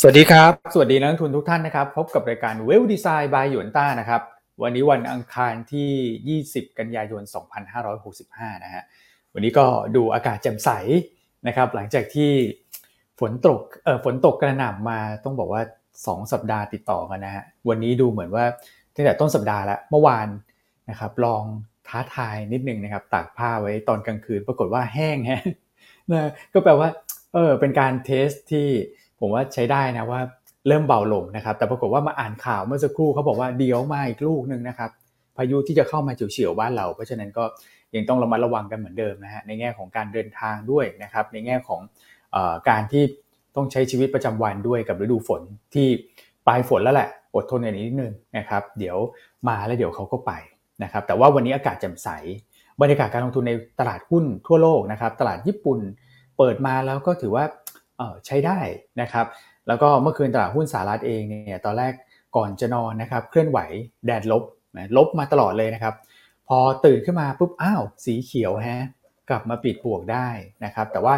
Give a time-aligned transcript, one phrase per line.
[0.00, 4.22] สวัสดีครับ สวัสดีนักลงทุนทุกท่านนะครับ พบกับรายการเวลดีไซน์บายหยวนต้านะครับ
[4.62, 7.22] วันนี้วันอังคารที่ 20 กันยายน
[7.92, 8.82] 2565 นะฮะ
[9.34, 10.70] วันนี้ก็ดูอากาศแจ่มใส
[11.46, 12.30] นะครับ หลังจากที่
[13.20, 15.62] ฝนตก เอ่อ ฝนตกกระหน่ำมาต้องบอกว่า
[15.98, 18.44] 2 สัปดาห์ติดต่อกันนะฮะ วันนี้ดูเหมือนว่า
[18.94, 20.28] ตั้งแต่ต้นสัปดาห์แล้วเมื่อวาน
[20.90, 21.42] นะครับ ลอง
[21.88, 25.42] ท้าทายนิดนึงนะครับ ตากผ้าไว้ตอนกลางคืน ปรากฏว่าแห้งฮะ
[26.10, 26.88] นะก็แปลว่า
[27.34, 28.68] เออ เป็นการเทสที่
[29.20, 30.20] ผมว่าใช้ได้นะว่า
[30.68, 34.90] เริ่มเบาลงนะครับ แต่ปรากฏว่ามาอ่านข่าวเมื่อสักครู่เขาบอกว่าเดี๋ยวมาอีกลูกหนึ่งนะครับ
[35.36, 37.44] พายุที่จะเข้ามาเฉียวๆบ้านเรา เพราะฉะนั้นก็
[37.94, 41.80] ยังต้องระมัดระวังกันเหมือนเดิมนะฮะในแง่ของการเดินทางด้วยนะครับในแง่ของ
[42.34, 42.36] อ
[42.68, 43.04] การที่
[43.56, 45.42] ต้องใช้ชีวิตประจำวันด้วยกับฤดูฝน
[45.74, 45.86] ที่
[46.46, 48.96] ปลายฝนแล้วแหละอดทนอย่างนี้นิดนึงนะครับ เดี๋ยว
[49.48, 50.32] มาแล้วเดี๋ยวเขาก็ไป
[50.82, 52.08] นะครับ แต่ว่าวันนี้อากาศแจ่มใส
[52.80, 55.78] บรรยากาศการลงทุนในตลาดหุ้นทั่วโลกนะครับ ตลาดญี่ปุ่น
[56.38, 57.44] เปิดมาแล้วก็ถือว่า
[58.26, 58.58] ใช้ได้
[59.00, 59.26] นะครับ
[59.68, 61.92] แล้วก็เมื่อคืนตลาดหุ้นสหรัฐเองเนี่ยตอนแรก
[62.36, 63.58] ก่อนจะนอนนะครับเคลื่อนไหว
[64.06, 64.42] แดดลบ
[64.76, 65.94] นะลบมาตลอดเลยนะครับ
[66.48, 68.86] พอตื่นขึ้นมาปุ๊บอ้าวสีเขียวฮะ
[69.30, 70.28] กลับมาปิดบวกได้
[70.64, 71.14] นะครับแต่ว่า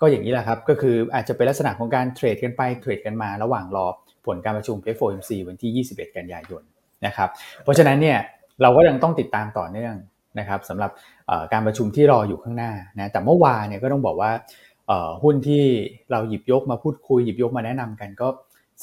[0.00, 3.86] ก็อย่างนี้แหละครับก็คืออาจจะเป็นลักษณะของการเทรดกันไปเทรดกันมาระหว่างรอ
[4.26, 6.62] ผลการประชุม FOMC วันที่ 21 กันยายน
[7.06, 7.28] นะครับ
[7.62, 8.18] เพราะฉะนั้นเนี่ย
[8.62, 9.94] เราก็ยังต้องติดตามต่อเนื่อง
[10.38, 10.90] นะครับสำหรับ
[11.52, 14.30] การประชุมที่รออยู่ข้างหน้านะแต่เมื่อวานเนี่ยก็ต้องบอกว่า
[15.22, 15.64] หุ้นที่
[16.10, 18.28] เราหยิบยกมาพูดคุยหยิบยกมาแนะนำกันก็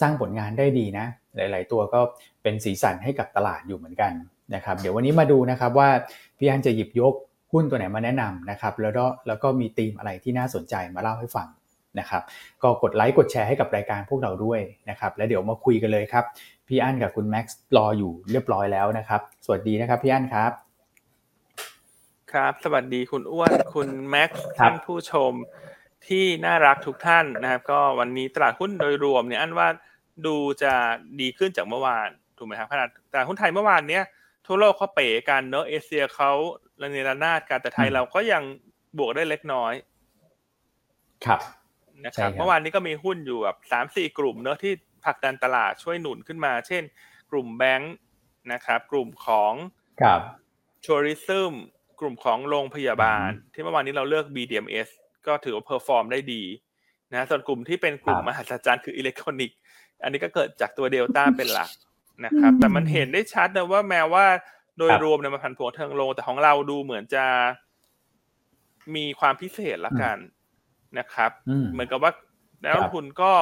[0.02, 2.00] สร้างผลงานได้ดีนะ หลาย ๆ ตัวก็
[2.44, 4.12] เป็นสีสันให้กับตลาดอยู่เหมือนกัน
[4.56, 5.90] นะครับเดี๋ยววันนี้มาดูนะครับว่า
[6.38, 7.14] พี่อันจะหยิบยก
[7.54, 11.48] หุ้นตัวไหนมาแนะนำนะครับแล้วก็แล้วก็มีธีมอะไรที่น่าสนใจมาเล่าให้ฟัง
[12.00, 12.24] นะครับ
[12.64, 16.26] ก็กดไลค์กดแชร์ให้กับรายการพวกเราด้วยนะครับแล้วเดี๋ยวมาคุยกันเลยครับ
[16.68, 20.52] พี่อั้นกับคุณแม็กซ์รออยู่เรียบร้อยแล้วนะครับ สวัสดีนะครับพี่อั้นครับ
[22.32, 25.34] ครับ สวัสดีคุณอ้วนคุณแม็กซ์ท่านผู้ชม
[26.08, 29.68] ที่น่ารักทุกท่านนะครับ ก็วันนี้ตลาดหุ้นโดยรวมเนี่ยอันว่า
[30.26, 30.74] ดูจะ
[31.22, 34.04] ดีขึ้นจากเมื่อวานถูกไหมครับขนาดตลาดหุ้นไทยเมื่อวานเนี้ย
[34.46, 36.32] ทั่วโลกเขาเป๋กันเนอะเอเชียเขา
[36.82, 38.44] ระเนระนาดกันแต่ไทยเราก็ยัง
[38.98, 39.74] บวกได้เล็กน้อย
[41.26, 41.40] ครับ
[42.06, 44.74] นะครับเมื่อวานนี้ก็มีหุ้นอยู่แบบสามสี่กลุ่มเนอะที่
[45.06, 46.84] ผลักดันตลาดช่วยหนุนขึ้นมา เช่น
[47.32, 47.94] กลุ่มแบงค์
[48.54, 49.54] นะครับ กลุ่มของ
[50.02, 50.22] ครับ
[50.86, 51.54] tourism
[52.00, 54.90] กลุ่มของโรงพยาบาล ที่เมื่อวานนี้เราเลือก BDMS
[55.28, 56.44] ก็ถือว่า perform ได้ดี
[57.12, 59.58] นะส่วนกลุ่มที่เป็นกลุ่มมหัศจรรย์คืออิเล็กทรอนิกส์
[60.04, 61.70] อันนี้ก็เกิดจากตัวเดลต้าเป็นหลัก
[62.26, 64.26] นะครับ แต่มันเห็นได้ชัดนะว่าแม้ว่า
[64.78, 67.26] โดยรวมเนี่ยมันผันผวนเชิงลง แต่ของเราดูเหมือนจะ
[68.96, 70.18] มีความพิเศษละกัน
[71.00, 71.32] นะครับ
[71.74, 72.12] เหมือนกับว่า
[72.64, 73.34] นักลงทุนก็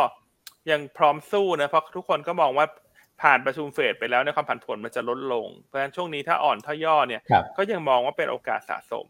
[0.71, 2.65] ยังพร้อมสู้นะเพราะทุกคนก็มองว่า
[3.21, 7.21] ผ่านประชุมเฟดไปแล้วในความผันผวนมันจะลดลง เพราะฉะนั้นช่วงนี้ถ้าอ่อนถ้าย่อเนี่ย
[7.57, 9.07] ก็ยังมองว่าเป็นโอกาสสะสม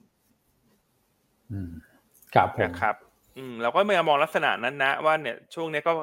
[2.35, 2.95] ครับนะครับ
[3.37, 5.93] อืมเราก็ไม่มองลักษณะนั้นนะ ว่าเนี่ยช่วงนี้ก็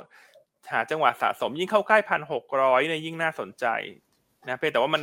[0.72, 3.66] หาจังหวะสะสมยิ่งเข้าใกล้พันหกร้อยเนี่ยยิ่งน่าสนใจ
[4.48, 5.02] นะเพียงแต่ว่ามัน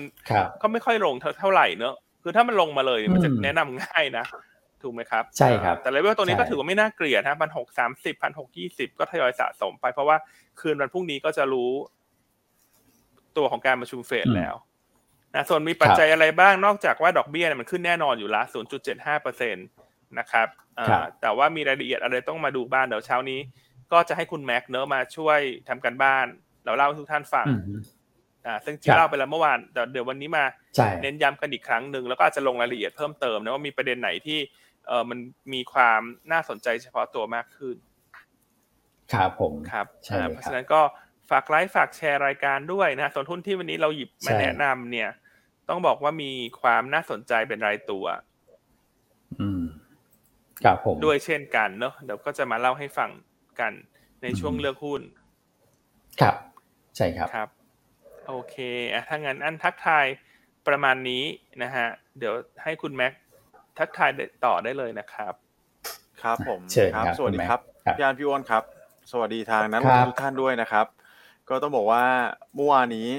[0.61, 4.25] ก็ไม่ค่อยลงเท่าไหร่เนอะคือถ้ามันลงมาเลยมันจะแนะนำง่ายนะ
[4.81, 10.17] ถูกไหมครับใช่ครับ แต่เลเวลตัวนี้ก็ถือว่าไม่น่าเกลียดนะพันหกสามสิบพันหกยี่สิบก็ทยอยสะสมไป เพราะว่า
[10.59, 11.71] คืนวันพรุ่งนี้ก็จะรู้
[13.37, 14.55] ตัวของการประชุมเฟดแล้ว
[15.35, 19.61] นะส่วนมีปัจจัยอะไรบ้างนอกจากว่าดอกเบี้ยมันขึ้นแน่นอนอยู่ละศูนย์จุดเจ็ดห้าเปอร์เซ็นต
[20.19, 20.47] นะครับ
[21.21, 23.39] แต่ว่ามีรายละเอียดอะไรต้องมาดูบ้านเดี๋ยวเช้านี้
[23.91, 26.27] ก็จะให้คุณแม็กเนอะมาช่วยทำกันบ้าน
[26.65, 27.45] เราเล่าให้ทุกท่านฟัง
[28.45, 30.43] อ่าซึ่งจีเล่าไปแล้วเมื่อวานแต่เดี๋ยววันนี้มา
[31.01, 34.39] เน้นย้ำกันอีกครั้งหนึ่งแล้วก็อาจจะลงรายละเอียดเพิ่มเติมนะว่ามีประเด็นไหนที่
[34.87, 35.19] เออมัน
[35.53, 36.01] มีความ
[36.31, 37.75] น่าสนใจเฉพาะตัวมากขึ้น
[39.13, 39.87] ครับผมครับ
[40.31, 40.81] เพราะฉะนั้นก็
[41.29, 45.09] ฝากไลค์ฝากแชร์รายการด้วยนะส่วนทุนที่วันนี้เราหยิบมาแนะนำเนี่ย
[45.69, 46.31] ต้องบอกว่ามี
[46.61, 48.05] ความน่าสนใจเป็นรายตัว
[49.41, 49.66] อืมครับผม
[51.05, 53.09] ด้วยเช่นกันเนาะเดี๋ยวก็จะมาเล่าให้ฟัง
[53.59, 53.71] กัน
[54.21, 55.01] ในช่วงเลือกหุ้น
[56.21, 56.35] ครับ
[56.97, 57.49] ใช่ครับครับ
[58.27, 58.55] โอเค
[58.93, 60.05] อะถ้างั้นอันทักทาย
[60.67, 61.23] ประมาณนี้
[61.63, 61.87] นะฮะ
[62.19, 63.13] เดี๋ยวให้คุณแม็ก
[63.79, 64.09] ทักทาย
[64.45, 65.33] ต่อได้เลยนะครับ
[66.21, 67.59] ครับผมเชิญครับ สวัสดีครับ
[67.97, 68.63] พี่อานพี่อ้นครับ
[69.11, 70.85] สวัสดีทางนั้นทุกท่านด้วยนะครับ
[71.49, 72.03] ก็ต้องบอกว่า
[72.55, 73.09] เมื่อวานนี้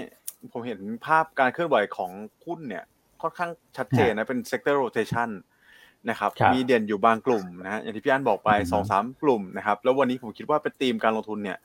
[0.53, 2.11] ผมเห็นภาพการเคลื่อนไหวของ
[2.45, 2.85] หุ้นเนี่ย
[3.23, 11.59] ค่อนข้างชัดเจนนะเป็น sector rotation นะครับมีเด่นอยู่บางกลุ่มนะฮะอย่างที่พี่อันบอกไปสองสามกลุ่มนะครับแล้ววันนี้ผมคิดว่าเป็นธีมการลงทุนเนี่ย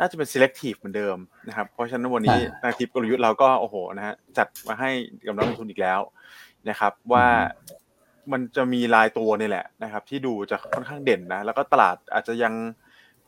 [0.00, 1.16] น่าจะเป็น selective เหมือนเดิม
[1.48, 4.90] นะครับเพราะฉะนั้นวันนี้นาทิปกลยุทธ์เราก็โอ้โหนะฮะจัดมาให้
[5.26, 6.00] กับนักลงทุนอีกแล้ว
[6.68, 7.26] นะครับว่า
[8.32, 12.54] มันจะมีรายตัวนี่แหละนะครับ ที่ดูจะค่อนข้างเด่นนะแล้วก็ตลาดอาจจะยัง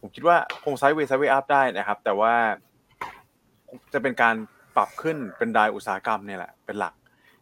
[0.01, 2.35] ผมคิดว่าคง sideway sideway up ได้นะครับ แต่ว่า
[3.93, 4.35] จะเป็นการ
[4.77, 6.95] ปรับขึ้นเป็นรายอุตสาหกรรมเนี่ยแหละเป็นหลัก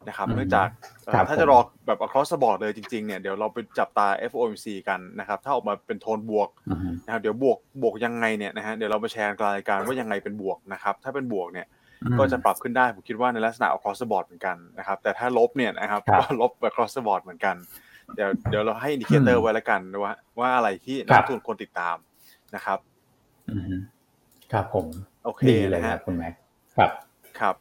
[0.08, 0.68] นะครับอืมเนื่องจาก
[1.04, 11.66] เอ่อครับถ้าจะรอแบบ across the board เลยจริงๆเนี่ยเดี๋ยวเราไปจับตา FOMC กันนะครับ ถ้าออกมาเป็นโทนบวกอืมนะครับเดี๋ยวบวกบวกยังไงเนี่ยนะฮะเดี๋ยวเรามาแชร์กันกลางรายการว่ายังไงเป็นบวกนะครับถ้าเป็นบวกเนี่ย
[12.18, 17.56] ก็จะปรับขึ้นได้ผมคิดว่าในลักษณะ across the board เหมือนกันนะครับแต่ถ้าลบเนี่ยนะครับครับก็ลบ across the board เหมือนกัน
[18.14, 21.96] เดี๋ยวเดี๋ยวเราให้ indicator อืมไว้แล้วกันว่าว่าอะไรที่ครันับกลงทุนควรติดตาม
[22.54, 22.78] นะครับ
[23.50, 23.74] อืม
[24.52, 24.86] ครับผม
[25.24, 26.34] โอเคดีเลยนะคฮะรับคุณแม็ก
[26.76, 26.90] ครับ
[27.40, 27.54] ครับ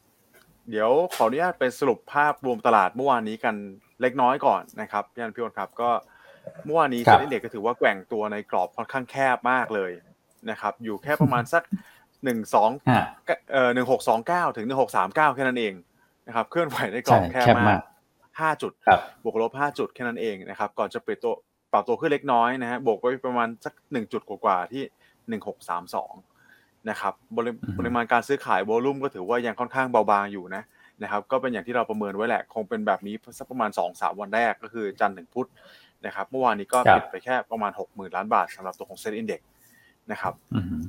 [0.70, 3.56] เดี๋ยวขออนุญาตไปสรุปภาพรวมตลาดเมื่อวานนี้กัน
[4.02, 5.90] เล็กน้อยก่อนนะครับพี่อันพี่อ้นครับก็
[6.66, 9.92] เมื่อวานนี้ครัเซ็บนเด็กก็ถือว่าแกว่งตัวในกรอบค่อนข้างแคบมากเลย
[10.50, 11.64] นะครับ อยู่แค่ประมาณสัก
[12.24, 13.04] หนึ่งสองอ่า
[13.52, 15.74] เอ่อหนึ่งหกสองเก้าถึงหนึ่งหกสามเก้าแค่นั้นเอง
[16.28, 17.84] นะครับ เคลื่อนไหวในกรอบใช่แคบแคบมามากก
[18.40, 21.34] ห้าจุดครับบวกลบห้าจุดแค่นั้นเองนะครับ ก่อนจะปิดตัว
[21.72, 24.84] ปรับตัวขึ้นเล็กน้อยนะฮะบวกไปประมาณสักหนึ่งจุดกว่าๆที่
[25.30, 26.14] หนึ่งหกสามสอง
[26.90, 30.64] นะครับปริอือฮึปริมาณการซื้อขายวอลุ่มก็ถือว่ายังค่อนข้างเบาบางอยู่นะ
[31.04, 35.50] นะครับก็เป็นอย่างที่เราประเมินไว้แหละ คงเป็นแบบนี้สักประมาณสองสามวันแรกก็คือจันทร์ถึงพุธ
[36.06, 39.42] นะครับเมื่อวานนี้ก็ครับปิดไปแค่ประมาณหกหมื่นล้านบาทสำหรับตัวของเซ็นอินเด็ก
[40.12, 40.82] นะครับอืม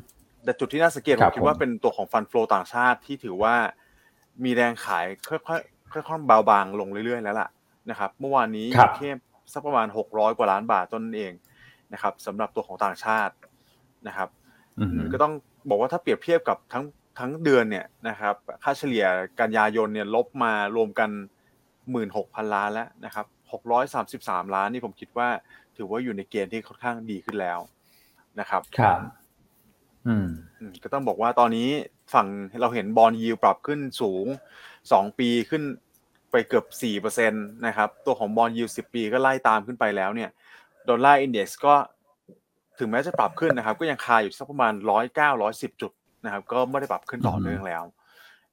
[0.45, 3.55] แต่จุดที่น่าสังเกตคผรัมบคิดว่าผมเป็นตัวของฟันฟลอต่างชาติที่ถือว่า
[4.45, 5.55] มีแรงขายค่
[5.95, 7.49] อยๆค่อยๆเบาบางลงเรื่อยๆแล้วล่ะ
[7.91, 9.11] นะครับเมื่อวานนี้ครับแค่
[9.53, 11.33] สักประมาณ 600 กว่าล้านบาทต้นนเอง
[11.93, 13.35] นะครับสำหรับตัวของต่างชาติ
[14.09, 14.29] นะครับ
[14.79, 15.33] อืมก็ต้อง
[15.69, 16.85] บอกว่าถ้าเปรียบเทียบกับทั้ง
[17.19, 19.07] ทั้งเดือนเนี่ยนะครับค่าเฉลี่ย
[19.41, 21.11] กันยายนเนี่ยลบมารวมกัน
[21.83, 23.27] 16,000 ล้านแล้วนะครับ
[23.91, 25.29] 633 ล้านนี่ผมคิดว่า
[25.77, 27.59] ถือว่าอยู่ในเกณฑ์ที่ค่อนข้างดีขึ้นแล้ว
[28.41, 28.99] นะครับครับ
[30.07, 30.29] อืม
[30.61, 31.69] อืมก็ต้องบอกว่าตอนนี้
[32.15, 32.27] ฝั่ง
[32.61, 34.27] เราเห็นบอลยิวปรับขึ้นสูง
[34.73, 35.63] 2 ปีขึ้น
[36.31, 36.67] ไปเกือบ
[37.15, 40.31] 4%นะครับตัวของบอลยิว10 ปีก็ไล่ตามขึ้นไปแล้วเนี่ย
[40.89, 41.75] ดอลลาร์อินเด็กซ์ก็
[42.79, 44.73] ถึงแม้จะปรับขึ้นนะครับ ก็ยังคาอยู่สักประมาณ
[45.09, 45.93] 109 110จุด
[46.25, 47.85] นะครับ ก็ไม่ได้ปรับขึ้นต่อเนื่องแล้ว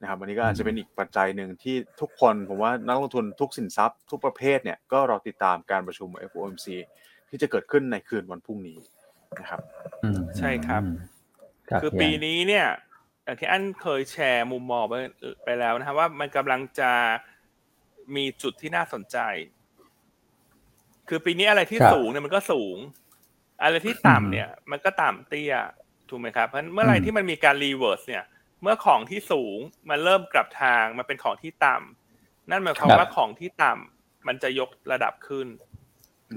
[0.01, 6.67] นะครับวันนี้ก็อาจจะเป็นอีกปัจจัยหนึ่งที่ทุกคนผมว่านักลงทุนทุกสินทรัพย์ ทุกประเภทเนี่ยก็รอติดตามการประชุม FOMC
[7.29, 8.79] ที่จะเกิดขึ้นในคืนวันพรุ่งนี้
[9.39, 9.61] นะครับ
[10.03, 10.81] อืมใช่ครับ
[11.71, 12.67] รับคือพี่ปีนนี้เนี่ย
[13.23, 14.93] อย่างที่อันเคยแชร์มุมมองไป
[15.43, 16.91] ไปแล้วนะครับว่ามันกำลังจะ
[18.15, 19.17] มีจุดที่น่าสนใจ
[21.09, 22.77] คือปีนี้อะไรที่ครับสูงเนี่ยมันก็สูง
[23.61, 25.55] อะไรที่ต่ำเนี่ยมันก็ต่ำเตี้ย
[26.09, 28.23] ถูกไหมครับเพราะฉะนั้นเมื่อไหร่อืมที่มันมีการ reverse เนี่ย
[28.61, 29.57] เมื่อของที่สูง
[29.89, 35.47] มันเริ่มกลับทางมาเป็นของที่ต่ำนั่นหมายความครับว่าของที่ต่ำมันจะยกระดับขึ้น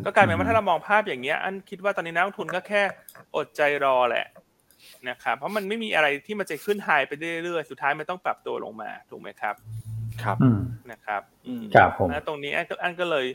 [0.04, 2.82] ก็กลายเป็นว่าถ้าเรามองภาพอย่างเงี้ย อันคิดว่าตอนนี้นักลงทุนก็แค่
[3.36, 4.26] อดใจรอแหละ
[5.08, 7.12] นะครับเพราะมันไม่มีอะไรที่มันจะขึ้นไฮไป
[7.44, 9.54] เรื่อยๆสุดท้ายมันต้องปรับตัวลงมาถูกไหมครับ
[10.22, 10.60] ครับอืม
[10.92, 13.26] นะครับอืมครับผมแล้วตรงนี้อันก็อันก็เลย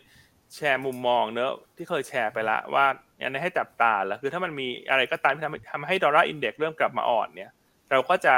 [0.55, 2.85] แชร์มุมมองเนอะที่เคยแชร์ไปละว่า
[3.23, 7.51] อันนี้ให้จับตาแล้วคือถ้ามันมีอะไรก็ตามที่ทำให้ทำให้ดอลลาร์อินเด็กซ์เริ่มกลับมาอ่อนเนี่ย
[7.91, 8.33] เราก็จะ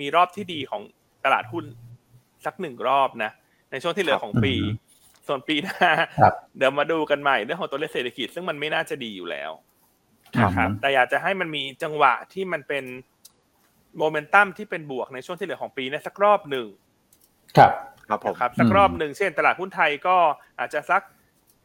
[0.00, 0.82] มีรอบที่ดีของ
[1.24, 1.64] ตลาดหุ้น
[2.44, 3.30] สักหนึ่งรอบนะ
[3.70, 4.76] ในช่วงที่เหลือของปีอืม
[5.28, 5.90] ส่วนปีหน้า
[6.20, 9.50] ครับเดี๋ยวมาดูกันใหม่เรื่องของตัวเลขเศรษฐกิจ ซึ่งมันไม่น่าจะดีอยู่แล้ว
[10.36, 12.84] ครับนะครับแต่อยากจะให้มันมีจังหวะที่มันเป็น
[13.98, 16.66] โมเมนตัมที่เป็นบวกในช่วงที่เหลือของปีเนี้สักรอบหนึ่ง
[17.58, 17.72] ครับ
[18.08, 20.16] ครับผมนะครับสักอืมรอบหนึ่งเช่น ตลาดหุ้นไทยก็
[20.58, 21.02] อาจจะสัก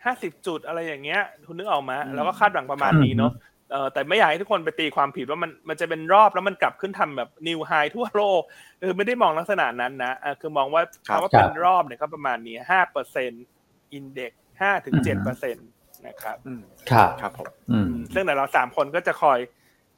[0.06, 3.31] ห้าสิบจุดอะไรอย่างเงี้ยคุณนึกออกมาอืมแล้วก็คาดหวังประมาณนี้เนาะ
[3.72, 8.42] เออแต่ไม่อยากให้ทุกคนไปตีความผิดว่ามันมันจะเป็นรอบแล้วมันกลับขึ้นทำแบบนิวไฮทั่วโลก
[8.81, 13.46] เออไม่ได้มองลักษณะนั้นนะเออคือมองว่าครับคำว่าเป็นรอบเนี่ยก็ประมาณนี้ห้าเปอร์เซ็นต์
[13.94, 14.31] index
[14.62, 15.68] ห้าถึงเจ็ดเปอร์เซ็นต์
[16.07, 16.62] นะครับอืม
[16.92, 19.40] ครับครับผมอืมซึ่งแต่เราสามคนก็จะคอย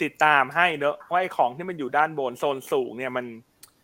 [0.03, 3.25] ติดตามให้เนอะว่าไอ้ของที่มันอยู่ด้านบนโซนสูงเนี่ยมัน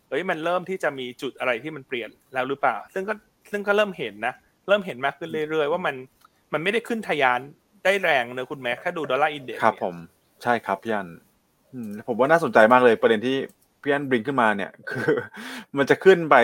[0.09, 3.13] เฮ้ยมันเริ่มที่จะมีจุดอะไรที่มันเปลี่ยนแล้วหรือเปล่า ซึ่งก็
[3.51, 4.33] ซึ่งก็เริ่มเห็นนะ
[4.67, 5.95] เริ่มเห็นมากขึ้นเรื่อยๆว่ามัน
[6.53, 7.39] มันไม่ได้ขึ้นทะยาน
[7.83, 9.95] ได้แรงเนอะคุณแม็กถ้าดู dollar index ครับผม
[10.43, 11.07] ใช่ครับพี่อัน
[12.07, 13.37] ผมว่าน่าสนใจมากเลยประเด็นที่
[13.81, 15.09] พี่อันบริงขึ้นมาเนี่ย คือ
[15.77, 16.35] มันจะขึ้นไป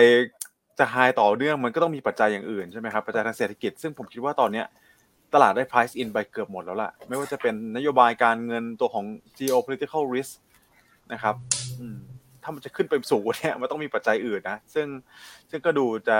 [0.78, 4.66] จะไฮต่อเนื่องมันก็ต้องมีปัจจัยอย่างอื่นใช่ไหมครับปัจจัยทางเศรษฐกิจ ซึ่งผมคิดว่าตอนเนี้ย
[5.34, 9.04] ตลาดได้ price in ไปเกือบหมดแล้วล่ะ ไม่ว่าจะเป็นนโยบายการเงินตัวของ
[9.38, 10.32] geopolitical risk
[11.12, 11.34] นะครับ
[12.42, 14.86] ถ้ามันจะขึ้นไปสูงเนี่ยมันต้องมีปัจจัยอื่นนะ ซึ่ง
[15.50, 16.18] ซึ่งก็ดูจะ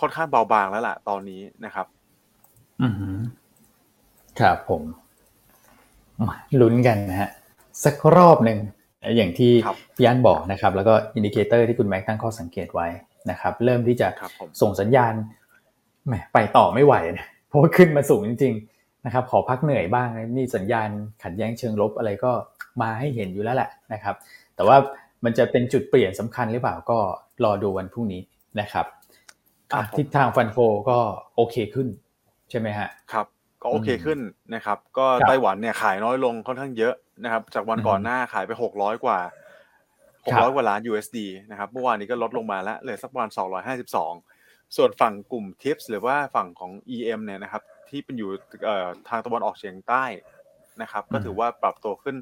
[0.00, 1.86] ค่อนข้างเบาบางแล้วล่ะตอนนี้นะครับ
[2.82, 2.94] อืม
[4.40, 4.82] ครับผม
[6.28, 7.30] มาลุ้นกันนะฮะ
[7.84, 8.58] สักรอบหนึ่ง
[9.16, 12.86] อย่างที่ครับพี่อันบอกนะครับ แล้วก็ indicator ที่คุณแม็กตั้งข้อสังเกตไว้
[13.30, 15.12] นะครับ เริ่มที่จะครับผมส่งสัญญาณ
[16.06, 20.88] แหมไปต่อไม่ไหวนะเพราะว่าขึ้นมาสูงจริง ๆ นะครับ ขอพักเหนื่อยบ้างนะนี่สัญญาณ
[21.22, 22.32] ขัดแย้งเชิงลบอะไรก็
[22.82, 24.14] มาให้เห็นอยู่แล้วแหละนะครับ
[24.54, 24.76] แต่ว่า
[25.24, 26.98] มันจะเป็นจุดเปลี่ยนสำคัญหรือเปล่าก็
[27.44, 28.20] รอดูวันพรุ่งนี้
[28.60, 28.86] นะครับ
[29.72, 30.58] ครับอะผมทิศทางฟันโฟ
[30.90, 30.98] ก็
[31.36, 31.88] โอเคขึ้น
[32.50, 33.26] ใช่ไหมฮะครับ
[33.62, 34.18] ก็โอเคอืมขึ้น
[34.54, 39.18] นะครับ ก็ครับไต้หวันเนี่ยขายน้อยลงค่อนข้างเยอะนะครับ จากวันอืมก่อนหน้าขายไปหกร้อยกว่า
[40.26, 41.18] หคกรัร้อยบกว่าล้าน USD
[41.50, 44.12] นะครับเมื่อวานนี้ก็ลดลงมาแล้วเหลือสักประมาณสองร้อยห้าสิบสอง
[44.76, 48.30] ส่วนฝั่งกลุ่ม Tips หรือว่าฝั่งของ EM เนี่ยนะครับ ที่เป็นอยู่
[48.64, 50.04] เอ่อทางตะวันออกเฉียงใต้
[50.82, 52.16] นะครับ ก็ถือว่าปรับตัวขึ้น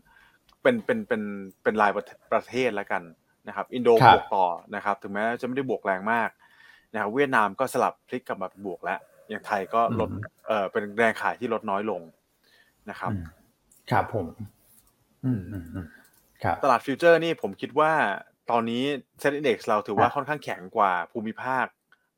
[0.62, 1.22] เป็นเป็นเป็น
[1.62, 3.02] เป็นรายประเทศประเทศแล้วกัน
[3.48, 6.30] นะครับ อินโดครับบวกต่อนะครับ ถึงแม้จะไม่ได้บวกแรงมาก
[6.92, 8.98] นะครับเวียดนามก็สลับพลิกกลับมาเป็นบวกแล้ว
[9.32, 10.10] อย่างไทยก็ลด
[10.46, 12.00] เอ่อเป็นแรงขายที่ลดน้อยลง
[12.90, 13.24] นะครับอืม
[13.90, 14.26] ครับผม
[15.24, 15.86] อืมอืมอืม
[16.42, 17.92] ครับตลาด future นี่ผมคิดว่า
[18.50, 18.82] ตอนนี้
[19.20, 21.66] SET Index เราถือว่าครับค่อนข้างแข็งกว่าภูมิภาค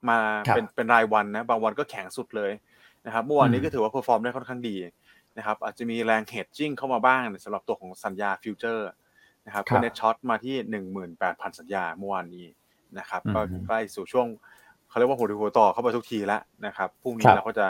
[0.09, 0.19] มา
[0.49, 2.53] ครับเป็นเป็นรายวันนะ บางวันก็แข็งสุดเลย
[3.07, 4.77] นะครับเมื่อวานนี้อืมก็ถือว่า perform ได้ค่อนข้างดี
[5.39, 8.89] นะครับ อาจจะมีแรง hedging เข้ามาบ้างสำหรับตัวของสัญญา future
[9.47, 12.47] นะครับครับก็ net short มาที่หนึ่งหมื่นแปดพันสัญญาเมื่อวานนี้
[12.99, 14.27] นะครับอืมก็ใกล้สู่ช่วง
[14.95, 17.67] เขาเรียกว่าหัวเลี้ยวหัวต่อเข้าไปทุกทีแล้วนะครับพรุ่งนี้ครับเราก็จะ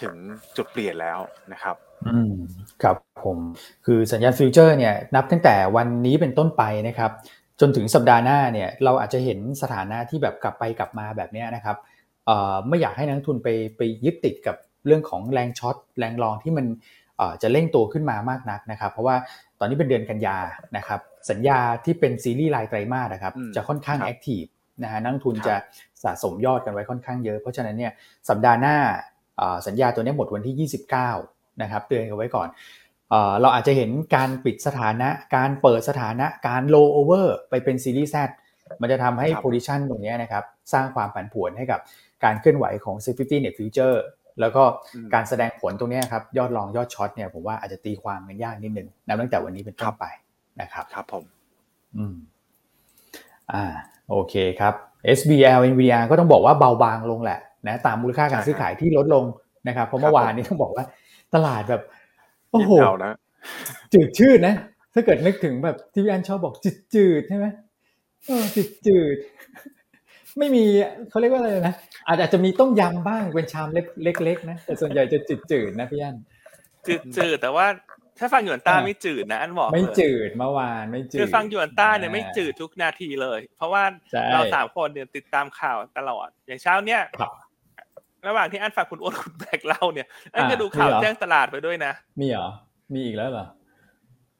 [0.00, 0.14] ถึง
[0.56, 1.18] จุดเปลี่ยนแล้ว
[1.52, 1.76] นะครับ
[2.08, 2.34] อืม
[2.82, 3.38] ครับผม
[3.86, 7.10] คือสัญญา future เนี่ยนับตั้งแต่วันนี้เป็นต้นไปนะครับ
[7.60, 11.76] จนถึงสัปดาห์หน้าเนี่ยเราอาจจะเห็นสถานะที่แบบกลับไปกลับมาแบบเนี้ยนะครับ
[12.26, 16.66] เอ่อไม่อยากให้นักลงทุนไปไปยึดติดกับเรื่องของแรง short แรง long ที่มัน
[17.16, 19.16] เอ่อจะเร่งตัวขึ้นมามากนักนะครับ เพราะว่า
[19.58, 20.38] ตอนนี้เป็นเดือนกันยา
[20.76, 21.00] นะครับ
[21.30, 24.42] สัญญาที่เป็นซีรีส์รายไตรมาสนะครับอืมจะค่อนข้างครับแอคทีฟ
[24.82, 25.56] นะฮะนักลงทุนครับจะ
[26.04, 27.92] สะสมยอดกันไว้ค่อนข้างเยอะ เพราะฉะนั้นเนี่ย
[28.28, 28.76] สัปดาห์หน้า
[29.38, 30.68] เอ่อสัญญาตัวนี้หมดวันที่
[31.22, 32.48] 29 นะครับเตือนกันไว้ก่อน
[33.10, 38.16] เอ่อเราอาจจะเห็นการปิดสถานะ การเปิดสถานะ การโลโอเวอร์ไปเป็นซีรีส์ Z
[38.80, 41.80] มันจะทำให้ครับ position ตรงเนี้ยนะครับ สร้างความผันผวนให้กับ
[42.24, 43.96] การเคลื่อนไหวของ Safety Net Future
[44.40, 44.62] แล้วก็
[44.94, 50.06] อืมการแสดงผลตรงเนี้ยครับ ยอดรองยอดช็อตเนี่ยผมว่าอาจจะตีความกันยากนิดนึงนับตั้งแต่วันนี้เป็นต้นไป
[50.60, 51.24] นะครับ ครับผม
[51.96, 52.16] อืม
[53.52, 53.64] อ่า
[54.10, 54.74] โอเคครับ
[55.18, 59.24] SBL NVDR ก็ต้องบอกว่าเบาบางลงแหละนะตามมูลค่าการซื้อขายที่ลดลง
[59.68, 60.84] นะครับเพราะเมื่อวานนี้ต้องบอกว่า
[61.34, 61.82] ตลาดแบบ
[62.50, 63.12] โอ้โหยิ้มเอานะ
[63.92, 64.54] จืดชืดนะ
[64.94, 67.46] ถ้าเกิดนึกถึงแบบที่พี่อันชอบบอกจืดจืดๆใช่ไหม
[68.26, 70.64] เออจืดจืดๆไม่มี
[71.10, 71.74] เขาเรียกว่าอะไรนะ
[72.06, 73.86] อาจอาจจะมีต้มยำบ้างเป็นชามเล็ก
[74.24, 76.16] เล็กๆนะแต่ส่วนใหญ่จะจืดจืดๆนะพี่อัน
[76.86, 77.66] จืดจืดแต่ว่า
[78.18, 83.82] ถ้าฟังหยวนต้าอ่าไม่จืดนะอันบอกไม่เลยจืดเมื่อวานไม่จืดคือฟังหยวนต้าเนี่ยอ่าไม่จืดทุกนาทีเลย เพราะว่า
[84.12, 87.32] ใช่เราสามคนเนี่ยติดตามข่าวตลอด อย่างเช้าเนี่ยครับ
[88.28, 92.48] ระหว่างที่อันฝากคุณอ้วนคุณแบกเล่าเนี่ยอันอ่าก็ดูข่าวมีเหรอแจ้งตลาดไปด้วยนะมีเหรอ
[92.94, 93.46] มีอีกแล้วเหรอ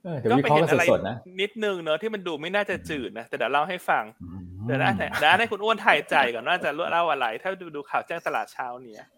[0.05, 9.09] เออเดี๋ยวก็วิไปเคราะห์เห็กันนอะไรสดๆนะนิดนึงเนอะที่มันดูไม่น่าจะจืดนะแต่เดี๋ยวเล่าให้ฟังอืมเดี๋ยวนะเดี๋ยวนะให้คุณอ้วนถ่ายใจก่อนว่าจะเล่าอะไร ถ้าดูดูข่าวแจ้งตลาดเช้าเนี่ย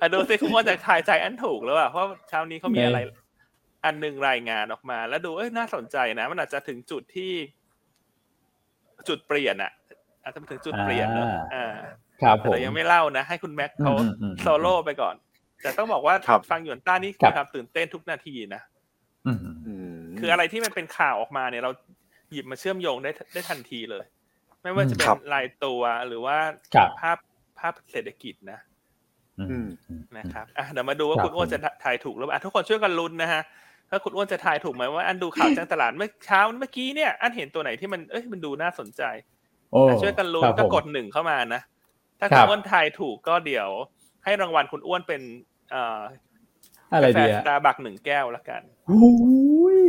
[0.00, 2.98] อะดูสิคุณอ้วนจะถ่ายใจอันถูกแล้วอะเพราะเช้านี้เขามีอะไร
[3.84, 7.32] อันหนึ่งรายงานออกมา แล้วดูเอ้ยน่าสนใจนะ มันอาจจะถึงจุดที่
[9.08, 9.72] จุดเปลี่ยนอะ
[10.24, 11.66] อาจจะถึงจุดเปลี่ยนเนอะอ่า
[12.22, 15.14] ครับผมแต่ยังไม่เล่านะ ให้คุณแม็กเขาอืมอืมอืมโซโล่ไปก่อน
[15.62, 18.62] แต่ต้องบอกว่าครับฟังหยวนต้านี่ครัคืบอความตื่นเต้นทุกนาทีนะ
[19.26, 21.70] อืมอืมคืออะไรที่มันเป็นข่าวออกมาเนี่ย เรา
[22.32, 24.04] หยิบมาเชื่อมโยงได้ได้ทันทีเลย
[24.62, 26.36] ไม่ว่าจะเป็คนรับรายตัวหรือว่า
[26.74, 27.18] ครับภาพ
[27.58, 28.71] ภาพเศรษฐกิจนะอืมอืมอืม
[30.18, 33.42] นะครับอะเดี๋ยวมาดูว่าครับคุณอ้วนผมจะทายถูกหรือเปล่าอะทุกคนช่วยกันลุ้นนะฮะ
[33.90, 39.02] ถ้าคุณอ้วนจะทายถูกไหมว่าอันดูข่าวแจ้งตลาดเมื่อเช้าเมื่อกี้เนี่ยอันเห็นตัวไหนที่มันเอ้ยมันดูน่าสนใจ
[39.72, 41.60] โอ้อะช่วยกันลุ้นครับก็ผมกดหนึ่งเข้ามานะ
[42.20, 43.68] ถ้าครัคุณบอ้วนทายถูกก็เดี๋ยว
[44.24, 45.22] ให้รางวัลคุณอ้วนเป็น
[45.70, 46.02] เอ่อ
[46.94, 49.10] อะไรกาแฟดีสอะตาร์บัคหนึ่งแก้วละกันโอ้
[49.78, 49.80] ย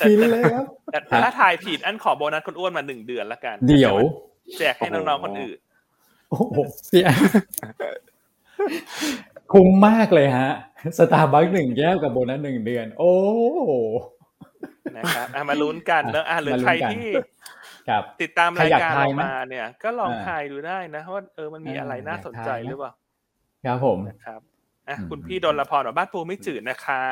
[0.00, 3.96] ฟินเลยครับแต่แต่ถ้าทายผิดอันขอโบนัสคุณอ้วนมาหนึ่งเดือนละกัน เดี๋ยว
[4.58, 5.58] แจกให้น้องๆคนอื่น
[6.30, 6.58] โอ้โห
[6.90, 7.18] พี่อัน
[9.52, 10.50] คุ้มมากเลยฮะ
[10.98, 13.72] สตาร์บัคหนึ่งแก้วกับโบนัสหนึ่งเดือน โอ้โห
[14.98, 17.06] นะครับอะมาลุ้นกันเนอะอะหรือมาลุ้นใครกันที่
[17.88, 22.92] ครับติดตามใครรายอยากการทายออกไหมมาเนี่ย ก็ลองอ่าทายดูได้นะว่าเออมันมีอ่าอะไรน่าอยากสนใจทายไหมหรือเปล่า
[23.64, 24.40] ครับผมนะครับ
[24.88, 27.02] อะอืมคุณพี่ดลพรบอกบ้านปูไม่จืดนะคะ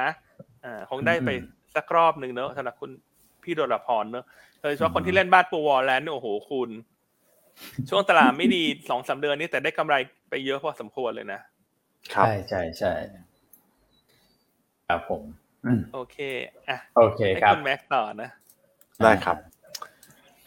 [0.65, 1.39] อ่าคงได้ไปอืม
[1.75, 2.91] สักรอบหนึ่งเนอะสำหรับคุณ
[3.45, 4.25] พี่ดลพรเนอะ
[4.63, 6.71] โดยเฉพาะคนที่เล่นบ้านปูวอลแลนด์เนี่ยโอ้โหคุณ
[7.89, 9.97] ช่วงตลาดไม่ดีสองสามเดือนนี้แต่ได้กำไร
[10.31, 11.41] ไปเยอะพอสมควรเลยนะ
[12.15, 12.93] ครับใช่ใช่ใช่
[14.89, 15.23] ครับผม
[15.65, 16.17] อืมโอเค
[16.69, 18.31] อะโอเคให้ครับคุณแม็กซ์ต่อนะ
[19.03, 19.39] ได้ครับ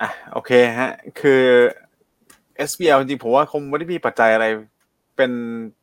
[0.01, 1.44] อะโอเคฮะ คือ
[2.58, 4.46] SBL จริงๆผมว่าคงไม่ได้มีปัจจัยอะไร
[5.16, 5.32] เป็น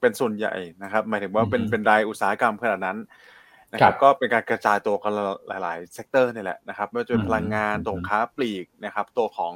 [0.01, 2.99] เป็นส่วนใหญ่นะครับ หมายถึงว่าเป็นอืมเป็นรายอุตสาหกรรมขนาดนั้น
[3.75, 5.13] นะคครัรับบก็เป็นการกระจายตัวกัน
[5.49, 9.53] หลาย ๆ sector นี่แหละนะครับไม่ว่าจะเป็นอืมพลังงานอืมตัวของค้าปลีกนะครับ ตัวของ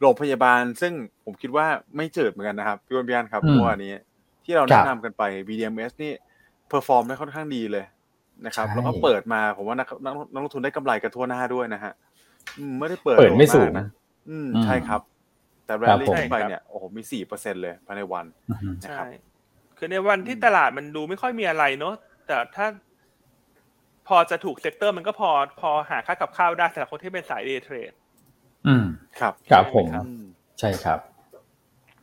[0.00, 0.92] โรงพยาบาล ซึ่ง
[1.24, 3.92] ผมคิดว่าไม่จืดเหมือนกันนะครับพี่วันพี่อันครับอืมเมื่อวานนี้
[4.44, 6.12] ที่เราครัแนะบนำกันไปครับ BDMS นี่
[6.68, 7.84] perform ได้ค่อนข้างดีเลย
[8.46, 11.92] นะครับใช่แล้วก็เปิดมาผมว่านักนักนักลงทุนได้กำไรกันทั่วหน้าด้วยนะฮะ
[12.58, 13.86] อืมไม่ได้เปิดเปิดไม่โดดสูมากนะ
[14.30, 15.00] อืมอืมใช่ครับ
[15.66, 19.06] แต่แรครับผมขึ้นไปเนี่ยโอ้โหมีสี่เปอร์เซ็นเลยภายในวันอืมนะใช่ครับ
[19.78, 21.94] คือในวันที่อืมตลาดมันดูไม่ค่อยมีอะไรเนอะ
[22.26, 22.66] แต่ถ้า
[24.08, 27.92] พอจะถูก sector มันก็พอพอหาค่ากับข้าวได้สำหรับคนที่เป็นสาย day trade
[28.66, 28.84] อืม
[29.20, 30.22] ครับครับผมครับอืม
[30.58, 30.98] ใช่ครับ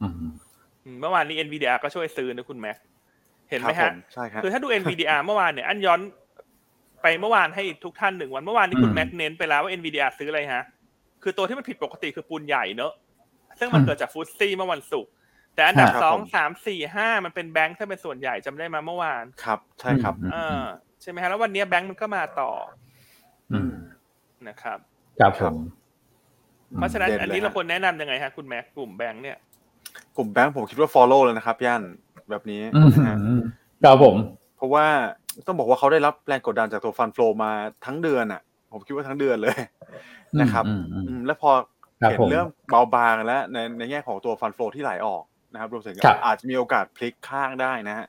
[0.02, 0.14] อืม
[0.86, 2.78] อืมเมื่อวานนี้ NVDR ก็ช่วยซื้อนะคุณแม็ก
[3.50, 6.00] เห็นไหมครัฮะบผมใช่ครับคือถ้าดู NVDR เมื่อวานเนี่ยอันย้อน
[7.02, 10.64] ไปเมื่อวานให้ทุกท่านหนึ่งวันเมื่อวานนี้คุณอืมแม็กเน้นไปแล้วว่า NVDR ซื้ออะไรฮะ
[11.24, 12.94] คือตัวที่มันผิดปกติคือปูนใหญ่เนอะ
[13.60, 15.12] ซึ่งมันอืมเกิดจากฟุตซี่เมื่อวันศุกร์
[15.56, 20.62] แต่อันดับครับสองผมสามสี่ห้ามันเป็นแบงค์ถ้าเป็นส่วนใหญ่จำได้มาเมื่อวานครับ ใช่ครับอืมเออ
[21.02, 22.52] ใช่ไหมฮะแล้ววันนี้แบงค์มันก็มาต่อ
[23.52, 23.72] อืม
[24.48, 24.80] นะครับ
[25.20, 25.56] ครับผม
[26.76, 29.38] เพราะฉะนั้นเด่นเลยอันนี้เราฮะควรแนะนำยังไงฮะคุณแม็กกลุ่มแบงค์เนี่ย
[30.18, 31.82] กลุ่มแบงก์ผมคิดว่า follow เลยนะครับย่าน
[32.30, 33.18] แบบนี้อืมนะฮะ
[33.84, 34.16] ครับผม
[34.58, 34.86] เพราะว่า
[35.46, 37.52] ต้องบอกว่าเขาได้รับแรงกดดันจากตัว fund flow มา
[37.86, 38.42] ทั้งเดือนอะ
[38.72, 39.58] ผมคิดว่าทั้งเดือนเลย
[40.42, 41.52] นะครับอืมอืมอืมอืมแล้วพอ
[42.02, 48.08] ครับเห็นผมเริ่มเบาบางแล้วในในแง่ของตัว fund flow ที่ไหลออกนะครับรวมถึงครับอาจจะมีโอกาสพลิกข้างได้นะฮะ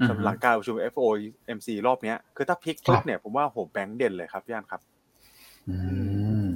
[0.00, 4.80] อืมสำหรับหลังการประชุม FOMC รอบเนี้ย คือถ้าพลิกครับปุ๊บเนี่ยผมว่าโหแบงค์เด่นเลยครับย่านครับ
[5.68, 5.76] อื
[6.44, 6.46] ม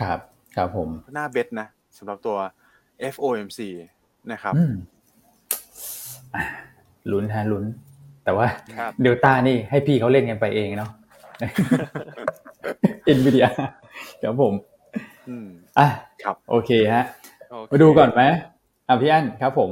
[0.00, 0.18] ครับ
[0.56, 1.66] ครับผมหน้าเบสนะ
[1.98, 2.36] สำหรับตัว
[3.14, 3.60] FOMC
[4.32, 4.72] นะครับอืม
[6.34, 6.42] อะ
[7.10, 7.64] ลุ้นฮะลุ้น
[8.24, 8.46] แต่ว่า
[8.78, 10.90] ครับเดลต้านี่ให้พี่เขาเล่นกันไปเองเนาะ
[13.08, 13.46] อินวิเดีย
[14.22, 14.52] ครับผม
[15.28, 15.86] อืมอะ
[16.24, 17.04] ครับ โอเคฮะ
[17.50, 18.22] โเคมาดูก่อนไหม
[18.88, 19.70] อะพี่อั้นครับ ผม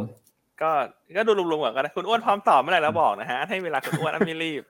[0.63, 0.71] ก็
[1.17, 4.63] ก็ดูรวมๆก่อนก็ได้คุณอ้วนพร้อมตอบเมื่อไหร่แล้วบอกนะฮะให้เวลาคุณอ้วนอันไม่รีบ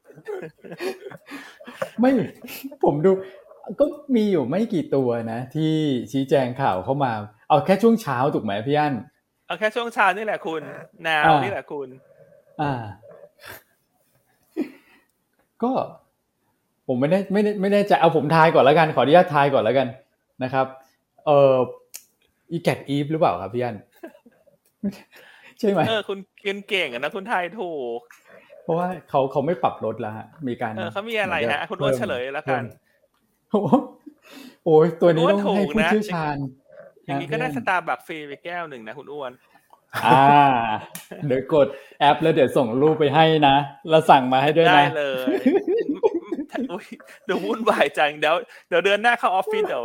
[2.00, 2.10] ไม่
[2.84, 3.10] ผมดู
[3.80, 3.84] ก็
[4.16, 5.72] มีอยู่ไม่กี่ตัวนะ ที่
[6.12, 7.12] ชี้แจงข่าวเข้ามา
[7.48, 8.94] เอาแค่ช่วงเช้าถูกไหมพี่อั้น
[9.46, 10.62] เอาแค่ช่วงเช้านี่แหละคุณ
[11.06, 11.88] นาวอ่านี่นี่แหละคุณ
[12.60, 12.72] อ่า
[15.62, 15.72] ก็
[16.86, 19.88] ผมไม่ได้ไม่ได้ไม่ได้จะเอาผมทายก่อนแล้วกัน ขออนุญาตทายก่อนแล้วกัน
[20.42, 20.66] นะครับ
[21.26, 21.56] เอ่อ
[22.52, 23.76] อีแกตอีฟหรือเปล่าครับพี่อัน
[25.58, 28.00] ใช่ไหมเออคุณเก่งเก่งอะนะคุณทายถูก
[28.62, 32.62] เพราะว่าเขาเขาไม่ปรับลดแล้วฮะมีการเออเขามีอะไรฮะคุณอ้วนเฉลยแล้วกัน
[33.50, 33.74] โอ้โห
[34.64, 36.36] โอ้ยตัวนี้คุณอ้ต้วอนงให้ถูกผู้นะเชี่ยวชาญ
[37.06, 39.32] อย่างนี้ก็ได้ะสตาร์บัคฟรีไปแก้วหนึ่งนะคุณอ้วน
[40.06, 40.24] อ่า
[41.26, 41.68] เดี๋ยวกด
[42.00, 43.56] แอปแล้วเดี๋ยวส่งรูปไปให้นะ
[43.90, 45.04] แล้วสั่งมาให้ด้วยได้นะเล
[45.34, 45.38] ย
[46.70, 46.86] อุ๊ย
[47.24, 48.36] เดี๋ยววุ่นวายจังเดี๋ยว
[48.68, 49.84] เดี๋ยวเดือนหน้าเข้าออฟฟิศเดี๋ยว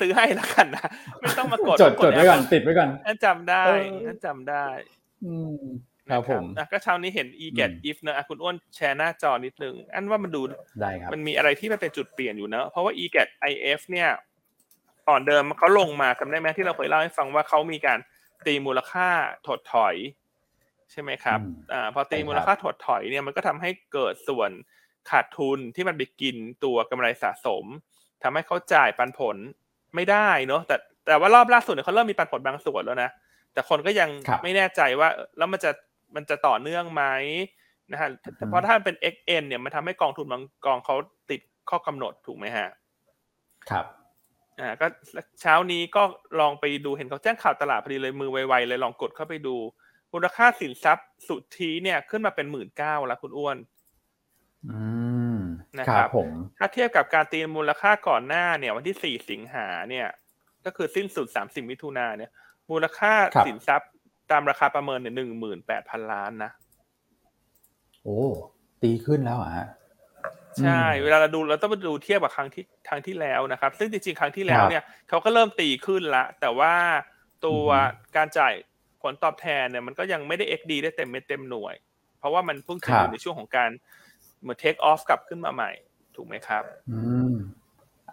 [0.00, 0.86] ซื้อให้แล้วกันนะ
[1.20, 4.66] ไม่ต้องมากดจดจดไว้ก่อนแปติดไว้ก่อนนั่นจำได้เออนั่นจำได้
[5.24, 5.62] อืม
[6.10, 10.42] ครับผมนะก็เช้านี้เห็น e get อืม if นะอะคุณอ้วนแชร์หน้าจอนิดนึง อันว่ามันดู
[10.80, 13.28] ได้ครับมันมีอะไรที่มันเป็นจุดเปลี่ยนอยู่เนอะเพราะว่า e get
[13.72, 14.08] if เนี่ย
[15.08, 17.98] ก่อนเดิมเขาลงมาจำได้ไหมที่เราเคยเล่าให้ฟังว่าเขามีการ
[18.46, 19.08] ตีมูลค่า
[19.46, 19.96] ถดถอย
[20.92, 24.50] ใช่ไหมครับอืมอ่าพอตีใช่ครับมูลค่าถดถอยเนี่ยมันก็ทำให้เกิดส่วน
[25.10, 27.64] ขาดทุนที่มันไปกินตัวกำไรสะสม
[28.22, 29.36] ทำให้เขาจ่ายปันผล
[29.94, 33.10] ไม่ได้เนอะแต่แต่ว่ารอบล่าสุดเนี่ยเขาเริ่มมีปันผลบางส่วนแล้วนะ
[33.52, 35.70] แต่คนก็ยังครับไม่แน่ใจว่าเออแล้วมันจะ
[36.14, 37.04] มันจะต่อเนื่องไหม
[37.92, 38.08] นะฮะ
[38.40, 40.96] อืมเพราะถ้ามันเป็น XN เนี่ยมันทำให้กองทุนบางกองเขา
[41.30, 41.40] ติด
[41.70, 42.68] ข้อกำหนดถูกไหมฮะ
[43.70, 43.86] ครับ
[44.60, 44.86] อ่าก็
[45.40, 46.02] เช้านี้ก็
[46.40, 49.56] ลองไปดูเห็นเขาแจ้งข่าวตลาดพอดีเลยมือไวๆเลยลองกดเข้าไปดู
[50.12, 53.56] มูลค่าสินทรัพย์สุทธิเนี่ยขึ้นมาเป็นหมื่นเก้าแล้วคุณอ้วน
[54.68, 54.80] อื
[55.38, 55.40] ม
[55.78, 60.06] นะคครัรับบผมถ้าเทียบกับการตีมูลค่าก่อนหน้าเนี่ย วันที่สี่สิงหาเนี่ย
[60.64, 62.30] ก็คือสิ้นสุดสามสิบมิถุนาเนี่ย
[62.70, 63.90] มูลค่าครับสินทรัพย์
[64.32, 66.50] ตามราคาประเมินเนี่ยหนึ่งหมื่นแปดพันล้านนะ
[68.02, 68.20] โอ้
[68.82, 69.66] ตีขึ้นแล้วเหรอะฮะ
[70.60, 76.74] ใช่อืมเวลาเราดูเราต้องไปดูเทียบกับครั้งที่ครั้งที่แล้วนะครับ ซึ่งจริงๆ ครั้งที่แล้วเนี่ยเขาก็เริ่มตีขึ้นละ แต่ว่า
[77.46, 78.54] ตัวอือฮึการจ่าย
[79.02, 81.74] ผลตอบแทนเนี่ยมันก็ยังไม่ได้ XD ได้เต็มเม็ดเต็มหน่วย
[82.18, 83.70] เพราะว่ามันเพิ่งจะอยู่ในช่วงของการ
[84.40, 85.70] เหมือน take off กลับขึ้นมาใหม่
[86.16, 87.34] ถูกไหมครับ อืม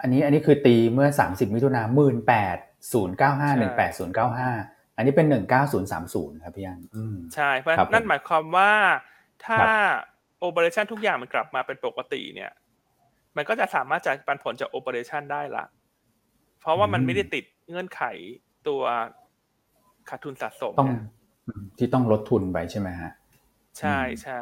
[0.01, 2.57] อันนี้อันนี้คือตีเมื่อสามสิบมิถุนาหมื่นแปด
[2.93, 4.51] ศูนย์เก้าห้าหนึ่งแปดศูนย์เก้าห้า
[4.95, 8.71] อันนี้เป็นหนึ่งเก้าศูนย์สามศูนย์ครับพี่อันอืมใช่เพราะครับผมนั่นหมายความว่า
[9.45, 9.69] ถ้าครับ
[10.39, 12.51] โอเปอเรชันทุกอย่างมันกลับมาเป็นปกติเนี่ย
[13.37, 15.65] มันก็จะสามารถจ่ายปันผลจากโอเปอเรชันได้ละ
[16.61, 18.01] เพราะว่ามันไม่ได้ติดเงื่อนไข
[18.67, 18.81] ตัว
[20.09, 21.03] ขาดทุนสะสมต้องเนี่ย
[21.47, 23.11] อืมที่ต้องลดทุนไปใช่ไหมฮะ
[23.79, 24.41] ใช่ใช่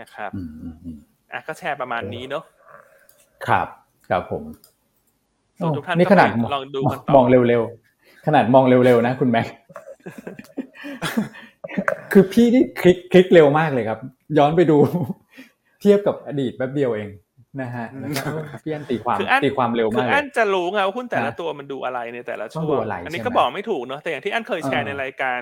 [0.00, 0.98] นะครับอืมอืมอืม
[1.32, 2.44] อะก็แชร์ประมาณนี้เนาะ
[3.46, 3.68] ครับ
[4.08, 4.44] ครับผม
[5.58, 9.46] ส่วนทุกท่านนี่ก็ขนาดไปลองดูกันต่อมองเร็วๆขนาดมองเร็วๆนะคุณแม็ก
[12.12, 13.98] คือพี่นี่คลิกคลิกเร็วมากเลยครับ
[14.38, 14.76] ย้อนไปดู
[15.80, 17.08] เทียบกับอดีตแป๊บเดียวเอง
[17.62, 18.22] นะฮะแล้วก็
[18.62, 25.38] พี่อันตีความคืออันตีความเร็วคืมาอกเลอัยนจะรู้ไงว่าหุ้นแต่ละนะตัวมันดูอะไรในแต่ละช่วงต้องดูอะไรอันนี้ใช่ไหมก็บอกไม่ถูกเนาะแต่อย่างที่อันเคยแชร์เออในรายการ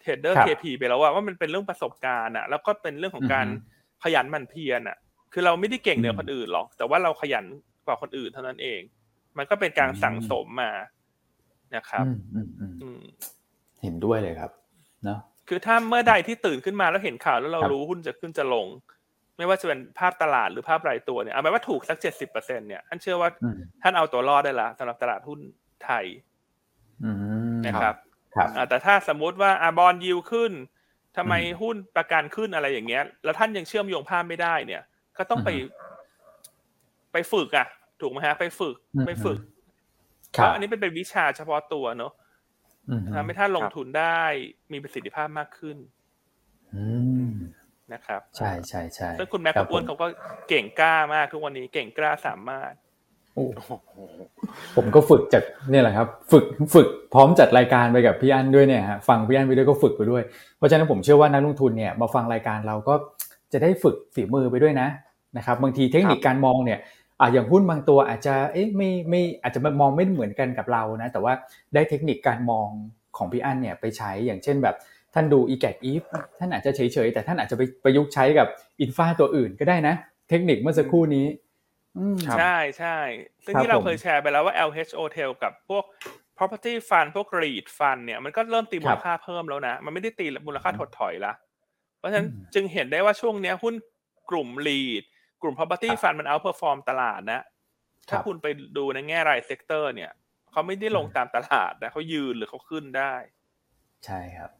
[0.00, 3.56] เทรดเดอร์ครับเคพีไปแล้วว่าว่ามันเป็นเรื่องประสบการณ์อะแล้วก็เป็นเรื่องของการอือฮึ
[4.04, 4.96] ขยันหมั่นเพียรอะ
[5.32, 7.44] คือเราไม่ได้เก่งเหนืออมคนอื่นหรอก แต่ว่าเราขยัน
[7.86, 8.80] กว่าคนอื่นเท่านั้นเอง
[9.38, 10.72] มันก็เป็นการอืมสั่งสมมา
[11.76, 13.03] นะครับอืมอืมอืมอืม
[13.84, 14.50] เห็นด้วยเลยครับ
[15.04, 15.18] เนาะ
[15.48, 18.66] คือถ้าเมื่อใดที่ตื่นขึ้นมาแล้วเห็นข่าวแล้วเราครับรู้หุ้นจะขึ้นจะลง
[19.38, 25.40] ไม่ว่าจะเป็นภาพตลาดหรือภาพรายตัวเนี่ยเอาแปลว่าถูกสักเจ็ดสิบเปอร์เซ็นเนี่ยอันเชื่อว่าอืมท่านเอาตัวรอดได้ละสำหรับตลาดหุ้น
[25.84, 26.04] ไทย
[27.04, 27.10] อื
[27.60, 27.94] มนะครับ
[28.34, 30.52] ครับอ่าแต่ถ้าสมมุติว่าอาบอลยิวขึ้น
[31.16, 34.82] ทำไมหุ้นประกันขึ้นอะไรอย่างเงี้ย แล้วท่านยังเชื่อมโยงภาพไม่ได้เนี่ย
[35.18, 35.50] ก็ต้องไป
[37.12, 37.66] ไปฝึกอะ
[38.00, 39.38] ถูกไหมฮะ ไปฝึกอืมไปฝึก
[40.36, 42.23] คเพรับราะอันนี้เป็นเป็นวิชาเฉพาะตัวเนอะอืม
[43.16, 44.20] ทำให้ท่านลงทุนได้
[44.72, 45.76] มีประสิทธิภาพมากขึ้น
[46.74, 46.86] อื
[47.28, 47.30] ม
[47.92, 50.06] นะครับ ใช่ใช่ใช่ซึ่งคุณแม็กรักับอ้วนผมเขาก็
[50.48, 52.72] เก่งกล้ามากทุกวันนี้เก่งกล้าสามารถ
[53.34, 54.18] โอ้โอ้โห
[54.76, 56.44] ผมก็ฝึกจากเนี่ยแหละครับ ฝึก
[56.74, 60.22] ฝึกพร้อมจัดรายการไปกับพี่อันด้วยเนี่ยฮะฟังพี่อันไปด้วยก็ฝึกไปด้วย
[60.56, 62.94] เพราะฉะนั้นผมเชื่อว่านักลงทุนเนี่ยมาฟังรายการเราก็
[63.52, 64.88] จะได้ฝึกฝีมือไปด้วยนะ
[65.36, 66.78] นะครับบางทีเทคนิคการมองเนี่ย
[67.24, 71.32] อะอย่างหุ้นบางตัวอาจจะเอ๊ะไม่ไม่อาจจะมองไม่เหมือนกันกับเรานะแต่ว่า
[71.74, 72.68] ได้เทคนิคการมอง
[73.16, 74.76] ของพี่อันเนี่ยไปใช้อย่างเช่นแบบ
[75.14, 75.92] ท่านดู e g a t e
[76.38, 78.48] ท่านอาจจะเฉยๆแต่ท่านอาจจะไปประยุกต์ใช้กับ
[78.80, 79.94] infra ตัวอื่นก็ได้นะ
[80.28, 81.26] เทคนิคเมื่อสักครู่นี้
[81.98, 82.98] อืมครับใช่ใช่
[83.44, 85.84] ซึ่งครับที่เราผมเคยแชร์ไปแล้วว่า LH Hotel กับพวก
[86.38, 91.32] property fund พวก REIT fund เนี่ยมันก็เริ่มตีมูลค่าเพิ่มแล้วนะ มันไม่ได้ตีมูลค่าถดถอยละ
[91.98, 93.74] เพราะฉะนั้นอืมจึงเห็นได้ว่าช่วงเนี้ยหุ้น
[94.30, 95.04] กลุ่ม REIT
[95.44, 97.42] กลุ่ม property ครับ fund มัน outperform ตลาดนะ
[98.08, 100.10] ถ้าคุณไปดูในแง่รายเซกเตอร์เนี่ย
[100.50, 103.14] เขาไม่ได้ลงตามตลาดนะเขายืนหรือเขาขึ้นได้
[104.04, 104.50] ใช่ครับ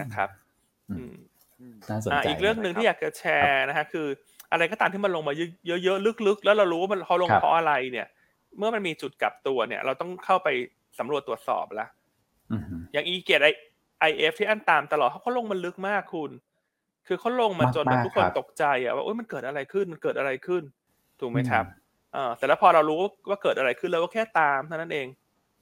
[0.00, 0.28] นะครับ
[0.90, 1.16] อืมอืม
[1.60, 4.06] อืมน่าสนอ่าใจอีกเรื่องหนึ่งนะครับที่อยากจะแชร์นะฮะคือ
[4.52, 5.34] อะไรก็ตามที่มันลงมา
[5.66, 8.06] เยอะๆลึกๆ แล้วเรารู้ว่ามันเขาลงครับเพราะอะไรเนี่ย
[8.58, 10.48] เมื่อมันมีจุดกลับตัวเนี่ย เราต้องเข้าไป
[10.98, 11.86] สำรวจตรวจสอบละ
[12.52, 12.62] อืม
[12.92, 13.48] อย่างอีเกียไอ
[14.00, 16.30] ไอเอฟที่อันตามตลอดเขาเขาลงมันลึกมากคุณ
[17.06, 20.62] คือเขาลงมาจนแบบมากๆทุกคนครับ ตกใจอะว่าโอ้ยมันเกิดอะไรขึ้นมันเกิดอะไรขึ้น
[21.20, 21.66] ถูกไหมอืมครับ
[22.12, 25.06] เออแต่แล้วพอเรารู้ว่าเกิดอะไรขึ้นเราก็แค่ตามเท่านั้นเอง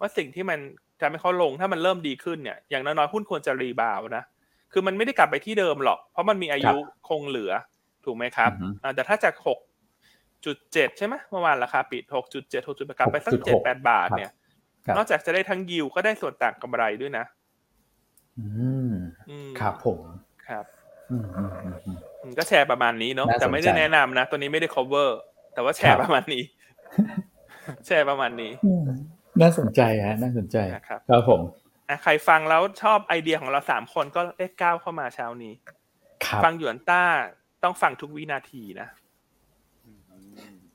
[0.01, 0.59] ว่าสิ่งที่มัน
[1.01, 4.25] ทำให้เขาลงถ้ามันเริ่มดีขึ้นเนี่ยอย่างน้อยๆหุ้นควรจะ rebound นะ
[4.73, 6.77] คือมันไม่ได้กลับไปที่เดิมหรอก เพราะมันมีอายุ
[7.09, 7.53] คงเหลือ
[8.05, 9.59] ถูกไหมครับอือฮึอ่าแต่ถ้าจากหก
[10.45, 14.31] จุดเจ็ดใช่ไหมเมื่อวานราคาปิดหกจุดเจ็ดหกจุดกลับไปสักเจ็ดแปดบาทเนี่ย
[14.89, 17.25] ครับนอกจากจะได้ทั้งยิวก็ได้ส่วนต่างกำไรด้วยนะ
[18.39, 18.43] อื
[18.85, 18.87] ม
[19.29, 20.01] อืมครับผม
[20.47, 20.67] ครับ
[21.11, 25.11] อืมอืมอืมอืมอืมก็แชร์ประมาณนี้เนาะน่าสนใจแต่ไม่ได้แนะนำนะตัวนี้ไม่ได้ cover
[25.55, 26.45] แต่ว่าแชครัร์บประมาณนี้
[27.87, 28.85] แชร์ประมาณนี้อืม
[29.41, 31.41] น่าสนใจฮะน่าสนใจนะครับครับผม
[31.89, 35.53] อะใครฟังแล้วชอบไอเดียของเราสามคนก็เลขเก้าเข้ามาเช้านี้
[36.25, 37.03] ครับฟังหยวนต้า
[37.65, 38.89] ต้องฟังทุกวินาทีนะ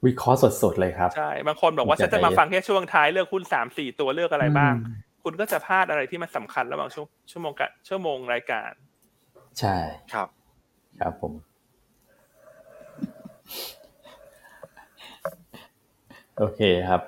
[0.06, 8.72] วิเคราะห์สดๆเลยครับใช่บางคนบอกว่าจะฉันจะมาได้ฟังแค่ช่วงท้ายเลือกหุ้นสามสี่ตัวเลือกอะไรบ้างอืมคุณก็จะพลาดอะไรที่มันสำคัญระหว่างชั่วชั่วโมงกะชั่วโมงรายการ
[9.60, 9.76] ใช่
[10.14, 10.28] ครับ
[11.00, 11.34] ครับผม
[16.38, 17.02] โอเคครับ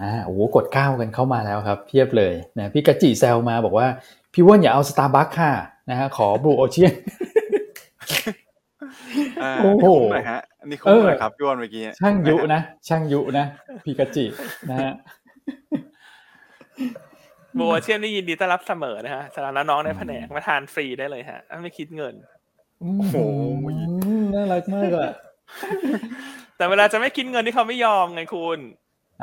[0.00, 3.86] อ่าโอ้โหกดก้าวกันเข้ามาแล้วครับ เพียบเลยนะพี่กะจิแซวมาบอกว่า
[4.32, 5.52] พี่ว่านอย่าเอาสตาร์บัคค่ะ
[5.90, 6.94] นะฮะขอบลูโอเชียน
[9.42, 13.44] อ่าโอ้โหนี่คุ้มหน่อยฮะอันนี่คุ้มหน่อยครับพี่วอนเมื่อกี้ช่างยุนะช่างยุนะ
[13.84, 14.24] พี่กะจิ
[14.70, 14.92] นะฮะ
[17.58, 22.14] โบเชียนนี่ยินดีต้อนรับเสมอนะฮะสำหรับน้องๆในแผนกมาทานฟรีได้เลยฮะ ไม่คิดเงิน
[22.80, 23.16] โอ้โห
[24.34, 25.12] น่ารักมากอะ
[26.56, 28.58] แต่เวลาจะไม่คิดเงินที่เขาไม่ยอมไงคุณ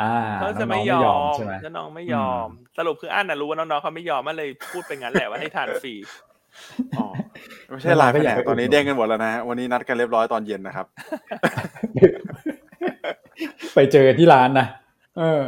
[0.01, 5.93] อ่าเขาจะน้ไม่องๆยอมใช่ไหมแล้วน้องไม่ยอม สรุปคืออันน่ะรู้ว่าน้องๆเขาไม่ยอมมันเลยพูดไปงั้นแหละว่าให้ทานฟรี
[6.97, 7.05] อ๋อ
[7.69, 10.85] ไม่ใช่ไลน์แผนกตอนนี้เด้งกันหมดแล้วนะฮะวันนี้นัดกันเรียบร้อยตอนเย็นนะครับ
[13.75, 14.67] ไปเจอที่ร้านนะ
[15.19, 15.45] เออ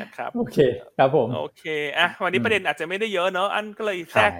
[0.00, 0.56] นะครับโอเค
[0.96, 1.64] ครับผมโอเค
[1.98, 4.32] อะวันนี้อืมประเด็นอาจจะไม่ได้เยอะเนอะอันก็เลยแทรใช่ก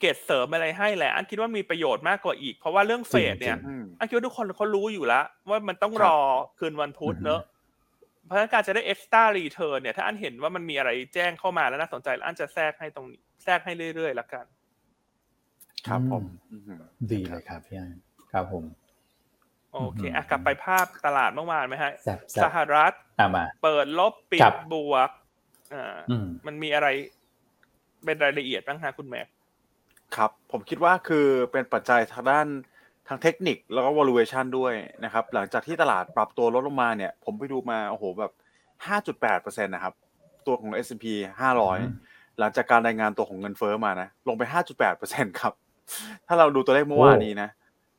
[0.00, 6.18] เกตเสริมอะไรให้แหละ อันคิดว่ามีประโยชน์มากกว่าอีก เพราะว่าเรื่องเฟดเนี่ยจริงอืมอันคิดว่าทุกคนเขารู้อยู่แล้ว ว่ามันต้องครับรอ
[6.58, 7.40] คืนวันพุธเนอะ
[8.26, 14.46] เพราะฉะนั้นการจะได้ extra return เนี่ย ถ้าอันเห็นว่ามันมีอะไรแจ้งเข้ามาแล้วน่าสนใจอันจะแทรกให้ตรงนี้แทรกให้เรื่อยๆแล้วกัน
[15.86, 17.92] ครับผมอืมอืมดีเลยครับพี่อัน
[18.32, 18.64] ครับผม
[19.74, 25.10] โอเคอืมอะกลับไปภาพตลาดเมื่อวานไหมฮะแซ่บแซ่สบหรัฐอะมาเปิดลบปิครัดบบวก
[25.74, 26.88] อ่าอืมมันมีอะไร
[28.04, 29.26] เป็นรายละเอียดบ้างฮะคุณแม็ก
[30.16, 32.46] ครับ ผมคิดว่าคือเป็นปัจจัยทางด้าน
[33.08, 38.32] ทางเทคนิคแล้วก็ valuation ด้วยนะครับ หลังจากที่ตลาดปรับตัวลดลงมาเนี่ย ผมไปดูมา โอ้โห แบบ
[38.98, 39.94] 5.8%นะครับ
[40.46, 41.04] ตัวของ S&P
[41.72, 44.42] 500 หลังจากการรายงานตัวของเงินเฟ้อมานะ ลงไป
[44.92, 45.52] 5.8%ครับ
[46.26, 47.48] ถ้าเราดูตัวเลขเมื่อวานนี้นะ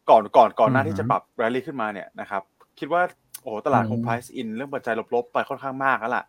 [0.09, 2.41] ก่อนก่อนก่อนหน้าที่จะปรับ rally ขึ้นมาเนี่ยนะครับ
[2.79, 3.01] คิดว่า
[3.41, 6.23] โอ้โหตลาดคงอืม price in เรื่องปัจจัยลบๆ ไปค่อนข้างมากแล้วล่ะ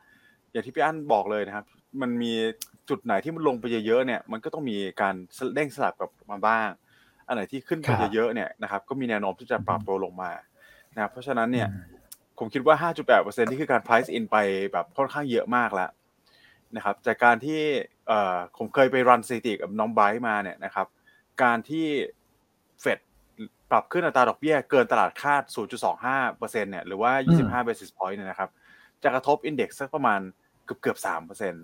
[0.51, 1.65] อย่างที่พี่อั้นบอกเลยนะครับ
[2.01, 2.33] มันมี
[2.89, 5.15] จุดไหนที่มันลงไปเยอะๆเนี่ย มันก็ต้องมีการ
[5.55, 6.69] เด้งสลับกลับมาบ้าง
[7.27, 10.31] อันไหนที่ขึ้นไปครับเยอะๆเนี่ยนะครับ ก็มีแนวโน้มที่จะปรับตัวลงมา
[10.95, 11.83] นะครับ เพราะฉะนั้นเนี่ยอืม
[12.39, 14.37] ผมคิดว่า 5.8%นี่คือการ price in ไป
[14.73, 15.91] แบบค่อนข้างเยอะมากแล้ว
[16.77, 17.61] นะครับ จากการที่
[18.07, 20.87] เอ่อผมเคยไปรันสถิติกับน้องไบรท์มาเนี่ยนะครับ
[21.43, 21.87] การที่
[22.81, 22.99] เฟด
[23.71, 25.43] ปรับขึ้นอัตราดอกเบี้ยเกินตลาดคาด
[25.93, 27.13] 0.25%เนี่ยหรือว่า
[27.63, 28.51] 25 basis point เนี่ยนะครับ
[29.03, 30.21] จะกระทบอินเด็กซ์สักประมาณ
[30.65, 31.55] เกือบเกือบ3%น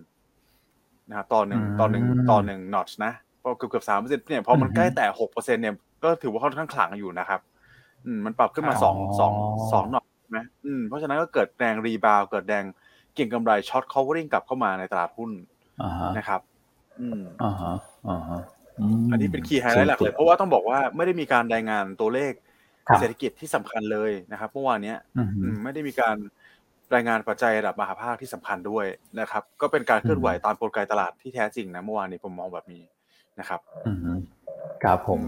[1.08, 3.12] นะครับต่อหนึ่งอืมต่อหนึ่งต่อหนึ่งนอตนะ
[3.42, 7.40] พอเกือบเกือบสามเปอร์เซ็นต์เนี่ยพอมันอืมใกล้แต่หกเปอร์เซ็นต์เนี่ยก็ถือว่าค่อนข้างขลังอยู่นะครับ
[8.06, 9.34] อืมมันปรับขึ้นมาครับสองอ๋อสอง
[9.72, 10.04] สองนอต
[10.36, 12.64] นะอืมเพราะฉะนั้นก็เกิดแรง rebound เกิดแรง
[13.14, 15.30] เก่งกำไรช็อต covering กลับเข้ามาในตลาดหุ้น
[15.82, 16.40] อ่าฮะนะครับ
[17.00, 17.74] อืมอ่าฮะ
[18.08, 18.61] อ่าฮะม
[19.10, 22.32] อันนี้เป็น key highlight หลักเลย เพราะว่าต้องบอกว่าไม่ได้มีการรายงานตัวเลข
[22.88, 26.16] ครับเศรษฐกิจที่สำคัญเลยนะครับเมื่อวานเนี้ยอืมฮึอืมไม่ได้มีการ
[26.94, 28.86] รายงานปัจจัยระดับมหภาคที่สำคัญด้วย
[29.20, 32.82] นะครับ ก็เป็นการเคลื่อนไหวอืมตามกลไกตลาดที่แท้จริงนะเมื่อวานนี้ผมมองแบบนี้
[33.40, 34.12] นะครับอืมฮึ
[34.84, 35.20] ครับผม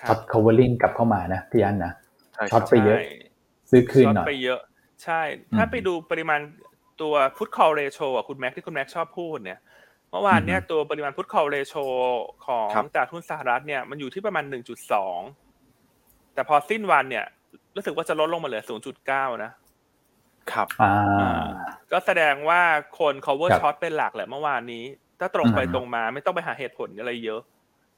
[0.00, 1.92] ครัช็อบต covering กลับเข้ามานะพี่อันนะ
[2.34, 3.08] ใช่คช็อรัตบไปเยอะใช่
[3.70, 4.60] ซื้อคืนช็อตหน่อยไปเยอะ
[5.04, 5.20] ใช่
[5.56, 6.40] ถ้าอืมไปดูปริมาณ
[7.00, 9.60] ตัว put call ratio อะคุณแม็กที่คุณแม็กชอบพูดเนี่ย
[10.10, 11.84] เมื่อวานเนี่ยอือฮึตัวปริมาณ put call ratio
[12.46, 15.20] ของครับตลาดหุ้นสหรัฐเนี่ยมันอยู่ที่ประมาณ 1.2
[16.34, 17.24] แต่พอสิ้นวันเนี่ย
[17.76, 19.50] รู้สึกว่าจะลดลงมาเหลือ 0.9 นะ
[20.52, 20.90] ครับอ่า
[21.92, 22.62] ก็แสดงว่า
[22.98, 24.84] คน cover ครับ short เป็นหลักแหละเมื่อวานนี้
[25.20, 27.40] ถ้าตรงไปอืมตรงมาไม่ต้องไปหาเหตุผลอะไรเยอะ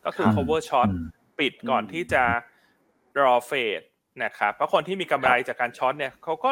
[0.05, 1.03] ก็คือครับ cover short อืม
[1.38, 2.22] ปิดก่อนอืมที่จะ
[3.22, 3.83] รอเฟด
[4.25, 6.51] นะครับเพราะคนที่มีกำไรจากการ short เนี่ยเขาก็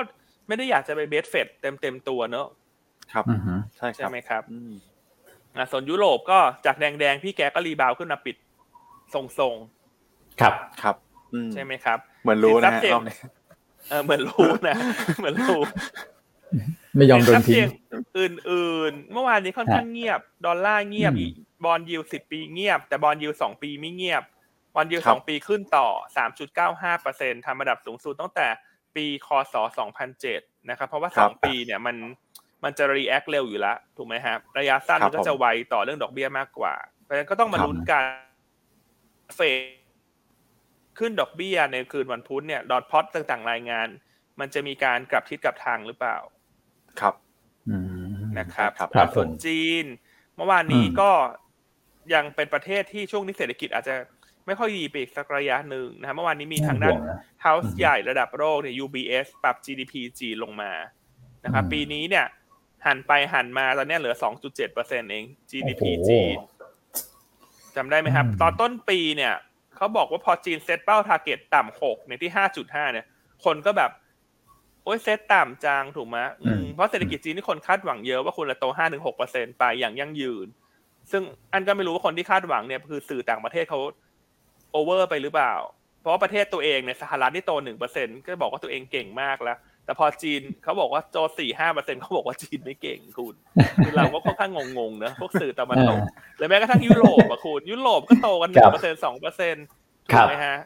[0.49, 2.47] ไม่ได้อยากจะไป bet เฟดเต็มเต็มๆตัวเนอะ
[3.13, 4.43] ครับอืมฮึใช่คใช่รับไหมครับ
[5.55, 8.37] อืมอะส่วนยุโรปก็จากแดงๆ พี่แกก็ rebound ขึ้นมาปิด
[9.15, 9.55] ทรง
[10.41, 10.97] ครับครับ
[11.35, 13.17] อืมๆใช่ไหมครับ เหมือนรู้นะฮะสินทรัพย์เสี่ยงรอบนี้
[13.89, 14.77] เออเหมือนรู้นะ
[15.19, 15.61] เหมือนรู้
[16.97, 21.33] ไม่ยอมโดนทิ้งสิทรัพย์เสี่ยอื่นๆ เมื่อวานนี้ค่อนข้างเงียบ ดอลลาร์เงียบอืมอีก
[21.65, 24.23] bond yield สิบปีเงียบ แต่ bond yield สองปีไม่เงียบ
[24.75, 28.47] bond yield ครัสบองปีขึ้นต่อสามจุดเก้าห้าเปอร์เซ็นทำระดับสูงสุดตั้งแต่
[28.97, 31.97] ปีคศสองพันเจ็ดนะครับ เพราะว่าสองปีเนี่ยมัน
[32.65, 38.05] มันจะ react เร็วอยู่แล้วถูกไหมครับระยะสั้นครับมันก็จะไวต่อเรื่องดอกเบี้ยมากกว่า เพราะฉะนั้นก็ต้องมาครับลุ้นกัน
[39.37, 39.61] เฟด
[40.99, 43.89] ขึ้นดอกเบี้ยในคืนวันพุธเนี่ยดอทพอตต่างๆรายงาน
[44.41, 46.17] มันจะมีการกลับทิศกลับทางหรือเปล่า
[47.01, 47.15] ครับ
[47.69, 47.77] อื
[48.11, 49.85] มนะครับครับครับส่วนผมจีน
[50.37, 51.11] เมื่อวานนี้อืมก็
[52.15, 53.95] ยังเป็นประเทศที่ช่วงนี้เศรษฐกิจอาจจะ
[54.47, 60.73] ไม่ค่อยดีไปอีกสักระยะหนึ่งนะครับเมื่อวานนี้มีทางด้านห่วะ House อืมใหญ่ระดับโลกเนี่ย UBS ปรับ GDP จีนลงมา
[61.45, 62.27] นะครับอืมปีนี้เนี่ย
[62.87, 64.15] หันไปหันมาตอนเนี้ยเหลือ
[64.45, 66.37] 2.7เปอร์เซ็นเอง GDP โอ้โหจีน
[67.77, 69.35] จำได้ไหมครับอืมตอนต้นปีเนี่ย
[69.77, 72.31] เขาบอกว่าพอจีนเซตเป้า target ต่ำหกในที่
[72.63, 73.07] 5.5 เนี่ย
[73.45, 73.91] คนก็แบบ
[74.85, 80.47] โอ้ยเซตต่ำจังถูกไหมอืมเพราะเศรษฐกิจจีนที่คนคาดหวังเยอะว่าคุณจะโต 5-6เปอร์เซ็นไปอย่างยั่งยืน
[81.11, 83.79] ซึ่งอันก็ไม่รู้ว่าคนที่คาดหวังเนี่ยคือสื่อต่างประเทศเขา
[84.73, 85.55] over ไปหรือเปล่า
[86.01, 93.35] เพราะว่าประเทศตัวเองในยสหรัฐที่โตหนึ่งเปอร์เซ็นก็บอกว่าตัวเองเก่งมากแล้ว แต่พอจีนเขาบอกว่าโตสี่ห้าเปอร์เซ็นเขาบอกว่าจีนไม่เก่งคุณ
[93.85, 95.99] คือเราก็ค่อนข้างงงๆนะพวกสื่อตะวันตก
[96.37, 99.55] หรือแม้กระทั่งยุโรปอะคุณยุโรปก็โตกันหนึ่งเปอร์เซ็นสองเปอร์เซ็น
[100.07, 100.57] ถูกไหมฮะ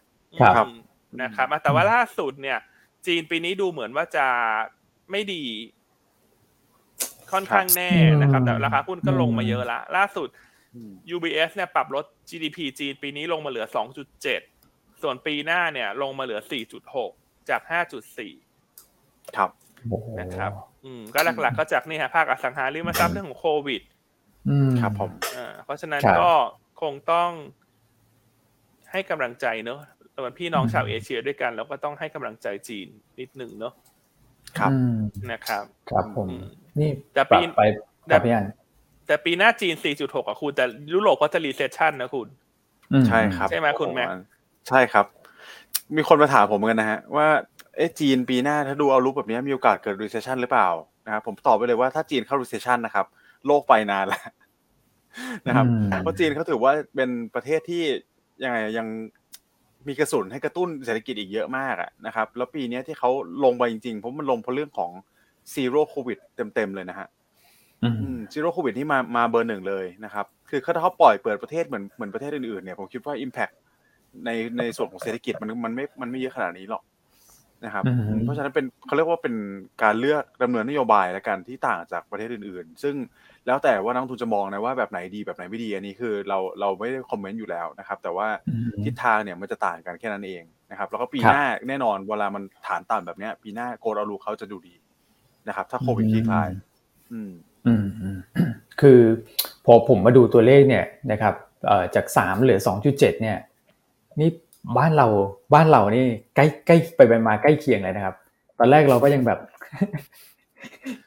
[0.40, 0.74] ครับอืม
[1.22, 2.58] นะครับอะแต่ว่าล่าสุดเนี่ย
[3.06, 4.26] จีนปีนี้ดูเหมือนว่าจะ
[5.10, 5.42] ไม่ดี
[7.32, 10.28] ค่อนข้างแน่นะครับ แต่ราคาหุ้นก็ลงมาเยอะละล่าสุด
[10.74, 13.66] อืม UBS เนี่ยปรับลด GDP จีนปีนี้ลงมาเหลือ
[14.34, 16.40] 2.7 ส่วนปีหน้าเนี่ย ลงมาเหลือ
[16.94, 18.43] 4.6 จาก 5.4
[19.36, 19.50] ครับ
[19.90, 20.52] โอ้โหนะครับ
[20.84, 23.82] อืมก็หลักๆก็จากนี่ฮะภาคอสังหาริมทรัพย์เรื่องของโควิด
[24.48, 26.30] อืมครับผมอ่าเพราะฉะนั้นครับก็
[26.82, 27.30] คงต้อง
[28.90, 29.80] ให้กำลังใจเนอะ
[30.12, 32.86] เราเป็นพี่น้องชาวอืมเอเชียด้วยกัน แล้วก็ต้องให้กำลังใจจีน
[33.20, 33.74] นิดหนึ่งเนอะ
[34.58, 34.98] ครับอืม
[35.32, 36.44] นะครับ ครับผมอืม
[36.80, 37.62] นี่แต่ปปีรับไป
[38.10, 38.46] ครับพี่อัน
[39.06, 42.28] แต่ปีหน้าจีน 4.6อะคุณ แต่ยุโรปก็จะ recession นะคุณ
[42.92, 44.08] อืใช่ครับ ใช่ไหมคุณแม็ก
[44.68, 45.06] ใช่ครับ
[45.96, 47.26] มีคนมาถามผมเหมือนกันนะฮะ ว่า
[47.76, 50.68] เอ๊ะจีนปีหน้าถ้าดูเอารูปแบบนี้มีโอกาสเกิด recession หรือเปล่า
[51.06, 53.06] นะครับผมตอบไปเลยว่าถ้าจีนเข้า recession นะครับ
[53.46, 54.22] โลกไปนานแล้ว
[55.46, 57.82] นะครับอืมเพราะจีนเขาถือว่าเป็นประเทศที่
[58.44, 58.86] ยังไงยัง
[59.88, 63.10] มีกระสุนให้กระตุ้นเศรษฐกิจอีกเยอะมากอะนะครับ แล้วปีเนี้ยที่เขา
[63.44, 64.90] ลงไปจริงๆเพราะมันลงเพราะเรื่องของ
[65.54, 66.18] zero covid
[66.54, 67.08] เต็มๆเลยนะฮะ
[67.82, 73.54] อืม zero covid นี่มามาเบอร์หนึ่งเลยนะครับ คือถ้าเขาปล่อยเปิดประเทศเหมือนเหมือนประเทศอื่นๆเนี่ยผมคิดว่า Impact
[74.24, 76.82] ในในส่วนของเศรษฐกิจมันมันไม่มันไม่เยอะขนาดนี้หรอก
[77.64, 79.34] นะครับอืมเพราะฉะนั้นเป็นเขาเรียกว่าเป็น
[79.82, 82.94] การเลือกดำเนินนโยบายและกันที่ต่างจากประเทศอื่น ๆ ซึ่ง
[83.46, 94.74] แล้วแต่ว่านักลงทุนจะมองนะว่าแบบไหนดีแบบไหนไม่ดีอันนี้คือเราเราไม่ได้ comment อยู่แล้วนะครับ แต่ว่าอืมทิศทางเนี่ยมันจะต่างกันแค่นั้นเองนะครับ แล้วก็ปีครับหน้าแน่นอนเวลามันฐานต่ำแบบเนี้ย ปีหน้าโกลอาลูเขาจะดูดี
[95.48, 96.48] นะครับ ถ้าโควิดคลี่คลาย
[97.12, 97.32] อืม
[97.66, 98.18] อืมอืม
[98.80, 99.00] คือ
[99.64, 101.34] พอผมมาดูตัวเลขเนี่ยนะครับ
[101.66, 103.38] เอ่อจากสามเหลือสองจุดเจ็ดเนี่ย
[104.20, 104.30] นี่
[104.78, 105.06] บ้านเรา
[105.54, 108.14] บ้านเรานี่ใกล้ใกล้ไปไปมาใกล้เคียงเลยนะครับ
[108.58, 109.38] ตอนแรกเราก็ยังแบบ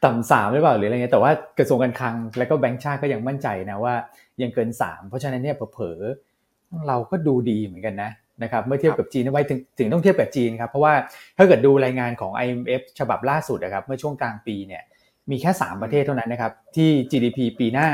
[0.04, 3.94] ต่ำสามหรือเปล่าหรืออะไรเงี้ยแต่ว่ากระทรวงการคลังแล้วก็แบงก์ชาติก็ยังมั่นใจนะว่า
[4.42, 8.10] ยังเกินสามเพราะฉะนั้นเนี่ยเผลอๆเราก็ดูดีเหมือนกันนะ
[8.42, 10.94] นะครับเมื่อเทียบกับจีนไว้ถึงถึงต้องเทียบกับจีนครับเพราะว่า
[11.36, 14.82] ถ้าเกิดดูรายงานของ IMF ฉบับล่าสุดนะครับเมื่อช่วงกลางปีเนี่ย
[15.30, 17.88] มีแค่ 3 ประเทศเท่านั้นนะครับที่ GDP ปีหน้า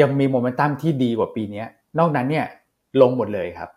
[0.00, 1.64] ยังมีโมเมนตัมที่ดีกว่าปีนี้
[1.98, 2.46] นอกนั้นเนี่ย
[3.00, 3.70] ลงหมดเลยครับ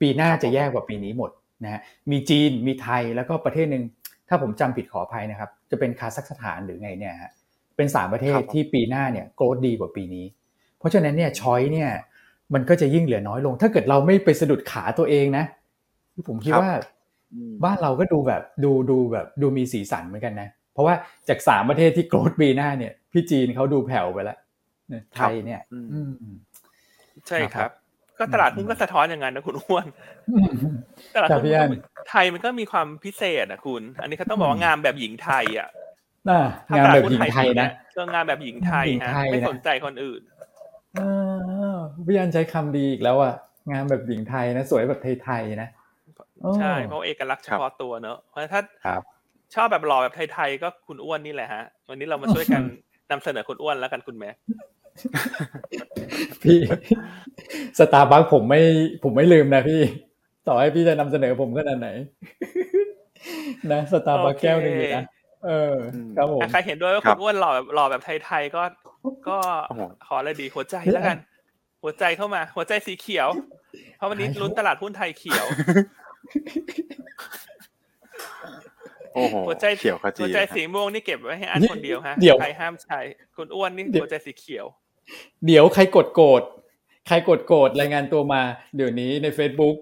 [0.00, 1.30] ปีหน้าจะแย่กว่าปีนี้หมด
[1.64, 1.80] นะฮะ
[2.10, 3.84] มีจีนมีไทยแล้วก็ประเทศหนึ่ง
[4.28, 7.30] ถ้าผมจำผิดขออภัยนะครับ จะเป็นคาซัคสถานหรือไงเนี่ยฮะ
[7.76, 10.24] เป็นสามประเทศที่ปีหน้าเนี่ยโกรดดีกว่าปีนี้
[10.78, 11.90] เพราะฉะนั้นเนี่ยช้อยเนี่ย
[12.54, 15.44] มันก็จะยิ่งเหลือน้อยลง ถ้าเกิดเราไม่ไปสะดุดขาตัวเองนะ
[16.28, 16.70] ผมคิดว่า
[17.64, 20.94] บ้านเราก็ดูแบบดูดูแบบดูมีสีสันเหมือนกันนะ เพราะว่า
[21.28, 24.38] จากสามประเทศที่โกรดปีหน้าเนี่ย พี่จีนเขาดูแผ่วไปแล้ว
[25.14, 26.36] ไทยเนี่ยอืม
[27.28, 27.70] ใช่ครับ
[28.18, 29.86] ก็ตลาดหุ้นก็สะท้อนอย่างนั้นนะคุณอ้วน
[31.14, 31.74] ตลาดครับหุ้พี่อันน
[32.10, 35.68] ไทยมันก็มีความพิเศษนะคุณ อันนี้เขาต้องบอกว่างามแบบหญิงไทยอะ
[36.30, 36.40] น่ะ
[36.76, 40.20] งานแบบหญิงไทยนะก็งานแบบหญิงไทยหญิงฮะไทยนะไม่สนใจคนอื่น
[40.94, 41.00] เอ
[41.72, 41.74] อ
[42.06, 43.34] พี่อันใช้คำดีอีกแล้วอะ
[43.72, 45.68] งานแบบหญิงไทยนะ สวยแบบไทยๆนะ
[46.56, 49.02] ใช่เพราะเอกลักษณ์เฉพาะตัวเนอะเพราะถ้าครับ
[49.54, 52.62] ชอบแบบหล่อแบบไทยๆก็คุณอ้วนนี่แหละฮะ วันนี้เรามาช่วยกัน
[53.10, 54.30] นำเสนอคุณอ้วนแล้วกันคุณแม่
[56.42, 56.58] พี่
[57.78, 58.60] สตาร์บัคผมไม่
[59.02, 59.80] ผมไม่ลืมนะพี่
[60.48, 61.88] ต่อให้พี่จะนำเสนอผมขนาดไหน
[63.72, 65.04] นะสตาร์บัคโอเคแก้วหนึ่งอยู่นะ
[65.46, 65.74] เออ
[66.16, 68.62] ครับผมถ้าใครเห็นด้วยว่าครัคุบณอ้วนหล่อแบบหล่อแบบไทยๆก็
[69.28, 71.18] ก็โอ้โหขออะไรดีหัวใจแล้วกัน
[71.82, 73.28] หัวใจเข้ามา หัวใจสีเขียว
[73.96, 75.46] เพราะวันนี้ลุ้นตลาดหุ้นไทยเขียว
[79.14, 83.00] โอ้โหหัวใจเขียวขจีหัวใจนะสีม่วงนี่เก็บไว้ให้อันนี่คนเดียวฮะเดี๋ยวใครห้ามใช้
[83.36, 84.66] คุณอ้วนนี่เดี๋ยวหัวใจสีเขียว
[85.46, 86.42] เดี๋ยวใครกดโกรธ
[87.08, 88.42] ใครกดโกรธรายงานตัวมา
[88.76, 89.76] เดี๋ยวนี้ใน Facebook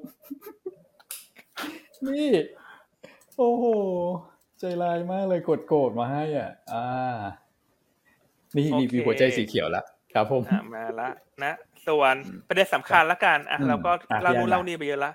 [2.08, 2.30] นี่
[3.36, 3.64] โอ้โห
[4.58, 7.18] ใจร้ายมากเลยกดโกรธมาให้อะ อ่า
[8.56, 9.84] นี่นี่โอเคมีหัวใจสีเขียวแล้ว
[10.14, 11.08] ครับผมอะมาละ
[11.42, 11.54] นะ
[11.88, 12.14] ส่วน
[12.48, 15.12] ประเด็นสำคัญละกันอะอืมเราก็อะเล่าพี่นู่อันนเล่านี่ไปเยอะละ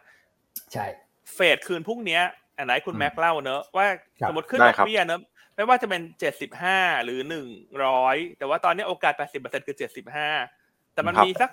[0.74, 0.86] ใช่
[1.34, 2.22] เฟดคืนพรุ่งเนี้ย
[2.58, 3.88] อันไหนคุณแม็กเล่าเนอะว่า
[4.22, 5.20] ครับสมมติขึ้นได้ดอกครับเบี้ยเนอะ
[5.60, 7.48] ไม่ว่าจะเป็นเจ็ดสิบห้าหรือหนึ่ง
[7.86, 10.30] ร้อยแต่ว่าตอนนี้โอกาสแปดสิบเปอร์เซ็นคือเจ็ดสิบห้า
[10.94, 11.52] แต่มันครับมีสัก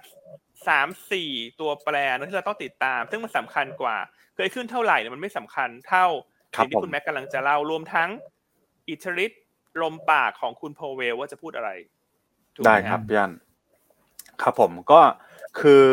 [0.69, 3.97] สามสี่ตัวแปรนะที่เราต้องติดตาม ซึ่งมันสำคัญกว่า
[4.35, 6.07] เคยขึ้นเท่าไหร่เนี่ยมันไม่สำคัญเท่า
[6.55, 8.11] ครับสิ่งที่คุณผมแม็กกำลังจะเล่ารวมทั้ง
[8.88, 9.42] อิทธิฤทธิ์
[9.83, 11.71] ลมปากของคุณโพเวลว่าจะพูดอะไร
[12.55, 13.33] ถูกหมได้ครับพี่อัน
[14.42, 15.01] ครับผมก็
[15.61, 15.85] คือ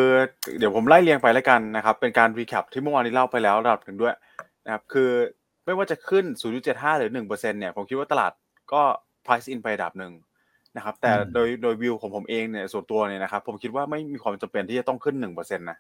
[0.58, 4.16] เดี๋ยวผมไล่เรียงไปแล้วกันนะครับ เป็นการรีแคปที่เมื่อวานนี้เล่าไปแล้วระดับหนึ่งด้วย
[4.66, 5.12] นะครับ คือ
[5.66, 6.26] ไม่ว่าจะขึ้น
[6.64, 7.28] 0.75 หรือ 1%
[7.60, 8.32] เนี่ย ผมคิดว่าตลาด
[8.74, 8.82] ก็
[9.26, 10.14] price in ไประดับหนึ่ง
[10.78, 15.78] นะครับ แต่อืมโดยโดยวิวของผมเองเนี่ยส่วนตัวเนี่ยนะครับ ผมคิดว่าไม่มีความจำเป็นที่จะต้องขึ้น 1%นะ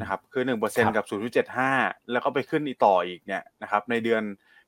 [0.00, 1.70] นะครับ คือหนึ่งเปอร์เซ็นครับกับศูนย์จุดเจ็ดห้า
[2.12, 4.22] แล้วก็ไปขึ้นอีกต่ออีกเนี่ยนะครับ ในเดือน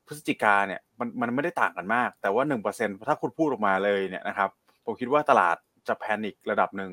[0.07, 4.49] พฤศจิกาเนี่ยมันมันไม่ได้ต่างกันมาก แต่ว่าหนึ่งเปอร์เซ็นถ้าคุณพูดออกมาเลยเนี่ยนะครับ
[4.85, 5.55] ผมคิดว่าตลาด
[5.87, 6.91] จะแพนิคระดับหนึ่ง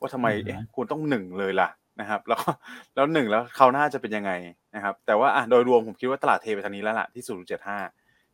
[0.00, 1.68] ว่าทำไมอือฮึเอ๊ะคุณต้องหนึ่งเลยล่ะ
[2.00, 2.50] นะครับ แล้วก็
[2.94, 4.32] แล้วหนึ่งแล้วเขาวหน้าจะเป็นยังไง
[4.74, 7.78] นะครับ แต่ว่าอะโดยรวมผมคิดว่าตลาดเทไปทางนี้แล้วล่ะที่ศูนย์จุดเจ็ดห้า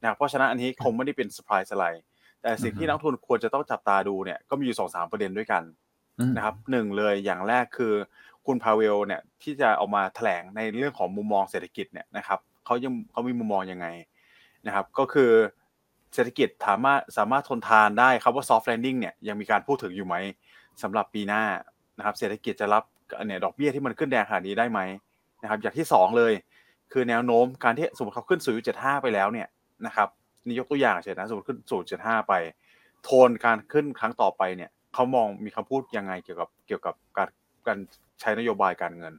[0.00, 1.86] นะครับเพราะฉะนั้นอันนี้คงไม่ได้เป็นเซอร์ไพรส์อะไร
[2.42, 5.62] แต่สิ่งที่นักลงทุนควรจะต้องจับตาดูเนี่ยก็มีอยู่สองสามประเด็นด้วยกัน
[6.18, 7.92] อืมนะครับหนึ่งเลยอย่างแรกคือ
[8.46, 13.86] คุณพาเวลเนี่ยที่จะออกมาแถลงในเรื่องของมุมมองเศรษฐกิจเนี่ยนะครับเขายังเขามีมุมมองยังไง
[14.66, 15.30] นะครับ ก็คือ
[16.14, 20.16] เศรษฐกิจสามารถสามารถทนทานได้ครับว่า soft landing เนี่ยยังมีการพูดถึงอยู่ไหม
[20.82, 21.42] สำหรับปีหน้า
[21.98, 22.84] นะครับ เศรษฐกิจจะรับ
[23.26, 24.80] เนี่ยดอกเบี้ยที่มันขึ้นแดงขนาดนี้ได้ไหม
[25.42, 26.32] นะครับ อย่างที่สองเลย
[26.92, 28.40] คือแนวโน้มการที่สมมติเขาขึ้น
[28.72, 29.48] 0.75 ไปแล้วเนี่ย
[29.86, 30.08] นะครับ
[30.46, 31.58] นี่ยกตัวอย่างเฉยนะสมมติขึ้น
[31.94, 32.32] 0.75 ไป
[33.04, 37.28] โทนการขึ้นครั้งต่อไปเนี่ยเขามองมีคำพูดยังไงเกี่ยวกับเกี่ยวกับการ
[37.66, 37.78] การ
[38.20, 39.14] ใช้นโยบายการเงิน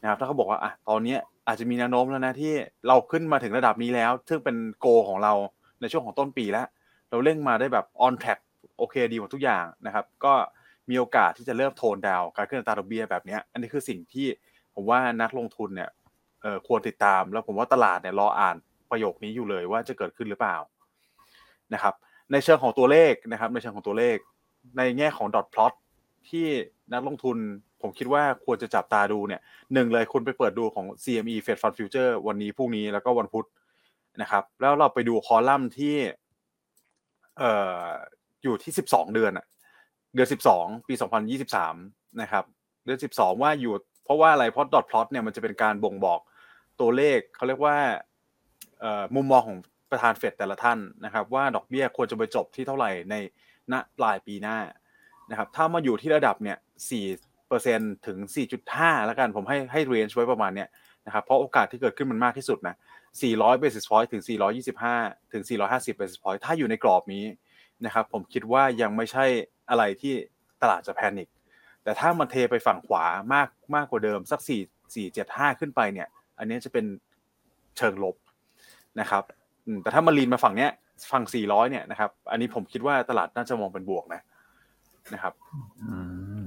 [0.00, 2.52] นะครับถ้าเขาบอกว่าอะตอนนี้อาจจะมีแนวโน้มแล้วนะที่
[2.88, 5.32] เราขึ้นมาถึงระดับนี้แล้ว ซึ่งเป็นโกของเรา
[5.80, 6.66] ในช่วงของต้นปีแล้ว
[7.10, 8.40] เราเร่งมาได้แบบ on track
[8.78, 10.32] โอเคดีหมดทุกอย่างนะครับ ก็
[10.90, 14.26] มีโอกาสที่จะเริ่มโทนดาวการขึ้นอัตราดอกเบี้ยแบบนี้อันนี้คือสิ่งที่
[14.74, 15.90] ผมว่านักลงทุนเนี่ย
[16.66, 18.56] ควรติดตาม แล้วผมว่าตลาดเนี่ยรออ่าน
[18.90, 20.56] ประโยคนี้อยู่เลยว่าจะเกิดขึ้นหรือเปล่า
[21.74, 21.94] นะครับ
[22.32, 24.16] ในเชิงของตัวเลขนะครับ ในเชิงของตัวเลข
[24.76, 25.72] ในแง่ของ dot plot
[26.28, 26.46] ที่
[26.92, 27.36] นักลงทุน
[27.82, 29.40] ผมคิดว่าควรจะจับตาดูเนี่ย
[29.72, 33.46] หนึ่งเลยคุณไปเปิดดูของ CME Fed Fund Future วันนี้พรุ่งนี้แล้วก็วันพุธ
[34.22, 35.96] นะครับ แล้วเราไปดูคอลัมน์ที่
[37.38, 37.88] เอ่อ
[38.42, 39.46] อยู่ที่ 12 เดือนอะ
[40.14, 41.74] เดือน12ปี2023นยี่สิบสาม
[42.22, 42.44] นะครับ
[42.84, 46.20] เดือน12ว่าอยู่ เพราะว่าอะไรเพราะ dot plot เนี่ยมันจะเป็นการบ่งบอก
[46.80, 47.76] ตัวเลขเขาเรียกว่า
[49.14, 49.58] มุมมองของ
[49.90, 53.14] ประธานเฟดแต่ละท่านนะครับ ว่าดอกเบี้ยควรจะไปจบที่เท่าไหร่ใน
[53.72, 54.58] ณปลายปีหน้า
[55.30, 56.58] นะครับถ้ามาอยู่ที่ระดับเนี่ย
[57.32, 58.18] 4%ถึง
[58.62, 60.68] 4.5แล้วกันผมให้ให้ range ไว้ประมาณเนี้ย
[61.06, 62.76] นะครับเพราะโอกาสที่เกิดขึ้นมันมากที่สุดนะ
[63.18, 64.22] 400 basis point ถึง
[64.78, 67.24] 425ถึง450 basis point ถ้าอยู่ในกรอบนี้
[67.84, 69.26] นะครับผมคิดว่ายังไม่ใช่
[69.70, 70.14] อะไรที่
[70.62, 71.28] ตลาดจะแพนิค
[71.82, 73.04] แต่ถ้ามันเทไปฝั่งขวา
[73.34, 76.08] มากมากกว่าเดิมสัก4 4 7 5ขึ้นไปเนี่ย
[76.38, 76.86] อันนี้จะเป็น
[77.76, 78.16] เชิงลบ
[79.00, 79.22] นะครับ
[79.66, 80.70] อืมแต่ถ้ามันลีนมาฝั่งเนี้ย
[81.12, 84.22] ฝั่ง400เนี่ยนะครับ อันนี้ผมคิดว่าตลาดน่าจะมองเป็นบวกนะ
[85.14, 85.34] นะครับ
[85.80, 85.96] อื
[86.42, 86.46] ม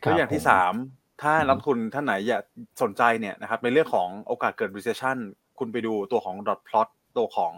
[0.00, 0.74] แล้วอย่างที่ครับผมสาม
[1.22, 2.42] ถ้าอืมนักทุนท่านไหนอยาก
[2.82, 5.16] สนใจเนี่ยนะครับ ในเรื่องของโอกาสเกิด recession
[5.58, 7.52] คุณไปดูตัวของ dot plot ตัวของ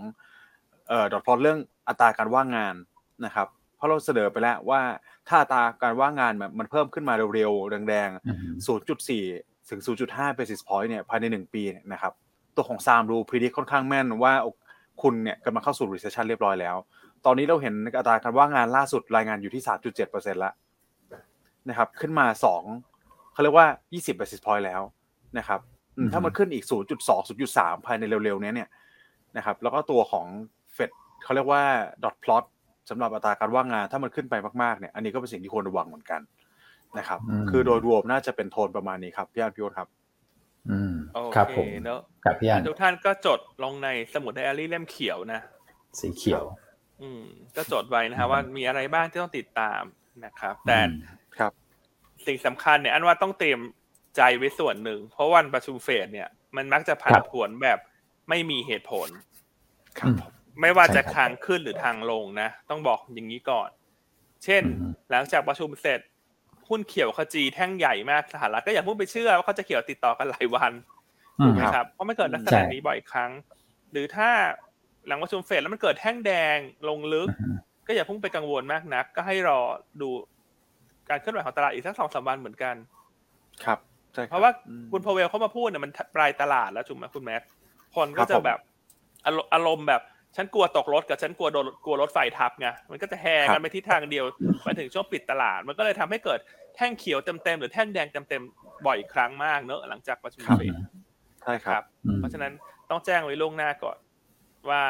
[0.89, 1.59] เอ่อ dot plot เรื่อง
[1.89, 2.75] อัตราการว่างงาน
[3.25, 3.49] นะครับ
[3.81, 4.81] เพราะเราเสนอไปแล้วว่า
[5.29, 8.67] ถ้าอัตราการว่างงานมันมันเพิ่มขึ้นมาเร็วๆแดงอืมๆ
[9.19, 12.13] 0.4 ถึง 0.5 basis point เนี่ยภายใน 1 ปีเนี่ยนะครับ
[12.57, 14.33] ตัวของ SAM ดู predict ค่อนข้างแม่นว่า
[15.03, 16.77] คุณเนี่ยกำลังเข้าสู่ recession เรียบร้อยแล้ว
[17.25, 19.63] ตอนนี้เราเห็นอัตราการว่างงานล่าสุดรายงานอยู่ที่
[20.01, 20.55] 3.7%แล้ว
[21.69, 22.27] นะครับ ขึ้นมา
[22.79, 24.83] 2เขาเรียกว่า 20 basis point แล้ว
[25.39, 25.61] นะครับ
[25.97, 26.73] อืมอืมถ้ามันขึ้นอีก 0.2
[27.47, 28.69] 0.3 ภายในเร็วๆเนี้ยเนี่ย
[29.37, 30.27] นะครับ แล้วก็ตัวของ
[30.77, 30.91] Fed
[31.23, 31.63] เขาเรียกว่า
[32.05, 32.45] dot plot
[32.91, 36.21] สำหรับอัตราการว่างงานถ้ามันขึ้นไปมากๆเนี่ยอันนี้ก็เป็นสิ่งที่ควรระวังเหมือนกัน
[36.99, 39.89] นะครับอืมคือโดยรวมน่าจะเป็นโทนประมาณนี้ครับพี่อาร์พี่โอ๊ตครับ
[40.71, 45.41] อืมโอครับเคผมเนอะกับพี่อันทุกท่านก็จดลงในสมุดไดอารี่เล่มเขียวนะ
[46.01, 46.45] สีเขียว
[47.03, 47.23] อืม
[47.57, 49.83] ก็จดไว้นะฮะว่ามีอะไรบ้างที่ต้องติดตาม
[50.25, 50.93] นะครับ แต่อืม
[51.39, 51.53] ครับ
[52.27, 53.61] สิ่งสำคัญเนี่ย อันว่าต้องเตรียม
[54.17, 57.79] ใจไว้ส่วนหนึ่ง เพราะวันประชุมเฟดเนี่ย มันมักจะผันครับผวนแบบ
[58.29, 59.09] ไม่มีเหตุผล
[59.99, 60.13] ครับ
[60.61, 63.71] ไม่ว่าจะใช่ครับทางขึ้นหรือทางลงนะ ต้องบอกอย่างนี้ก่อน
[64.45, 66.01] เช่นอืมหลังจากประชุมเสร็จ
[66.69, 70.73] หุ้นเขียวขจีแท่งใหญ่มากสหรัฐก็อย่าเพิ่งไปเชื่อว่าเขาจะเขียวติดต่อกันหลายวัน
[71.39, 73.31] อืถูมกไหมครับครับเพราะมันเกิดลักษใช่ณะนี้บ่อยครั้ง
[73.93, 74.31] หรือถ้า
[75.07, 76.57] หลังประชุมเฟดแล้วมันเกิดแท่งแดง
[76.89, 79.61] ลงลึกอืมก็อย่าเพิ่งไปกังวลมากนัก ก็ให้รอ
[80.01, 80.11] ดู
[81.09, 82.75] การเคลื่อนไหวของตลาดอีกสักสองสามวันเหมือนกัน
[83.65, 83.79] ครับ
[84.15, 87.43] ใช่คบเพราะว่าอืมคุณพาวเวลเขามาพูดเนี่ยมันปลายตลาดแล้วถูกไหมคุณแม็ก
[87.97, 88.59] คนครัก็บจะผมแบบ
[89.27, 90.03] อารมณ์อารมณ์แบบ
[90.37, 94.25] ฉันกลัวตกรถกับฉันกลัวโดนกลัวรถไฟทับไงมันก็จะแห่ครักับนไปทิศทางเดียว
[94.67, 96.39] มาถึงช่วงปิดตลาด มันก็เลยทำให้เกิด
[96.77, 100.75] แท่งเขียวเต็มๆหรือแท่งแดงเต็มๆบ่อยครั้งมากเนอะหลังจากประชุมครับเฟด
[101.43, 102.53] ใช่คครัรับบอืมเพราะฉะนั้น
[102.91, 103.97] ต้องแจ้งไว้ล่วงหน้าก่อน
[104.69, 104.83] ว่า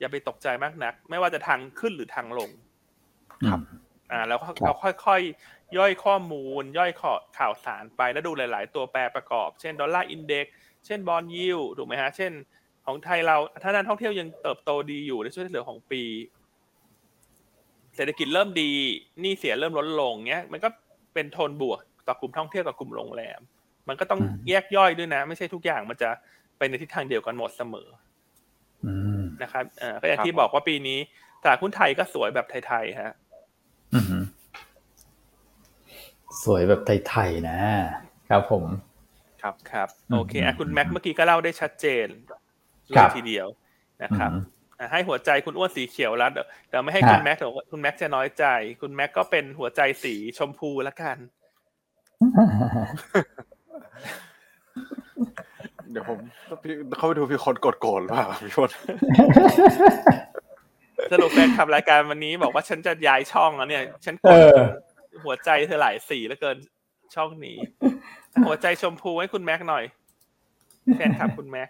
[0.00, 2.50] อย่าไปตกใจมากนัก ไม่ว่าจะทางขึ้นหรือทางลง
[3.48, 3.60] ครับ
[4.12, 4.74] อ่า แล้วก็ครับเรา
[5.06, 10.46] ค่อยๆย่อยข้อมูล ย่อยข้อข่าวสารไปแล้วดูหลาย ๆ ตัวแปรประกอบ เช่นดอลลาร์อินเด็ก
[10.86, 12.32] เช่นบอลยิวถูกไหมฮะ เช่น
[12.86, 16.02] ของไทยเราถ้านักท่องเที่ยวยังเติบโตดีอยู่ในช่วงที่เหลือของปี
[17.96, 18.70] เศรษฐกิจเริ่มดี
[19.20, 20.68] หนี้เสียเริ่มลดลงเงี้ย มันก็
[21.14, 23.40] เป็นโทนบวกต่อกลุ่มท่องเที่ยวกับกลุ่มโรงแรม
[23.88, 26.10] มันก็ต้องอืมแยกย่อยด้วยนะ ไม่ใช่ทุกอย่างมันจะ
[26.58, 27.88] ไปในทิศทางเดียวกันหมดเสมอ
[28.86, 30.98] อืมนะครับเอ่อก็อย่างครับที่บอกว่าปีนี้
[31.42, 33.14] ตลาดหุ้นไทยก็สวยแบบไทยๆฮะ
[33.94, 34.22] อืม
[36.44, 37.58] สวยแบบไทยๆนะ
[38.30, 38.64] ครับผม
[39.42, 42.06] ครับครับอืมโอเคอะคุณแม็กเมื่อกี้ก็เล่าได้ชัดเจน
[42.90, 43.46] เลครัยบทีเดียว
[44.02, 48.44] นะครับอืมอะให้หัวใจคุณอ้วนสีเขียวแล้วเดี๋ยวเดี๋ยวไม่ให้ฮะคุณแม็กเดี๋ยวคุณแม็กจะน้อยใจ
[48.80, 51.16] คุณแม็กก็เป็นหัวใจสีชมพูละกัน
[55.90, 56.18] เดี๋ยวผม
[56.62, 58.70] พี่เข้าไปดูพี่คนกดโกรธหรือเปล่าพี่พล
[61.12, 64.56] สรุปแฟนขับรายการวันนี้บอกว่าฉันจะย้ายช่องแล้วเนี่ย ฉันกเอดอ
[65.24, 66.56] หัวใจเธอหลายสีแล้วเกิน
[67.14, 67.56] ช่องนี้
[68.46, 69.84] หัวใจชมพูให้คุณแม็กหน่อย
[70.96, 71.68] แฟนคลับคุณแม็ก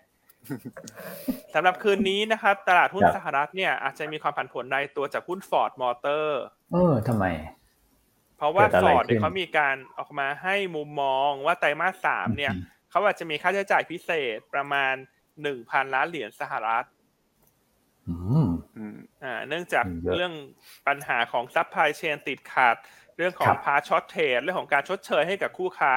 [1.55, 6.41] สำหรับคืนนี้นะครับ ตลาดหุ้นครับสหรัฐเนี่ยอาจจะมีความผันผวนในตัวจากหุ้นฟอร์ดมอเตอร์
[6.73, 7.25] เออทำไม
[8.37, 14.95] เพราะว่าเกิดอะไรฟอร์ดเนี่ยขึ้นเขามีการออกมาให้มุมมองว่าไตรมาสสามเนี่ยอืมเขาอาจจะมีค่าใช้จ่ายพิเศษประมาณ
[15.43, 16.85] หนึ่งพันล้านเหรียญสหรัฐ
[18.09, 18.15] อื
[18.47, 20.33] มอืมอ่า เนื่องจากเยอะเรื่อง
[20.87, 22.77] ปัญหาของ supply chain ติดขัด
[23.17, 25.93] เรื่องขอคงรับ part shortage เรื่องของการชดเชยให้กับคู่ค้า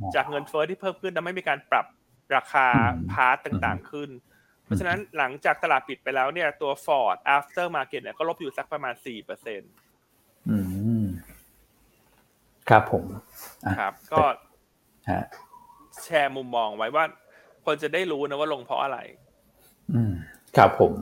[0.00, 1.86] อ๋อจากเงินเฟ้อที่เพิ่มขึ้นทำให้มีการปรับ
[2.36, 4.10] ราคาอืม part ต่างๆขึ้น
[4.62, 9.72] เพราะฉะนั้นหลังจากตลาดปิดไปแล้วเนี่ยตัว Ford after market เนี่ยก็ลบอยู่สักประมาณ4%เปอร์เซ็นต์
[10.50, 10.58] อื
[11.02, 11.04] ม
[12.68, 13.04] ครับผม
[13.66, 14.22] อะครับ ก็
[15.10, 15.24] ฮะ
[16.02, 17.04] แชร์มุมมองไว้ว่า
[17.64, 18.98] คนจะได้รู้นะว่าลงเพราะอะไร
[19.94, 20.12] อืม
[20.56, 20.92] ครับผม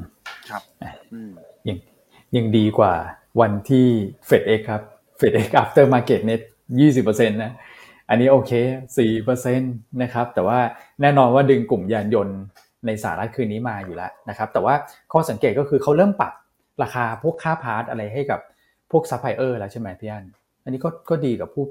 [1.15, 1.31] อืม
[1.69, 1.79] ยัง
[2.37, 2.95] ยังดีกว่า
[3.41, 3.87] วันที่
[4.29, 4.83] FedEx ครับ
[5.21, 6.41] FedEx after market เนี่ย
[6.81, 7.53] ยี่สิบเปอร์เซ็นต์นะ
[8.13, 8.53] อันนี้โอเค
[8.99, 10.59] สี่เปอร์เซ็นต์นะครับ แต่ว่า
[11.03, 12.39] แน่นอนว่าดึงกลุ่มยานยนต์
[12.87, 14.75] ในสหรัฐคืนนี้มาอยู่แล้วนะครับ แต่ว่า
[15.13, 16.33] ข้อสังเกตก็คือเขาเริ่มปรับ
[16.83, 18.41] ราคาพวกค่า part อะไรให้กับ
[18.91, 20.25] พวกซัพพลายเออร์แล้วใช่ไหมพี่อัน
[20.65, 21.65] อันนี้ก็ก็ดีกับผู้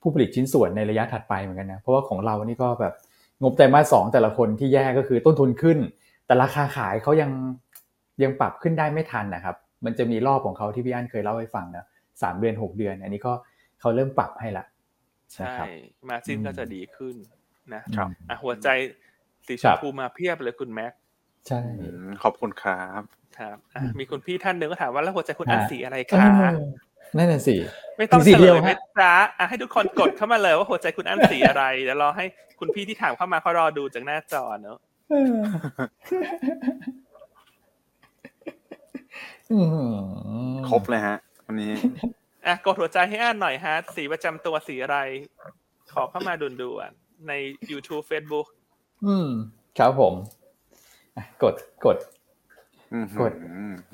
[0.00, 2.94] ผู้ผลิตชิ้นส่วนในระยะถัดไปเหมือนกันนะ เพราะว่าของเรานี่ก็แบบ
[3.42, 5.78] งบไตรมาสสองแต่ละคนที่แย่ก็คือต้นทุนขึ้น
[6.26, 7.30] แต่ราคาขายเขายัง
[8.22, 11.86] ยังปรับขึ้นได้ไม่ทันนะครับ มันจะมีรอบของเขาที่พี่อันเคยเล่าให้ฟังนะ
[12.22, 13.32] สามเดือนหกเดือน อันนี้ก็
[13.80, 14.64] เขาเริ่มปรับให้ละ
[15.34, 15.68] ใช่นะครับ
[16.08, 17.16] มาซินอืมก็จะดีขึ้น
[17.74, 18.68] นะครับอืมอะหัวใจ
[19.46, 20.92] สีชครัมบพูมาเพียบเลยคุณแม็ก
[21.48, 23.02] ใช่อืมขอบคุณครับ
[23.38, 26.56] ครับอะอืมมีคุณพี่ท่านหนึ่งก็ถามว่าแล้วหัวใจคุณฮะอันสีอะไรเอคะอ
[27.16, 27.56] นั่นน่ะสิ
[27.98, 32.24] ไม่ต้องสีเฉเดีลยวยฮะไหมจ้าอะให้ทุกคนกดเข้ามาเลยว่าหัวใจคุณอันสีอะไรเดี๋ยวรอให้
[32.60, 34.78] คุณพี่ที่ถามเข้ามาเขารอดูจากหน้าจอเนอะ
[35.10, 35.34] เออ
[39.50, 39.94] อื้อหือ
[40.68, 41.16] ครบเลยฮะ
[41.46, 41.72] วันนี้
[42.46, 44.98] อะกดหัวใจให้อ่านหน่อยฮะ สีประจำตัวสีอะไร
[45.94, 47.32] ขอเข้ามาด่วนๆใน
[47.70, 48.46] YouTube Facebook
[49.06, 49.28] อืม
[49.78, 50.14] ครับผม
[51.16, 51.96] อะกดกด
[52.92, 53.32] อืมกด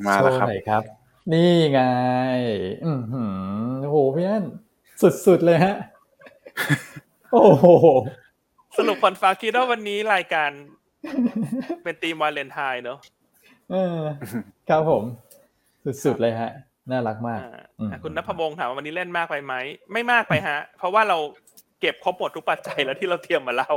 [0.06, 0.82] มาแล้วครับโชหน่อยครับ
[1.32, 1.80] นี่ไง
[2.86, 4.44] อือหือโอ้โหพี่อัน
[5.26, 5.74] สุดๆเลยฮะ
[7.32, 7.66] โอ้โห
[8.76, 10.50] สรุปคนฟังคิดว่าวันนี้รายการ
[11.82, 12.98] เป็นตีมวาเลนไทน์เนอะ
[13.70, 14.00] เออ
[14.68, 15.02] ครับผม
[16.04, 16.50] สุดๆเลยฮะ
[16.90, 19.54] น่ารักมากอ่าอืมอะคุณนภพงศ์ถามว่าวันนี้เล่นมากไปไหม
[19.92, 21.18] ไม่มากไปฮะ เพราะว่าเรา
[21.80, 23.72] เก็บครบหมดทุกปัจจัยแล้วที่เราเตรียมมาเล่า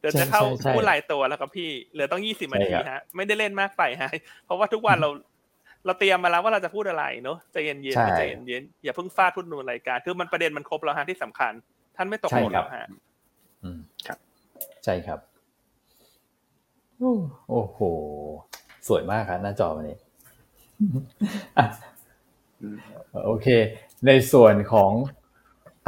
[0.00, 4.10] เดี๋ยวจะเข้าใช่ใช่พูดรายตัวแล้วครับพี่เหลือต้องยี่สิบนาทีใช่ครับฮะ ไม่ได้เล่นมากไปฮะ
[4.44, 5.10] เพราะว่าทุกวันเรา
[5.86, 11.52] เราเตรียมมาแล้วว่าเราจะพูดอะไรเนอะใจเย็นๆใช่ใจเย็นๆอย่าเพิ่งฟาดพูดนูนรายการคือมันประเด็นมันครบแล้วฮะที่สำคัญ
[11.96, 12.86] ท่านไม่ตกใช่หล่นครับแล้วฮะ
[13.64, 14.18] อืมครับ
[14.84, 15.18] ใช่ครับ
[16.98, 17.12] โอ้
[17.50, 17.78] โอ้โห
[18.88, 19.96] สวยมากครับหน้าจอวันนี้
[21.58, 21.72] อะอืม
[23.24, 23.46] โอเค
[24.06, 24.92] ในส่วนของ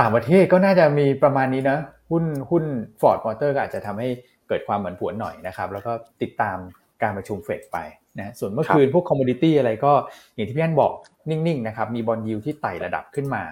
[0.00, 1.78] ต่างประเทศก็น่าจะมีประมาณนี้นะ
[2.10, 2.64] หุ้นหุ้น
[3.00, 4.08] Ford Motor ก็อาจจะทำให้
[4.48, 5.92] เกิดความเหมือนผวนหน่อยนะครับ แล้วก็
[6.22, 6.58] ติดตาม
[7.02, 7.78] การประชุมเฟดไป
[8.18, 9.92] นะส่วนเมื่อคืนพวกคอมมูนิตี้อะไรก็
[10.34, 10.92] อย่างที่พี่อันบอก
[11.30, 13.44] นิ่งๆนะครับมีบอลยิวที่ไต่ระดับขึ้นมา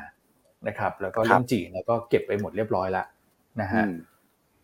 [0.68, 3.07] นะครับแล้วก็ครับเรื่องจีนแล้วก็เก็บไปหมดเรียบร้อยแล้ว
[3.61, 3.95] นะฮะอืม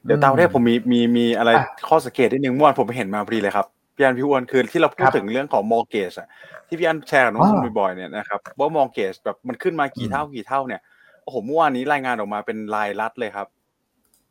[0.04, 3.66] เดี๋ยวตามประเทศผมมีมีมีอะไรอะข้อสังเกตนิดนึงเมื่อวานผมไปเห็นมาพอดีเลยครับ
[3.96, 6.28] พี่อันพี่อ้วนคือที่เราพูคดรับถึงเรื่องของมอร์เกจอะ
[6.68, 10.80] ที่พี่อันแชร์กับน้องอ่าคุณบ่อยๆเนี่ยนะครับว่ามอร์เกจแบบมันขึ้นมากี่อืมเท่ากี่เท่าเนี่ย
[11.22, 13.48] โอ้โหเมื่อวานนี้รายงานออกมาเป็นลายลัดเลยครับ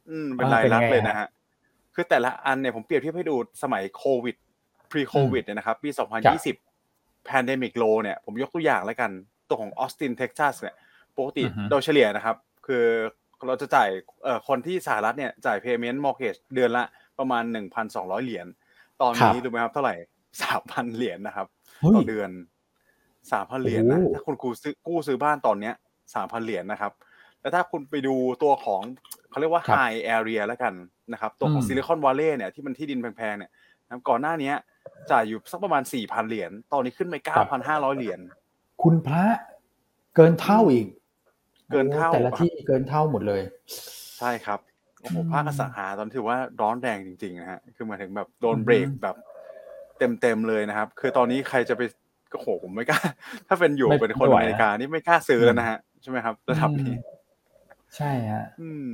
[0.09, 1.27] อืมเป็นอ่าลายลัดเป็นไงเลยนะฮะฮะ
[1.95, 4.35] คือแต่ละอันเนี่ยผมเปรียบเทียบให้ดูสมัยโควิด
[4.91, 5.89] pre โควิดเนี่ยนะครับปี
[6.39, 9.11] 2020 pandemic low เนี่ยผมยกตัวอย่างแล้วกัน
[9.49, 10.75] ตัวของออสตินเท็กซัสเนี่ย
[11.17, 12.35] ปกติอือฮึโดยเฉลี่ยนะครับ
[12.67, 12.85] คือ
[13.47, 13.89] เราจะจ่าย
[14.23, 16.85] เอ่อคนที่สหรัฐเนี่ยจ่าย payment mortgage เดือนละ
[17.19, 17.43] ประมาณ
[17.85, 18.47] 1,200 เหรียญ
[19.01, 19.95] ตอนนี้ครับรู้ไหมครับเท่าไหร่
[20.45, 21.47] 3,000เหรียญนะครับ
[21.79, 22.29] เฮ้ยต่อเดือน
[22.99, 25.73] 3,000เหรียญนะโอ้ถ้าคุณกู้ซื้อกู้ซื้อบ้านตอนเนี้ย
[26.13, 26.91] 3,000เหรียญนะครับ
[27.41, 28.81] แล้วถ้าคุณไปดูตัวของ
[29.29, 30.73] เขาเรียกว่าครับ high area แล้วกัน
[31.13, 33.51] นะครับ ตัวของอืม Silicon Valley เนี่ยที่มันที่ดินแพงๆเนี่ย
[33.85, 34.55] นะครับก่อนหน้าเนี้ย
[35.11, 37.15] จ่ายอยู่สักประมาณ4,000เหรียญตอนนี้ขึ้นไป
[37.57, 38.19] 9,500เหรียญ
[38.83, 39.23] คุณพระ
[40.15, 40.87] เกินเท่าอีก
[41.71, 43.41] เกินเท่าโอ้แต่ละที่เกินเท่าหมดเลย
[44.19, 44.59] ใช่ครับ
[45.05, 49.15] โอ้โหอืมภาคอสังหาตอนนี้ถือว่าร้อนแรงจริงๆนะฮะ คือหมายถึงแบบโดนอืมเบรกแบบ
[50.21, 51.81] เต็มๆเลยนะครับ คือตอนนี้ใครจะไป
[52.31, 52.99] โอ้โหผมไม่กล้า
[53.47, 56.93] ถ้าเป็นอยู่ไม่เป็นคนไม่ไหวอเมริกานี่ไม่กล้าซื้อแล้วนะฮะ ใช่ไหมครับระดับนี้
[57.97, 58.93] ใช่ฮะอืม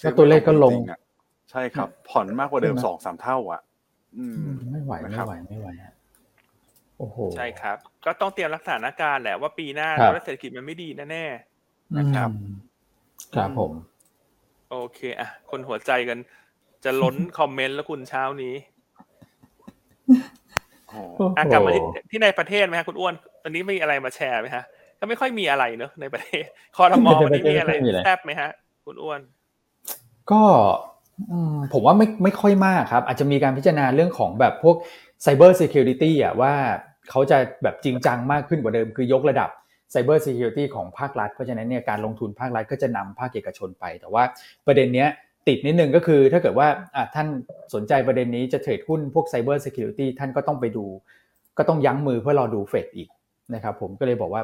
[0.00, 0.98] แล้วตัวเลขก็ลงจริๆอะ
[1.50, 3.60] ใช่ครับ ผ่อนมากกว่าเดิมใช่ไหมสองสามเท่า อะ
[4.16, 4.36] อืม
[4.70, 5.94] ไม่ไหวนะไม่ครับไหวไม่ไหวฮะ
[6.98, 11.24] โอ้โหใช่ครับ ก็ต้องเตรียมรักษาอาการแหละว่าปีหน้าครับแล้วเศรษฐกิจมันไม่ดีแน่
[11.98, 12.54] นะครับอืม
[13.34, 13.99] ครับผมๆ
[14.70, 16.18] โอเคอะคนหัวใจกัน
[16.84, 18.54] จะล้นคอมเมนต์แล้วคุณเช้านี้
[20.86, 20.98] โอ้โห
[21.36, 24.64] อะกลับมาที่ที่ในประเทศไหมฮะคุณอ้วนตอนนี้มีอะไรมาแชร์ไหมฮะ
[25.00, 26.44] ก็ไม่ค่อยมีอะไรเนอะในประเทศ
[26.76, 28.50] คอรมอวันนี้มีอะไรไม่มีอะไรแซบไหมฮะ
[28.86, 29.20] คุณอ้วน
[30.30, 30.42] ก็
[31.30, 34.76] อืมผมว่าไม่ไม่ค่อยมากครับ อาจจะมีการพิจารณาเรื่องของแบบพวก
[35.24, 36.54] Cyber Security อะว่า
[37.10, 39.50] เขาจะแบบจริงจังมากขึ้นกว่าเดิมคือยกระดับ
[39.92, 44.22] Cyber Security ของภาครัฐ เพราะฉะนั้นเนี่ยการลงทุนภาครัฐก็จะนำภาคเอกชนไป แต่ว่า
[44.66, 45.08] ประเด็นเนี้ย
[45.48, 46.68] ติดนิดนึงก็คือถ้าเกิดว่า
[47.14, 47.26] ท่าน
[47.74, 50.86] สนใจประเด็นนี้จะเทรดหุ้นพวก Cyber Security ท่านก็ต้องไปดู
[51.58, 53.08] ก็ต้องยั้งมือเพื่อรอดูเฟดอีก
[53.54, 54.42] นะครับผมก็เลยบอกว่า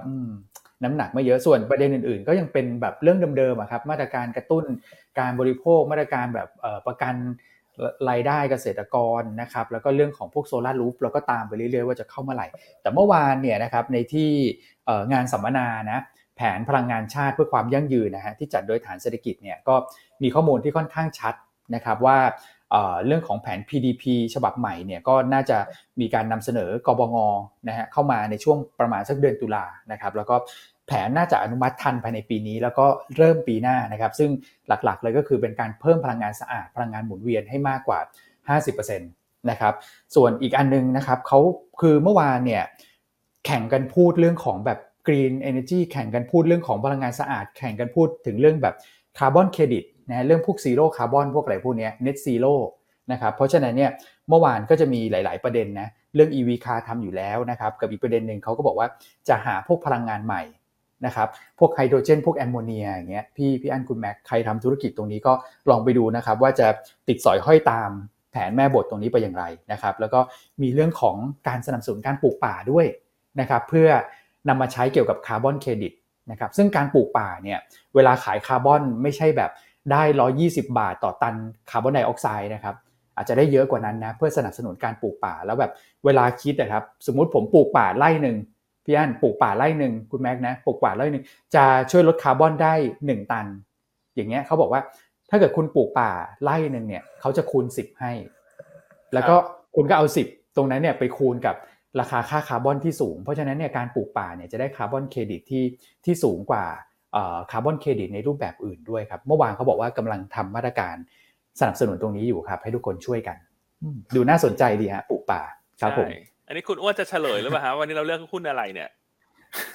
[0.85, 4.65] น้ำหนักไม่เยอะส่วนประเด็นอื่นๆ ก็ยังเป็นแบบเรื่องเดิมๆครับมาตรการกระตุ้น
[5.19, 6.49] การบริโภคมาตรการแบบ
[6.87, 7.15] ประกัน
[8.11, 12.47] รายได้เกษตรกรนะครับแล้วก็เรื่องของพวกโซลารูฟเราก็ตามไปเรื่อยๆ ว่าจะเข้าเมื่อไหร่
[12.83, 14.31] แต่เมื่อวานเนี่ยนะครับในที่
[15.13, 16.01] งานสัมมนานะ
[16.37, 19.75] แผนพลังงานชาติเพื่อความยั่งยืนนะฮะที่จัดโดยฐานเศรษฐกิจเนี่ยก็
[20.23, 21.35] มีข้อมูลที่ค่อนข้างชัด
[21.75, 22.19] นะครับว่า
[22.71, 24.05] เอ่อเรื่องของแผน PDP
[24.35, 25.59] ฉบับใหม่เนี่ยก็น่าจะ
[26.01, 27.17] มีการนำเสนอกบง
[27.69, 30.37] นะฮะเข้ามาในช่วงประมาณสักเดือนตุลานะครับแล้วก็
[30.87, 34.31] แผนน่าจะอนุมัติทันภายในปีนี้ แล้วก็เริ่มปีหน้านะครับ ซึ่ง
[34.69, 38.01] หลักๆ เลยก็คือเป็นการเพิ่มพลังงานสะอาดพลังงานหมุนเวียนให้มากกว่า
[38.59, 39.75] 50%นะครับ
[40.15, 41.41] ส่วนอีกอันนึงนะครับเขา
[41.81, 42.63] คือเมื่อวานเนี่ย
[43.47, 48.75] แข่งกันพูดเรื่องของแบบ Green Energy แข่งกันพูดเรื่องของพลังงานสะอาด แข่งกันพูดถึงเรื่องแบบ
[49.19, 52.55] คาร์บอนเครดิตนะเรื่องพวก zero carbon พวกอะไรพวกเนี้ย net zero
[53.13, 53.91] นะครับเพราะฉะนั้นเนี่ย
[54.29, 58.89] เมื่อวานก็จะมีหลาย ๆ ประเด็นนะเรื่อง EV car ทำอยู่แล้วนะครับกับอีกประเด็นหนึ่งเขาก็บอกว่า
[59.29, 60.43] จะหาพวกพลังงานใหม่
[61.07, 61.29] นะครับ
[61.59, 65.33] พวกไฮโดรเจน พวกแอมโมเนียอย่างเงี้ยพี่พี่อันคุณแม็กใครทำธุรกิจตรงนี้ก็
[65.71, 66.67] ลองไปดูนะครับว่าจะ
[67.09, 67.91] ติดสอยห้อยตาม
[68.33, 70.21] แผนแม่บทตรงนี้ไปอย่างไรนะครับแล้วก็
[70.63, 71.17] มีเรื่องของ
[71.49, 72.87] การสนับสนุนการปลูกป่าด้วย
[73.41, 73.89] นะครับเพื่อ
[74.49, 75.93] นำมาใช้เกี่ยวกับคาร์บอนเครดิต
[76.31, 77.59] นะครับซึ่งการปลูกป่าเนี่ย
[77.95, 79.51] เวลาขายคาร์บอนไม่ใช่แบบ
[79.93, 80.03] ได้
[80.37, 81.35] 120 บาทต่อตัน
[81.71, 82.77] คาร์บอนไดออกไซด์นะครับ
[83.17, 85.73] อาจจะได้เยอะกว่านั้นนะเพื่อสนับสนุนการปลูกป่าแล้วแบบ
[86.05, 88.37] เวลาคิดนะครับสมมุติผมปลูกป่าไร่หนึ่ง
[88.87, 91.25] พี่อันปลูกป่าไร่หนึ่งคุณแม็กนะปลูกป่าไร่หนึ่ง
[91.55, 92.75] จะช่วยลดคาร์บอนได้
[93.07, 93.47] หนึ่งตัน
[94.15, 94.81] อย่างเงี้ยเขาบอกว่า
[95.31, 96.11] ถ้าเกิดคุณปลูกป่า
[96.43, 98.13] ไร่หนึ่งเนี่ยเขาจะคูณสิบให้
[99.15, 99.35] แล้วก็
[99.77, 100.27] คุณก็เอาสิบ
[100.57, 101.57] ตรงนั้นเนี่ยไปคูณกับ
[102.01, 105.65] ราคาค่าคาร์บอนที่สูง เพราะฉะนั้นเนี่ยการปลูกป่าเนี่ยจะได้คาร์บอนเครดิตที่
[106.05, 106.65] ที่สูงกว่า
[107.51, 110.97] คาร์บอนเครดิตในรูปแบบอื่นด้วยครับ เมื่อวานเขาบอกว่ากำลังทำมาตรการ
[111.61, 113.37] สนับสนุนตรงนี้อยู่ครับ ให้ทุกคนช่วยกัน
[114.15, 115.43] ดูน่าสนใจดีฮะปลูกป่า
[115.81, 118.89] ครับผมใช่ อันนี้คุณอ้วนจะเฉลยหรือเปล่าฮะวันนี้เราเลือกหุ้นอะไรเนี่ย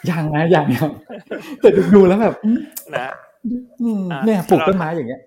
[0.09, 0.91] ยังนะยังยัง
[1.59, 2.59] แต่ดูแล้วแบบอืม
[2.93, 3.11] นะ
[3.81, 5.21] อืมอะเนี่ยปลูกต้นไม้อย่างเงี้ย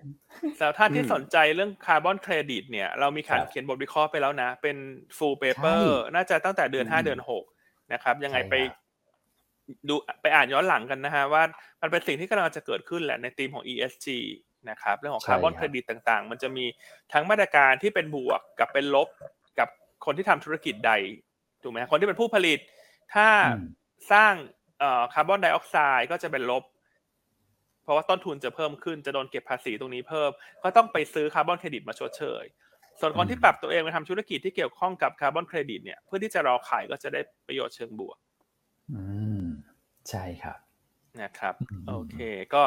[0.59, 4.77] สำหรับท่านที่อืมสนใจเรื่องคาร์บอนเครดิตเนี่ย เรามีการครับเขียนบทวิเคราะห์ไปแล้วนะ เป็น
[5.17, 7.43] full paper ใช่น่าจะตั้งแต่เดือนอืมห้าเดือนหก
[7.93, 8.83] นะครับ ยังไงใช่ไปครับ
[9.87, 11.43] ดูไปอ่านย้อนหลังกันนะฮะว่า
[11.81, 14.07] มันเป็นสิ่งที่กำลังจะเกิดขึ้นแหละในธีมของ ESG
[14.69, 16.65] นะครับเรื่องของคาร์บอนเครดิตต่างๆ มันจะมี
[17.13, 19.07] ทั้งมาตรการที่เป็นบวกกับเป็นลบ
[19.59, 19.69] กับ
[20.05, 20.91] คนที่ทำธุรกิจใด
[21.65, 22.59] ถูกไหมคนที่เป็นผู้ผลิต
[23.13, 23.63] ถ้าอืม
[24.11, 24.33] สร้าง
[24.79, 26.63] เอ่อคาร์บอนไดออกไซด์ก็จะเป็นลบ
[27.83, 30.31] เพราะว่าต้นทุนจะเพิ่มขึ้นจะโดนเก็บภาษีตรงนี้เพิ่ม
[30.63, 32.43] ก็ต้องไปซื้อคาร์บอนเครดิตมาชดเชย
[32.99, 38.17] ส่วนคนที่ปรับตัวเองไปทำธุรกิจที่เกี่ยวข้องกับคาร์บอนเครดิตเนี่ยเพื่อที่จะรอขายก็จะได้ประโยชน์เชิงบวก
[38.91, 39.01] อื
[39.41, 39.43] ม
[40.09, 40.59] ใช่ครับ
[41.21, 42.17] นะครับอืมโอเค
[42.53, 42.63] ก็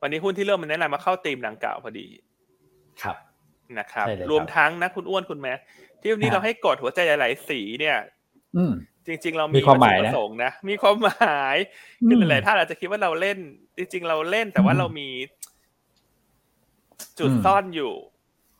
[0.00, 2.06] วันนี้หุ้นที่เริ่มมันแนะนำมาเข้าธีมดังกล่าวพอดี
[3.02, 3.16] ครับ
[3.78, 5.58] นะครับใช่เลยครับ รวมทั้งนะคุณอ้วนคุณแม็ก
[6.00, 8.17] ที่วันนี้ฮะเราให้กดหัวใจหลาย ๆ สีเนี่ยอืม
[9.06, 11.56] จริง ๆ เรามีมีความหมายวัตถุปนะระสงค์นะ มีความหมาย
[12.06, 13.38] คือมหลายๆท่านอาจจะคิดว่าเราเล่น
[13.78, 15.08] จริง ๆ เราเล่นแต่ว่าอืมเรามี
[17.18, 17.92] จุดอืมซ่อนอยู่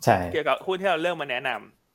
[0.05, 1.51] ใช่เกี่ยวกับหุ้นที่เราเลือกมาแนะน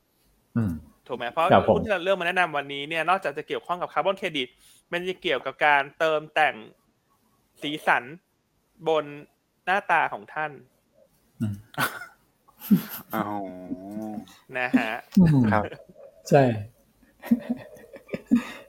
[0.06, 0.74] ำอืม
[1.08, 4.48] ถูกไหมเพราะครับผมหุ้นที่เราเลือกมาแนะนำวันนี้เนี่ยนอกจากจะเกี่ยวข้องกับคาร์บอนเครดิต
[4.92, 6.56] มันจะเกี่ยวกับการเติมแต่ง
[7.62, 8.04] สีสัน
[8.88, 9.06] บน
[9.66, 10.52] หน้าตาของท่าน
[11.42, 11.56] อืม
[13.16, 13.24] อ๋อ
[14.58, 14.92] นะฮะ
[15.52, 15.64] ครับ
[16.30, 16.44] ใช่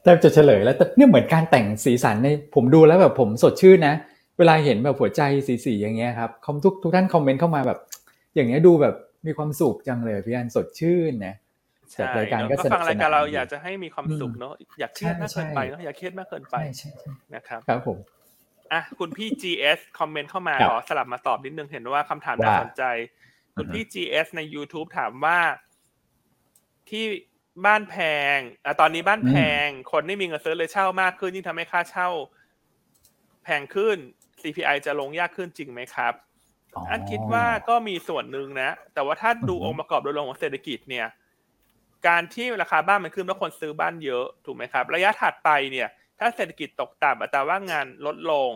[0.03, 3.95] แทบจะเฉลยแล้วแต่เนี่ยเหมือนการแต่งสีสันในผมดูแล้วแบบผมสดชื่นนะ
[4.39, 5.23] เวลาเห็นแบบหัวใจ
[5.65, 7.79] สีๆอย่างเงี้ยครับคอมทุกทุกท่านคอมเมนต์เข้ามาแบบ
[8.35, 8.95] อย่างเงี้ยดูแบบ
[9.27, 11.35] มีความสุขจังเลยพี่อันสดชื่นนะ
[11.93, 17.99] ใช่รายการเนอะก็ก็สนุกฟังรายการสนานเราดีอยากจะให้มีความสุขเนอะอยากเครียดมากใช่เกินไปใช่เนอะอยากเครียดมากเกินไปใช่ใช่ใช่นะครับครับผม
[18.73, 22.83] อะคุณพี่ GS คอมเมนต์เข้ามาครับขอสลับมาตอบนิดนึงเห็นว่าคำถามว่าน่าสนใจ
[23.57, 25.39] คุณอือฮึพี่ GS ใน YouTube ถามว่า
[26.91, 27.05] ที่
[27.67, 27.97] บ้านแพ
[28.37, 29.33] งอะตอนนี้บ้านแพ
[29.65, 32.09] ง คนไม่มีเงินซื้อเลยเช่ามากขึ้นยิ่งทำให้ค่าเช่า
[33.45, 33.97] แพงขึ้น
[34.43, 36.15] CPI จะลงยากขึ้นจริงไหมครับ
[36.91, 41.07] อันคิดว่าก็มีส่วนหนึ่งนะ แต่ว่าถ้าดูอือฮึองค์ประกอบโดยรวมของเศรษฐกิจเนี่ย
[42.07, 45.89] การที่ราคาบ้านมันขึ้นแล้วคนซื้อบ้านเยอะถูกไหมครับ ระยะถัดไปเนี่ย
[46.19, 48.51] ถ้าเศรษฐกิจตกต่ำอัตราว่างงานลดลง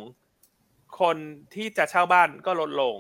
[1.01, 1.16] คน
[1.55, 2.96] ที่จะเช่าบ้านก็ลดลง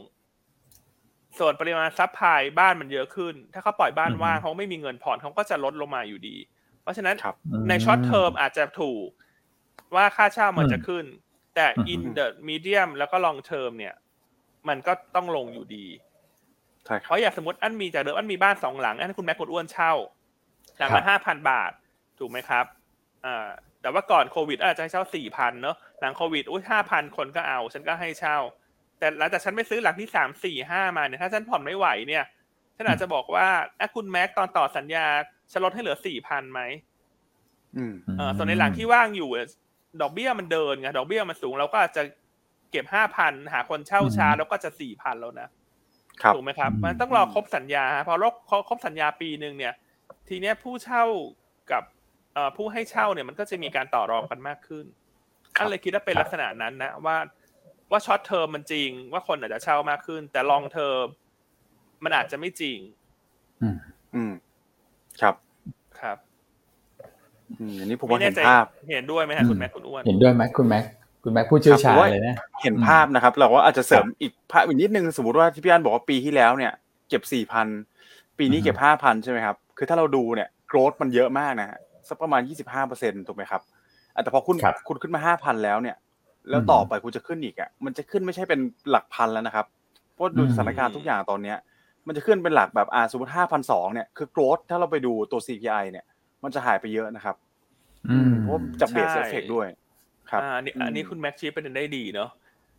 [1.40, 6.36] ส่วนปริมาณ supply บ้านมันเยอะขึ้น ถ้าเขาปล่อยบ้านอือฮึว่างเขาไม่มีเงินผ่อนเขาก็จะลดลงมาอยู่ดี
[6.82, 7.34] เพราะฉะนั้นครับ
[7.68, 9.06] ใน short term อาจจะถูก
[9.94, 11.04] ว่าค่าเช่ามันจะขึ้น
[11.54, 13.94] แต่อือฮึ in the medium แล้วก็ long term เนี่ย
[14.68, 15.86] มันก็ต้องลงอยู่ดี
[16.86, 19.92] ใช่ครับราะอย่างสมมติอันมีจากเดิมอันมีบ้านสองหลัง อันคุณแม็กคุณอ้วนเช่า
[20.78, 21.72] หลังครับห้าพันบาท
[22.18, 22.64] ถูกไหมครับ
[23.24, 23.48] อ่า
[23.80, 28.38] แต่ว่าก่อนโควิดอาจจะให้เช่าสี่พันเนอะหลังโควิดอุ้ยห้าพันคนก็เอา ฉันก็ให้เช่า
[28.98, 32.24] แต่หลังจากฉันไม่ซื้อหลังที่สามสี่ห้ามาเนี่ยถ้าฉันผ่อนไม่ไหวเนี่ย
[32.76, 33.46] ฉันอาจจะบอกว่า
[33.80, 35.06] อะคุณแม็กตอนต่อสัญญา
[35.52, 36.60] ฉันลดให้เหลือสี่พันไหม
[37.76, 39.46] อืมเออส่วนในหลังที่ว่างอยู่อะ
[40.02, 42.02] ดอกเบี้ยมันเดินไงดอกเบี้ยมันสูงเราก็อาจจะ
[42.70, 45.48] เก็บห้าพันหาคนเช่าช้าอืมแล้วก็จะสี่พันแล้วนะ
[46.22, 48.34] ครับถูกไหมครับอืมมันต้องรอครบสัญญาฮะพอรบ
[48.68, 49.74] ครบสัญญาปีหนึ่งเนี่ย
[50.28, 51.04] ทีเนี้ยผู้เช่า
[51.72, 51.82] กับ
[52.34, 54.84] เอ่อผู้ให้เช่าเนี่ยมันก็จะมีการต่อรองกันมากขึ้น
[55.56, 57.16] ครับอันเลยคิดว่าเป็นครับลักษณะนั้นนะว่า
[57.90, 61.04] ว่า short term มันจริง ว่าคนอาจจะเช่ามากขึ้น แต่ long term
[62.04, 62.78] มันอาจจะไม่จริง
[63.62, 63.76] อืม
[64.14, 64.32] อืม
[65.20, 65.34] ครับ
[66.00, 66.18] ครับ
[67.60, 70.84] อืมอันนี้ผมว่าไม่แน่ใจเห็แน่นใจภาพ เห็นด้วยไหมฮะอืมคุณแม็กคุณอ้วน เห็นด้วยไหมคุณแม็ก
[71.24, 76.72] คุณแม็กผู้เชี่ยวชาญครับเลยนะ เห็นอืมภาพนะครับ เราก็อาจจะเสริมอีกภาพอีกนิดนึง สมมติว่าที่พี่อันบอกว่าปีที่แล้วเนี่ย
[77.08, 77.66] เก็บสี่พัน
[78.38, 81.78] ปีนี้อือฮึเก็บห้าพันใช่ไหมครับ คือถ้าเราดูเนี่ยโกรธมันเยอะมากนะฮะ
[82.08, 83.62] สักประมาณยี่สิบห้าเปอร์เซ็นต์ถูกไหมครับ
[84.14, 85.96] อะแต่พอคุณครับคุณขึ้นมาห้าพันแล้วเนี่ย
[86.50, 88.60] แล้วอืมต่อไปคุณจะขึ้นอีกอะมันจะขึ้นไม่ใช่เป็น
[88.90, 89.66] หลักพันแล้วนะครับ
[90.12, 91.56] เพราะดูอืมสถานการณ์ทุกอย่างตอนเนี้ย
[92.06, 96.04] มันจะขึ้นเป็นหลักแบบอ่าสมมติห้าพันสองเนี่ยคือโกรธถ้าเราไปดูตัว CPI เนี่ย
[96.42, 97.36] มันจะหายไปเยอะนะครับ
[98.10, 99.66] อืมเพราะว่าจากเบสใช่เอฟเฟกด้วย
[100.30, 102.30] ครับอ่าอันนี้อันนี้คุณแม็กชี้ประเด็นได้ดีเนาะ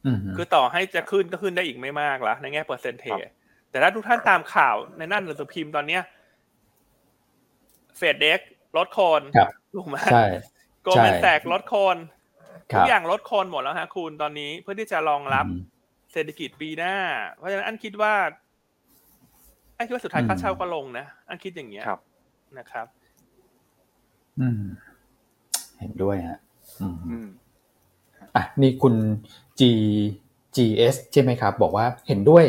[0.05, 3.33] อืมคือต่อให้จะขึ้นก็ขึ้นได้อีกไม่มากละในแง่เปอร์เซนเทครัจบ
[3.69, 6.01] แต่ถ้าทุกท่านตามข่าวในหนั่นหนังสือพิมพ์ตอนเนี้ย
[7.97, 8.39] เฟดเด็ก
[8.77, 10.25] ลดโคนครับถูกไหมใช่
[10.83, 11.99] โกลแมนใช่แสกลดโคนค
[12.73, 15.59] ทุรักบอย่างลดโคนหมดแล้วฮะคุณตอนนี้เพื่อที่จะรองรับอืม
[16.13, 16.95] เศรษฐกิจปีหน้า
[17.37, 18.13] เพราะฉะนั้นอันคิดว่า
[19.77, 21.99] อันคิดว่าสุดท้ายอืมค่าเช่าก็ลงนะอันคิดอย่างเงี้ยครับ
[22.57, 22.87] นะครับ
[24.39, 24.61] อืม
[25.79, 26.39] เห็นด้วยฮะ
[26.81, 27.27] อืมอืม
[28.35, 28.95] อะนี่คุณ
[29.59, 29.61] G
[30.55, 32.45] GS ใช่ไหมครับ บอกว่าเห็นด้วย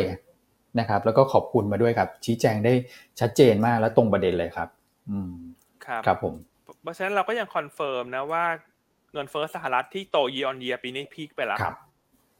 [0.79, 2.73] นะครับ แล้วก็ขอบคุณมาด้วยครับ ชี้แจงได้
[3.19, 4.69] ชัดเจนมากและตรงประเด็นเลยครับ
[5.09, 5.33] อืม
[5.85, 6.35] ครับครับผม
[6.83, 8.45] เพราะฉะนั้นเราก็ยัง confirm นะว่า
[9.13, 11.75] เงินเฟ้อสหรัฐที่โต year on year ปีนี้ peak ไปแล้วครับ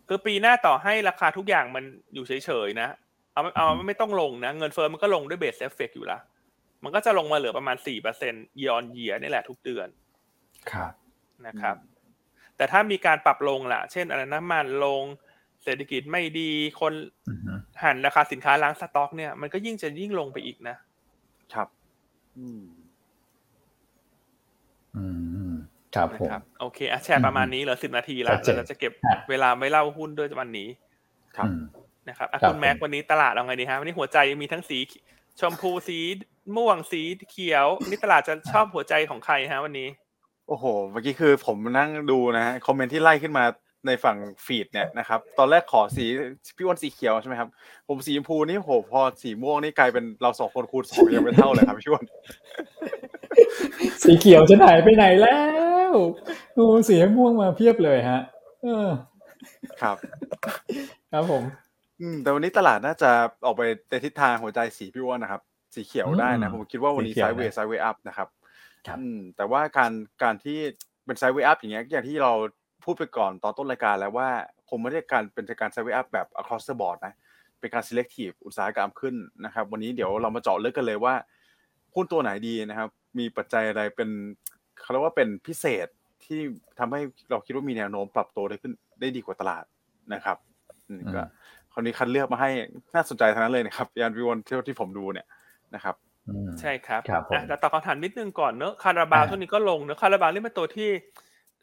[0.07, 2.89] คือปีหน้าต่อให้ราคาทุกอย่างมันอยู่เฉยๆนะ
[3.34, 6.19] เอาเอาอืมไม่ต้องลงนะ เงินเฟ้อมันก็ลงด้วย base effect อยู่ละ
[6.84, 7.78] มันก็จะลงมาเหลือประมาณ
[8.19, 9.88] 4% year on year นี่แหละทุกเดือน
[10.72, 10.93] ครับ
[11.47, 11.76] นะครับ
[12.57, 15.03] แต่ถ้ามีการปรับลงล่ะ เช่นอะไรน้ำมันลง
[15.63, 16.51] เศรษฐกิจไม่ดี
[16.82, 16.93] คน
[17.30, 17.53] อือฮึ
[17.84, 20.76] หันราคาสินค้าล้างสต็อกเนี่ยมันก็ยิ่งจะยิ่งลงไปอีกนะ
[21.53, 21.67] ครับ
[22.38, 22.61] อืม
[24.97, 25.05] อื
[25.51, 25.51] ม
[25.95, 30.67] ครับผมนะครับโอเคอะแชร์ประมาณนี้เหลือสิบนาทีละชัดเจนแล้วเราจะเก็บฮะเวลาไม่เล่าหุ้นด้วยวันนี้
[31.37, 31.61] ครับอืม
[32.09, 34.77] นะครับอะครับคุณแม็กผมวันนี้ตลาดเอาไงดีฮะวันนี้หัวใจมีทั้งสี
[35.39, 35.97] ชมพูสี
[36.55, 39.87] ม่วงสีเขียวนี่ตลาดจะชอบหัวใจของใครฮะวันนี้
[40.47, 43.43] โอ้โห เมื่อกี้คือผมนั่งดูนะฮะคอมเมนต์ที่ไล่ขึ้นมา
[43.87, 46.05] ในฝั่งฟีดเนี่ยนะครับ ตอนแรกขอสี
[46.57, 47.49] พี่อ้วนสีเขียวใช่ไหมครับ
[47.87, 52.03] ผมสีชมพูนี่โหพอสีม่วงนี่กลายเป็นเราสองคนคูณสองยังไม่เท่าเลยครับพี่อ้วน
[54.03, 55.36] สีเขียวจะหายไปไหนแล้
[55.89, 55.91] ว
[56.53, 58.21] โอ้สีม่วงมาเพียบเลยฮะ
[58.63, 58.89] เออ
[59.82, 59.97] ครับ
[61.11, 61.43] ครับผม
[62.01, 63.11] อืม แต่วันนี้ตลาดน่าจะ
[63.45, 65.41] ออกไปในทิศทางหัวใจสีพี่อ้วนนะครับ
[65.75, 68.27] สีเขียวได้นะอืมผมคิดว่าวันนี้สีเขีไซยว sideway นะ sideway up นะครับ
[68.88, 69.91] ครับอืม แต่ว่าการ
[70.23, 70.57] การที่
[71.05, 72.32] เป็น sideway up อย่างเงี้ยอย่างที่เรา
[72.84, 74.29] พูดไปก่อนตอนต้นรายการแล้วว่า
[74.69, 77.13] คงไม่ได้การเป็นการ sideway up แบบ across the board นะ
[77.59, 79.15] เป็นการ selective อุตสาหกรรมขึ้น
[79.45, 81.13] นะครับ วันนี้เดี๋ยวเรามาเจาะลึกกันเลยว่า
[81.95, 82.89] หุ้นตัวไหนดีนะครับ
[83.20, 84.09] มีปัจจัยอะไรเป็น
[84.82, 85.88] เขาเรียกว่าเป็นพิเศษ
[86.26, 86.39] ที่
[86.80, 89.66] ทำให้เราคิดว่ามีแนวโน้มปรับตัวได้ขึ้นได้ดีกว่าตลาด
[90.14, 90.38] นะครับ
[90.89, 91.41] อืมก็อืม
[91.74, 92.49] คราวนี้คัดเลือกมาให้
[92.95, 95.28] น่าสนใจทั้งนั้นเลยนะครับยานวิวอนที่ที่ผมดูเนี่ย
[95.76, 95.95] นะครับ
[96.28, 100.89] อืมใช่ครับครับผมอะแต่ตอบคำถามนิดนึงก่อนเนอะคาราบาวอ่าช่วงนี้ก็ลงเนอะคาราบาวนี่เป็นตัวที่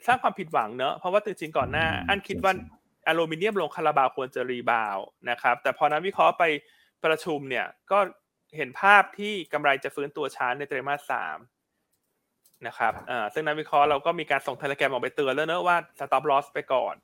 [0.06, 2.66] สร้างความผิดหวังเนอะเพราะว่าจริงๆก่อนหน้าอืมอันคิดว่าจริง
[3.06, 6.44] อลูมิเนียมลงคาราบาวควรจะ rebound นะครับแต่พอนักวิเคราะห์ไป
[7.04, 7.98] ประชุมเนี่ยก็
[8.56, 11.38] เห็นภาพที่กำไรจะฟื้นตัวช้าในไตรมาสสาม
[12.66, 16.94] นะครับอ่าซึ่งนักวิเคราะห์เราก็มีการส่งเทเลแกรมออกไปเตือนแล้วเนอะว่า stop loss ไปก่อน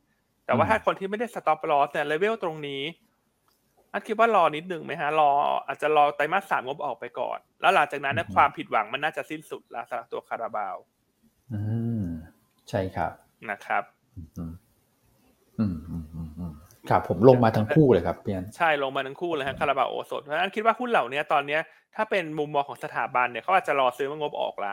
[0.46, 2.82] แต่ว่าอืมถ้าคนที่ไม่ได้ stop loss เนี่ยเลเวลตรงนี้
[3.92, 5.30] อันคิดว่ารอนิดหนึ่งไหมฮะรอ
[5.66, 10.76] อาจจะรอไตรมาสสามงบออกไปก่อน แล้วหลังจากนั้นเนยอืมความผิดหวังมันน่าจะสิ้นสุดแล้วสำหรับตัวคาราบาว
[11.52, 11.60] อื
[12.00, 12.02] ม
[12.68, 13.12] ใช่ครับ
[13.50, 13.84] นะครับ
[14.16, 14.52] อืมอืม
[15.58, 16.28] อืมอืมอืม
[16.90, 21.60] ครับผมลงมาทั้งคู่เลยครับพี่อันใช่ลงมาทั้งคู่เลยฮะคาราบาวโอสดเพราะฉะนั้นคิดว่าหุ้นเหล่านี้ตอนเนี้ย
[21.94, 24.72] ถ้าเป็นมุมมองของสถาบันเนี่ยเขาอาจจะรอซื้อเมื่องบออกละ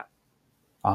[0.85, 0.91] อ่า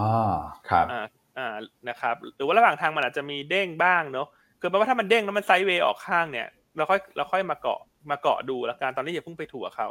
[0.71, 1.05] ครับอ่า
[1.39, 1.57] อ่า
[1.89, 4.27] นะครับหรือว่าระหว่างทางมันอาจจะมีเด้งบ้างเนอะ
[4.61, 6.47] คือแปลว่าถ้ามันเด้งแล้วมันไซด์เวย์ออกข้างเนี่ย
[6.77, 9.89] เราค่อยเราค่อยมาเกาะมาเกาะดูแล้วกันตอนนี้อย่าเพิ่งไปถั่วเขา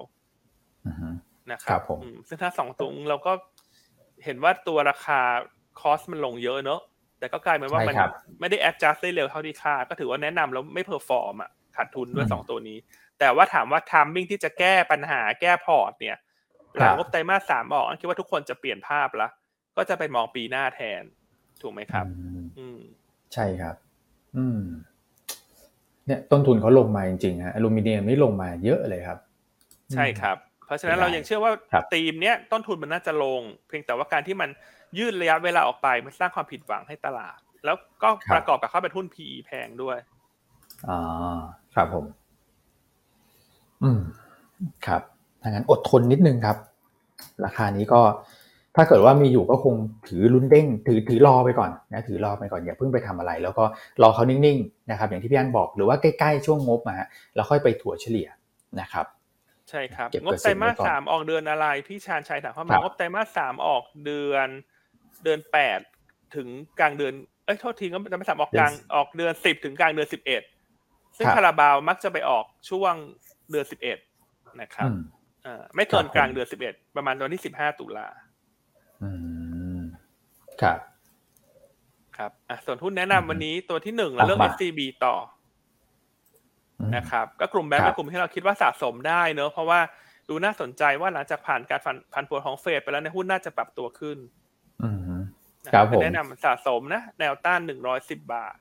[0.85, 1.09] อือฮึ
[1.51, 3.31] นะคครัรับบผมอืมซึ่งถ้าสองตัวเราก็
[4.23, 5.19] เห็นว่าตัวราคา
[5.79, 6.81] คอสมันลงเยอะเนอะ
[7.25, 12.77] แต่ก็กลายเป็นว่ามันใช่ครับไม่ได้ adjust ได้เร็วเท่าที่คาดก็ถือว่าแนะนำแล้วไม่ perform อะขาดทุนด้วยอืมสองตัวนี้
[13.19, 16.17] แต่ว่าถามว่า timing ที่จะแก้ปัญหาแก้พอร์ตเนี่ย
[16.77, 19.27] หลังครับงบไตรมาสสามออกอันคิดว่าทุกคนจะเปลี่ยนภาพละ
[19.77, 21.03] ก็จะไปมองปีหน้าแทน
[21.61, 22.79] ถูกไหมครับ อืมอืม
[23.33, 23.75] ใช่ครับ
[24.37, 24.61] อืม
[26.05, 29.19] เนี่ยต้นทุนเขาลงมาจริงๆฮะอลูมิเนียมนี่ลงมาเยอะเลยครับ
[29.93, 34.49] ใช่ครับ เพราะฉะนั้นได้เรายังเชื่อว่าครับธีมเนี้ยต้นทุนมันน่าจะลง เพียงแต่ว่าการที่มัน
[34.97, 39.97] ยืดระยะเวลาออกไปมันสร้างความผิดหวังให้ตลาด แล้วก็ประกอบกับเข้าเป็นหุ้น PE แพงด้วย
[40.87, 41.39] อ่า
[41.75, 42.05] ครับผม
[43.83, 43.99] อืม
[44.87, 45.01] ครับ
[45.41, 46.57] ถ้างั้นอดทนนิดนึงครับ
[47.45, 48.01] ราคานี้ก็
[48.75, 49.75] ถ้าเกิดว่ามีอยู่ก็คง
[50.07, 53.65] ถือลุ้นเด้ง ถือถือรอไปก่อนนะถือรอไปก่อนอย่าเพิ่งไปทำอะไร แล้วก็
[54.01, 58.27] รอเขานิ่งๆนะครับ อย่างที่พี่อันบอกหรือว่าใกล้ๆช่วงงบมาฮะแล้วค่อยไปถั่วเฉลี่ย
[58.81, 59.05] นะครับ
[59.69, 64.47] ใช่ครับเก็บงบเปอร์ไตเซ็รนต์มาไว้สก่อนสามออกเดือนอะไร พี่ชาญชัยถามเข้าคมารับงบไตรมาสสามออกเดือน
[65.23, 65.79] เดือนแปด
[66.35, 66.47] ถึง
[66.79, 67.13] กลางเดือน
[67.45, 70.41] เอ้ยโทษทีก็ไตรมาสสามออกกลางออกเดือนสิบถึงกลางเดือนสิบเอ็ด
[71.17, 72.93] ซึ่งครับคาราบาวมักจะไปออกช่วง
[73.51, 73.97] เดือนสิบเอ็ด
[74.61, 74.99] นะครับอืม
[75.45, 78.07] อ่าไม่เกินครับผมกลางเดือนสิบเอ็ดประมาณวันที่สิบห้าตุลา
[79.03, 79.09] อื
[79.77, 79.81] ม
[80.61, 80.79] ครับ
[82.17, 85.34] ครับอะส่วนหุ้นแนะนำอืมวันนี้ตัวที่หนึ่งเราเลือกอะมา SCB ต่ออืม
[86.95, 89.79] นะครับก็กลุ่มแบงก์ครัเป็บนกลุ่มที่เราคิดว่าสะสมได้เนอะเพราะว่า
[90.29, 94.17] ดูน่าสนใจว่าหลังจากผ่านการผันผันผวนของเฟดไปแล้วในยหุ้นน่าจะปรับตัวขึ้น
[94.83, 94.97] อืม
[95.65, 98.57] นะครับผมแนะนำสะสมนะ แนวต้านหนึ่งร้อยสิบบาท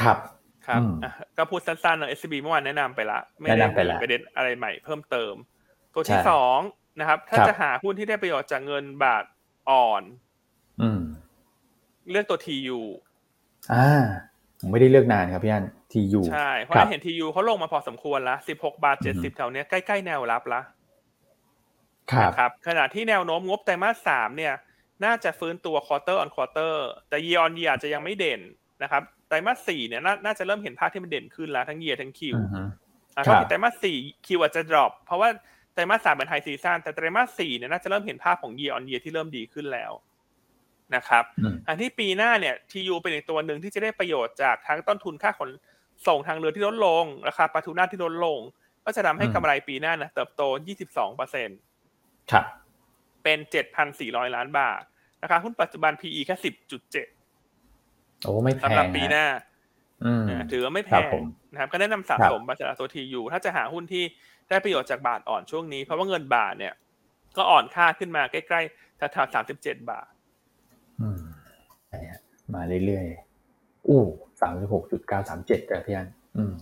[0.00, 0.18] ครับ
[0.66, 5.34] ครับอืมอะก็พูดสั้นๆเนอะ SCB เมื่อวานแนะนำไปละไม่แนะได้นำไปมีละประเด็นอะไรใหม่เพิ่มเติม
[5.94, 6.58] ตัวที่ใช่สอง
[7.00, 9.24] นะครับ ถ้าครับจะหาหุ้นที่ได้ประโยชน์จากเงินบาท
[9.70, 10.02] อ่อน
[10.82, 11.00] อืม
[12.10, 12.80] เลือกตัว TU
[13.72, 13.88] อ่า
[14.60, 20.60] ผมไม่ได้เลือกนานครับพี่อัน ทียูใช่ เพราะครับเห็น TU เขาลงมาพอสมควรละ16บาทอือฮึ70แถวเนี้ยใกล้ๆแนวรับละ
[22.12, 24.54] ครับนะครับขณะที่แนวโน้มงบไตรมาสสามเนี่ย
[25.04, 26.74] น่าจะฟื้นตัว quarter on quarter
[27.08, 28.40] แต่ year on year อาจจะยังไม่เด่น
[28.82, 32.62] นะครับไตรมาสสี่เนี่ยนาน่าจะเริ่มเห็นภาพที่มันเด่นขึ้นแล้วทั้ง year ทั้ง Q อือฮึ
[33.16, 35.28] อะครับถ้าปิดไตรมาสสี่ Q อาจจะ drop เพราะว่า
[35.74, 39.92] ไตรมาสสามเป็น high season แต่ไตรมาสสี่เนี่ยน่าจะเริ่มเห็นภาพของ year on year ที่เริ่มดีขึ้นแล้ว
[40.94, 45.50] นะครับอืมอันที่ปีหน้าเนี่ย TU เป็นอีกตัวหนึ่งที่จะได้ประโยชน์จากทั้งต้นทุนค่าขน
[46.06, 48.40] ส่งทางเรือที่ลดลง ราคาปลาทูน่าที่ลดลง
[48.84, 50.42] ก็จะทำให้อืมกำไรปีหน้านะเติบโต
[50.80, 51.48] 22เปอร์เซ็น
[52.32, 52.44] ครับ
[53.24, 53.38] เป็น
[53.86, 54.82] 7,400 ล้านบาท
[55.22, 56.36] ราคาหุ้นปัจจุบัน PE แค่
[57.44, 59.26] 10.7 โอ้ ไม่แพสำหรับงปีหนะน้า
[60.04, 64.04] อืมนะถือว่าไม่แพครับงผมนะครับ ก็แนะนำสะครับสมบาสตัว TU ถ้าจะหาหุ้นที่
[64.48, 66.74] ได้ประโยชน์จากบาทอ่อนช่วงนี้ เพราะว่าเงินบาทเนี่ย
[67.36, 70.08] ก็อ่อนค่าขึ้นมาใกล้ๆแถวๆ37 บาท
[71.00, 71.22] อืม
[71.88, 72.20] ใช่ฮะ
[72.54, 74.02] มาเรื่อยๆอู้
[74.40, 76.54] สามสิบหกจุดเก้าสามเจ็ดแต่พี่อันอืม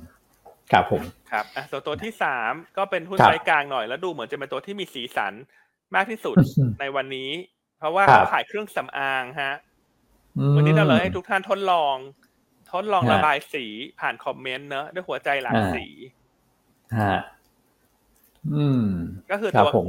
[0.72, 1.02] ครับผม
[1.32, 5.32] ครับอะส่วนตัวที่สามก็เป็นหุ้นครับไซส์กลางหน่อยแล้วดูเหมือนจะเป็นตัวที่มีสีสัน
[5.94, 7.30] มากที่สุดอืมในวันนี้
[7.78, 9.54] เพราะว่าครับเขาขายเครื่องสำอางฮะ
[10.38, 11.96] อืมวันนี้เราเลยให้ทุกท่านทดลอง
[12.72, 13.64] ทดลองฮะระบายสี
[14.00, 15.86] ผ่านคอมเมนต์เนอะด้วยหัวใจหลากอ่าสี
[17.00, 17.18] ฮะ
[18.54, 18.86] อืม
[19.30, 19.86] ก็คือครัตับวผม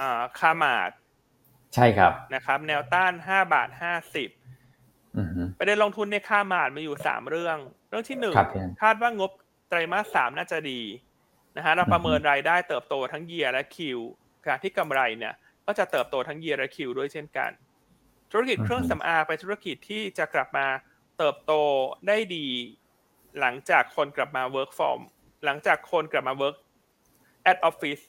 [0.00, 0.90] อ่าคามาด
[1.74, 4.37] ใช่ครับนะครับ แนวต้านห้าบาทห้าสิบอือฮึ
[5.58, 9.30] ประเด็นลงทุนในค่ามาดมาอยู่สามเรื่อง เรื่องที่หนึ่งครับพี่อันคาดว่างบ
[9.68, 10.80] ไตรมาสสามน่าจะดี
[11.56, 13.98] นะฮะเราประเมินรายได้เติบโตทั้งเยียและคิว
[14.46, 15.34] การที่กำไรเนี่ย
[15.66, 17.50] ก็จะเติบโตทั้งเยียและคิวด้วยเช่นกัน
[18.30, 20.66] ธุรกิจเครื่องสำอางเป็นธุรกิจที่จะกลับมา
[21.18, 21.52] เติบโต
[22.08, 22.46] ได้ดี
[23.40, 25.00] หลังจากคนกลับมา work from
[25.44, 26.56] หลังจากคนกลับมา work
[27.50, 28.02] at office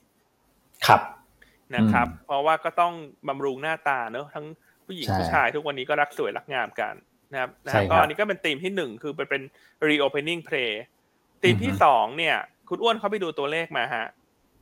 [0.88, 1.02] ครับ
[1.76, 2.94] นะครับอืมเพราะว่าก็ต้อง
[3.28, 4.46] บำรุงหน้าตาเนอะทั้ง
[4.90, 6.96] ผู้หญิงใช่ผู้ชายทุกวันนี้ก็รักสวยรักงามกัน
[7.32, 9.42] นะครับนะใช่ฮะครับก็อันนี้ก็เป็นธีมที่หนึ่งคือเป็นเป็น
[9.90, 10.72] reopening play
[11.42, 12.38] ธีมที่อือฮึสองเนี่ย
[12.70, 14.06] คุณอ้วนเขาไปดูตัวเลขมาฮะ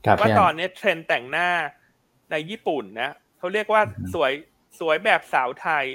[0.05, 1.49] ครับว่าพี่ตอัอนนนี้เทรนด์แต่งหน้า
[2.31, 4.31] ในญี่ปุ่นนะเขาเรียกว่าอือฮึสวย
[4.79, 5.85] สวยแบบสาวไทย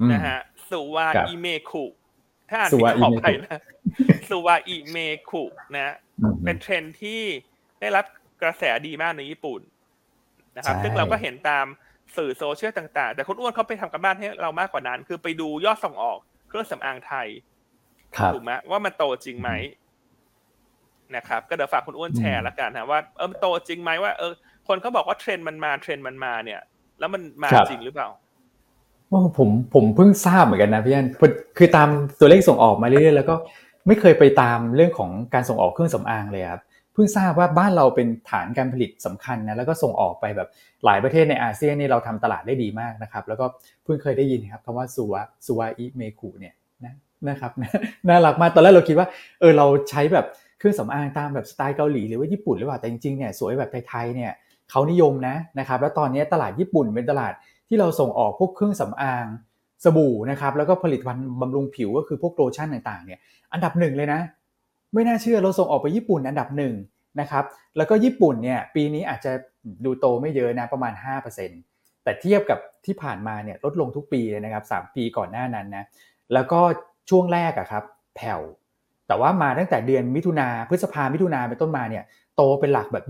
[0.00, 0.38] อืมนะฮะ
[0.70, 1.84] สุวาครับอิเมคุ
[2.50, 3.60] ถ้าอ่านสุผิดวาขออิเมคุไปนะ
[4.28, 4.96] สุวาอิเม
[5.30, 5.44] คุ
[5.74, 7.22] นะอืมเป็นเทรนด์ที่
[7.80, 8.04] ได้รับ
[8.42, 9.60] กระแสดีมากในญี่ปุ่น
[10.56, 11.66] นะครับใช่ซึ่งเราก็เห็นตาม
[12.16, 17.26] สื่อโซเชียลต่างๆ แต่คุณอ้วนเขาไปทำกันบ้านให้เรามากกว่านั้น คือไปดูยอดส่งออกเครื่องสำอางไทย
[18.16, 19.50] ครับถูกไหมว่ามันโตจริงไหม
[21.16, 24.32] นะครับ ก็เดี๋ยวฝากคุณอ้วนแชอืร์มละกันนะว่าเออมันโตจริงไหมว่าเออ
[24.68, 26.60] คนเขาบอกว่าเทรนด์มันมาเทรนด์มันมาเนี่ย
[26.98, 28.08] แล้วมันมาครับจริงหรือเปล่า
[29.10, 31.88] ว่าผมผมเพิ่งทราบเหมือนกันนะพี่อันคือคือตาม
[32.20, 33.34] ตัวเลขส่งออกมาเรื่อยๆแล้วก็
[33.86, 40.48] ไม่เคยไปตามเรื่องของการส่งออกเครื่องสำอางเลยครับ เพิ่งทราบว่าบ้านเราเป็นฐานการผลิตสำคัญนะแล้วก็ส่งออกไปแบบ
[40.84, 43.46] หลายประเทศในอาเซียนนี่เราทำตลาดได้ดีมากนะครับ แล้วก็
[43.84, 46.94] เพิ่งเคยได้ยินครับคำว่าซูวะซูวะอิเมคุเนี่ยนะ
[47.28, 47.52] นะครับ
[48.08, 49.06] น่ารักมากตอนแรกเราคิดว่า
[49.40, 50.26] เออเราใช้แบบ
[50.58, 54.32] เครื่องสำอางตามแบบสไตล์เกาหลีหรือว่าญี่ปุ่นหรือเปล่าแต่จริงๆเนี่ยสวยแบบไทยๆเนี่ย
[54.70, 57.32] เขานิยมนะนะครับ แล้วตอนนี้ตลาดญี่ปุ่นเป็นตลาด
[57.68, 59.26] ที่เราส่งออกพวกเครื่องสำอาง
[59.84, 63.20] สบู่นะครับแล้วก็ผลิตภัณฑ์บำรุงผิวก็คือพวกโลชั่นต่างๆเนี่ย
[63.52, 64.20] อันดับหนึ่งเลยนะ
[64.94, 66.74] ไม่น่าเชื่อเราส่งออกไปญี่ปุ่นอันดับหนึ่ง
[67.20, 67.44] นะครับ
[67.76, 69.32] แล้วก็ญี่ปุ่นเนี่ยปีนี้อาจจะ
[69.84, 70.92] ดูโตไม่เยอะนะประมาณ
[71.48, 75.84] 5%แต่เทียบกับที่ผ่านมาเนี่ยลดลงทุกปีเลยนะครับ 3 ปีก่อนหน้านั้นนะ
[76.32, 76.60] แล้วก็
[77.10, 77.84] ช่วงแรกอะครับ
[78.16, 78.40] แผ่ว
[79.08, 82.04] แต่ว่ามาตั้งแต่เดือนมิถุนาพฤษภามิถุนาเป็นต้นมาเนี่ย
[82.36, 83.04] โตเป็นหลักแบบ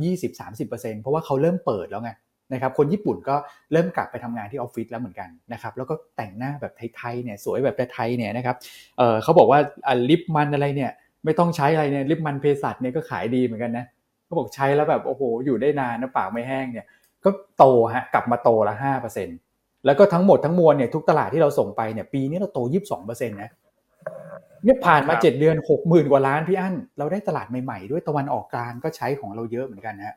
[0.59, 2.13] 20-30%เพราะว่าเขาเริ่มเปิดแล้วไง
[2.53, 3.37] นะครับคนญี่ปุ่นก็
[3.73, 8.57] เริ่มกลับไปทำงานที่ออฟฟิศแล้วเหมือนกันนะครับแล้วก็แต่งหน้าแบบไทยๆเนี่ยสวยแบบไทยๆเนี่ยนะครับ
[8.99, 9.61] เเขาบอกว่า
[10.09, 10.93] ลิปมันอะไรเนี่ย
[11.25, 13.85] ไม่ต้องใช้อะไรเนี่ยลิปมันเภสัชเนี่ยก็ขายดีเหมือนกันนะ
[14.25, 16.87] เขาบอกใช้แล้วแบบโอ้โหอยู่ได้นานนะปากไม่แห้งเนี่ย
[17.25, 17.65] ก็โต
[17.95, 19.29] ฮะกลับมาโตละห้าเปอร์เซ็น
[19.85, 23.51] แล้วก็ทั้งหมดทั้งมวลเนี่ยทุกตลาดที่เราส่งไปเนี่ยปีนี้เราโตยี่สิบสองเปอร์เซ็นต์นะ
[24.65, 30.17] เนี่ยผ่านมาครับเจ็ดเดือนหกหมื่นกว่าล้านพี่อั้นเราได้ตลาดใหม่ๆ ด้วยตะวันออกกลางก็ใช้ของเราเยอะเหมือนกันนะฮะ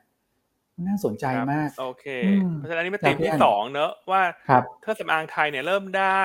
[0.88, 6.22] น่าสนใจครับมาก โอเคอืมเพราะฉะนั้นนี่เป็นครับธีมพี่ที่อั้นสองเนอะว่าครับเครื่องสำอางไทยเนี่ยเริ่มได้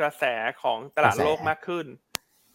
[0.00, 0.24] กระแส
[0.62, 2.03] ของตลาดกระแสโลกมากขึ้นนะใช่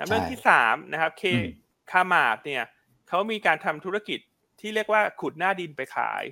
[0.08, 1.46] เรื่องที่สามนะครับ เคอืม
[1.92, 2.64] คามาดเนี่ย
[3.08, 4.20] เขามีการทำธุรกิจ
[4.60, 6.24] ที่เรียกว่าขุดหน้าดินไปขาย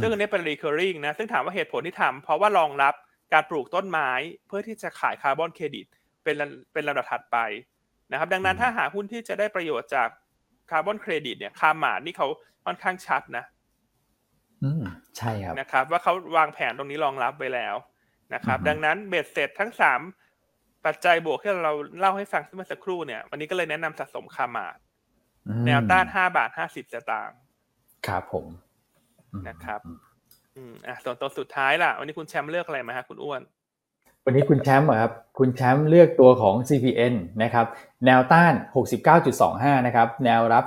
[0.00, 2.94] ซึ่งอันนี้เป็น recurring นะ ซึ่งถามว่าเหตุผลที่ทำเพราะว่ารองรับ
[3.32, 4.10] การปลูกต้นไม้
[4.46, 5.86] เพื่อที่จะขายคาร์บอนเครดิต
[6.24, 7.38] เป็นระเป็นลำดับถัดไป
[8.10, 10.08] นะครับ ดังนั้นอืมถ้าหาหุ้นที่จะได้ประโยชน์จาก
[10.70, 12.28] คาร์บอนเครดิตเนี่ยคามาดนี่เขา
[12.64, 13.44] ค่อนข้างชัดนะ
[14.64, 14.84] อืม
[15.16, 17.74] ใช่ครับนะครับ ว่าเขาวางแผนตรงนี้รองรับไว้แล้ว
[18.34, 20.00] นะครับอือฮึดังนั้นเบ็ดเสร็จทั้งสาม
[20.86, 24.76] ปัจจัยบวกที่เราเล่าให้ฟังเมื่อสักครู่เนี่ย วันนี้ก็เลยแนะนำสะสมคามาด
[25.48, 27.38] อืมแนวต้านห้าบาทห้าสิบสตางค์
[28.06, 28.46] ครับผม
[29.32, 29.80] อืมนะครับ
[30.56, 33.42] อืมอะส่วนตัวสุดท้ายล่ะ วันนี้คุณแชมป์เลือกอะไรมาฮะคุณอ้วน
[34.24, 37.66] วันนี้คุณแชมป์เหรอครับคุณแชมป์เลือกตัวของ CPN นะครับ
[38.06, 38.54] แนวต้าน
[39.20, 40.64] 69.25 นะครับ แนวรับ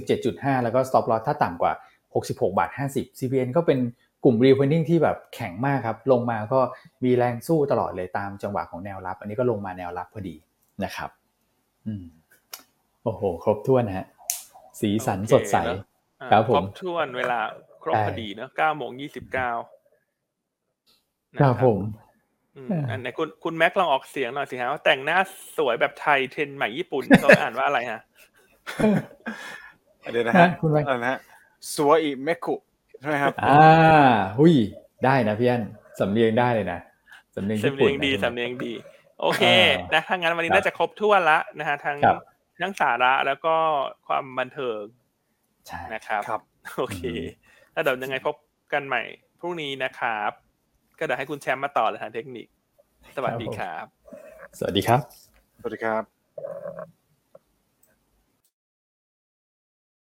[0.00, 1.72] 67.5 แล้วก็ stop loss ถ้าต่ำกว่า
[2.14, 3.78] 66บาท50 CPN ก็เป็น
[4.24, 6.60] กลุ่ม reopening ที่แบบแข็งมากครับ ลงมาก็
[7.04, 10.34] มีแรงสู้ตลอดเลยตามจังหวะของแนวรับ อันนี้ก็ลงมาแนวรับพอดี
[10.84, 11.10] นะครับ
[11.86, 12.04] อืม
[13.04, 14.06] โอ้โห ครบถ้วนนะฮะ
[14.80, 15.78] สีสันสดใสโอเคเนอะ
[16.20, 17.38] อ่าครับผมครบถ้วนเวลา
[17.82, 19.50] ครบใช่พอดีเนอะเก้าโมงยี่สิบเก้า
[21.40, 21.78] ครับผม
[22.56, 25.18] อืมเอออัอันไหนคุณคุณแม็กลองออกเสียงหน่อยสิฮะว่าแต่งหน้า
[25.56, 28.00] สวยแบบไทยเทรนด์ใหม่ญี่ปุ่นเขาอ่านว่าอะไรฮะ
[30.12, 31.18] เดี๋ยวนะฮะฮะคุณไว้อะไรนะฮะ
[31.74, 32.56] ซัวอิเมคุ
[33.04, 33.60] ใช่ไหมครับ อ่า
[34.38, 34.54] หุย
[35.04, 35.62] ได้นะพี่อัน
[36.00, 36.80] สำเนียงได้เลยนะ
[37.34, 38.72] สำเนียงสำญี่ปุ่เนีนยงดีนะสำเนียงดี
[39.20, 42.16] โอเคอ่านะถ้างั้นวันนี้ครับน่าจะครบถ้วนละนะฮะทั้งครับ
[42.62, 43.54] ทั้งสาระแล้วก็
[44.06, 44.82] ความบันเทิง
[45.66, 46.40] ใช่นะครับครับ
[46.76, 47.00] โอเค
[47.72, 48.34] แล้วเดี๋ยวยังไงพบ
[48.72, 49.02] กันใหม่
[49.40, 50.30] พรุ่งนี้นะครับ
[50.98, 52.46] ก็เดี๋ยวให้คุณแชมป์มาต่อเลยทางเทคนิค
[53.16, 53.84] สวัสดีครับ
[54.58, 55.00] สวัสดีครับ
[55.60, 57.03] สวัสดีครับ